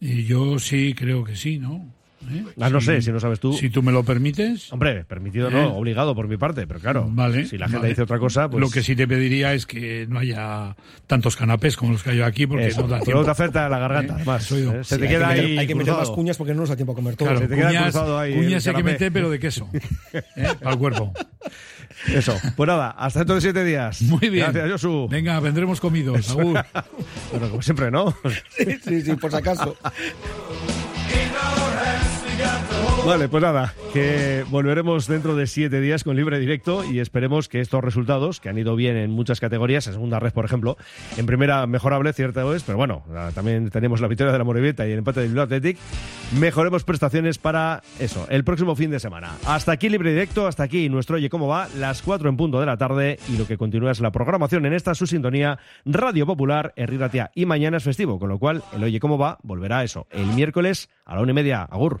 Y 0.00 0.24
yo 0.24 0.58
sí, 0.58 0.94
creo 0.94 1.22
que 1.22 1.36
sí, 1.36 1.58
¿no? 1.58 1.84
¿Eh? 2.30 2.44
Ah, 2.60 2.70
no 2.70 2.80
Si- 2.80 2.86
sé, 2.86 3.02
si 3.02 3.12
no 3.12 3.20
sabes 3.20 3.40
tú. 3.40 3.52
Si 3.52 3.70
tú 3.70 3.82
me 3.82 3.92
lo 3.92 4.02
permites. 4.04 4.72
Hombre, 4.72 5.04
permitido 5.04 5.48
¿Eh? 5.48 5.52
no, 5.52 5.74
obligado 5.76 6.14
por 6.14 6.28
mi 6.28 6.36
parte, 6.36 6.66
pero 6.66 6.80
claro, 6.80 7.06
Vale, 7.10 7.46
si 7.46 7.58
la 7.58 7.66
gente 7.66 7.78
vale. 7.78 7.88
dice 7.90 8.02
otra 8.02 8.18
cosa, 8.18 8.48
pues... 8.48 8.60
Lo 8.60 8.70
que 8.70 8.82
sí 8.82 8.96
te 8.96 9.06
pediría 9.06 9.52
es 9.54 9.66
que 9.66 10.06
no 10.08 10.18
haya 10.18 10.76
tantos 11.06 11.36
canapés 11.36 11.76
como 11.76 11.92
los 11.92 12.02
que 12.02 12.10
hay 12.10 12.20
aquí, 12.22 12.46
porque 12.46 12.66
Eso, 12.68 12.82
no 12.82 12.88
da 12.88 13.00
tiempo. 13.00 13.24
te 13.24 13.30
afecta 13.30 13.68
la 13.68 13.78
garganta, 13.78 14.18
¿Eh? 14.20 14.40
Soy 14.40 14.62
yo. 14.64 14.72
¿eh? 14.72 14.84
Se 14.84 14.94
Sí, 14.96 15.00
te 15.00 15.06
hay 15.06 15.08
que 15.12 15.14
queda 15.16 15.28
meter- 15.28 15.44
ahí 15.44 15.58
Hay 15.58 15.66
que 15.66 15.74
meter 15.74 15.92
cruzado. 15.94 16.08
más 16.10 16.16
cuñas 16.16 16.36
porque 16.36 16.54
no 16.54 16.60
nos 16.60 16.68
da 16.68 16.76
tiempo 16.76 16.92
a 16.92 16.94
comer 16.94 17.16
todo. 17.16 17.28
Claro, 17.28 17.40
se 17.40 17.48
te 17.48 17.54
queda 17.56 17.66
cuñas, 17.68 17.82
cruzado 17.84 18.18
ahí 18.18 18.32
el 18.32 18.38
cuñas 18.44 18.66
hay 18.66 18.74
que 18.74 18.82
meter, 18.82 19.12
pero 19.12 19.30
de 19.30 19.38
queso. 19.38 19.68
¿Eh? 20.12 20.46
Al 20.64 20.78
cuerpo. 20.78 21.12
Eso, 22.12 22.36
pues 22.56 22.66
nada, 22.66 22.90
hasta 22.90 23.20
dentro 23.20 23.36
de 23.36 23.40
siete 23.40 23.64
días. 23.64 24.02
Muy 24.02 24.28
bien. 24.28 24.50
Gracias, 24.52 24.82
Josu. 24.82 25.08
Venga, 25.08 25.38
vendremos 25.40 25.80
comidos. 25.80 26.28
Agur. 26.30 26.62
Bueno, 27.30 27.48
como 27.50 27.62
siempre, 27.62 27.90
¿no? 27.90 28.14
Sí, 28.56 28.66
sí, 28.84 29.02
sí, 29.02 29.14
por 29.16 29.30
si 29.30 29.36
acaso. 29.36 29.76
Vale, 33.06 33.28
pues 33.28 33.42
nada, 33.42 33.74
que 33.92 34.46
volveremos 34.48 35.06
dentro 35.06 35.36
de 35.36 35.46
siete 35.46 35.80
días 35.82 36.04
con 36.04 36.16
libre 36.16 36.38
directo 36.38 36.84
y 36.90 37.00
esperemos 37.00 37.48
que 37.48 37.60
estos 37.60 37.84
resultados, 37.84 38.40
que 38.40 38.48
han 38.48 38.56
ido 38.56 38.76
bien 38.76 38.96
en 38.96 39.10
muchas 39.10 39.40
categorías, 39.40 39.86
en 39.86 39.92
segunda 39.92 40.20
red, 40.20 40.32
por 40.32 40.46
ejemplo, 40.46 40.78
en 41.18 41.26
primera 41.26 41.66
mejorable, 41.66 42.14
cierto 42.14 42.54
es, 42.54 42.62
pero 42.62 42.78
bueno, 42.78 43.04
también 43.34 43.68
tenemos 43.68 44.00
la 44.00 44.08
victoria 44.08 44.32
de 44.32 44.38
la 44.38 44.44
Morevieta 44.44 44.88
y 44.88 44.92
el 44.92 44.98
empate 44.98 45.20
del 45.20 45.28
Bilbao 45.28 45.44
Athletic, 45.44 45.76
mejoremos 46.40 46.84
prestaciones 46.84 47.36
para 47.36 47.82
eso, 47.98 48.26
el 48.30 48.42
próximo 48.42 48.74
fin 48.74 48.90
de 48.90 48.98
semana. 48.98 49.32
Hasta 49.46 49.72
aquí 49.72 49.90
libre 49.90 50.10
directo, 50.10 50.46
hasta 50.46 50.62
aquí 50.62 50.88
nuestro 50.88 51.16
Oye 51.16 51.28
Cómo 51.28 51.46
Va, 51.46 51.68
las 51.76 52.00
cuatro 52.00 52.30
en 52.30 52.38
punto 52.38 52.58
de 52.58 52.66
la 52.66 52.78
tarde 52.78 53.18
y 53.28 53.36
lo 53.36 53.46
que 53.46 53.58
continúa 53.58 53.90
es 53.90 54.00
la 54.00 54.12
programación 54.12 54.64
en 54.64 54.72
esta 54.72 54.94
su 54.94 55.06
sintonía 55.06 55.58
Radio 55.84 56.24
Popular, 56.24 56.72
Herriratia 56.74 57.30
y 57.34 57.44
mañana 57.44 57.76
es 57.76 57.84
festivo, 57.84 58.18
con 58.18 58.30
lo 58.30 58.38
cual 58.38 58.62
el 58.74 58.82
Oye 58.82 58.98
Cómo 58.98 59.18
Va 59.18 59.38
volverá 59.42 59.80
a 59.80 59.84
eso, 59.84 60.06
el 60.10 60.26
miércoles 60.28 60.88
a 61.04 61.16
la 61.16 61.20
una 61.20 61.32
y 61.32 61.34
media. 61.34 61.62
Agur. 61.64 62.00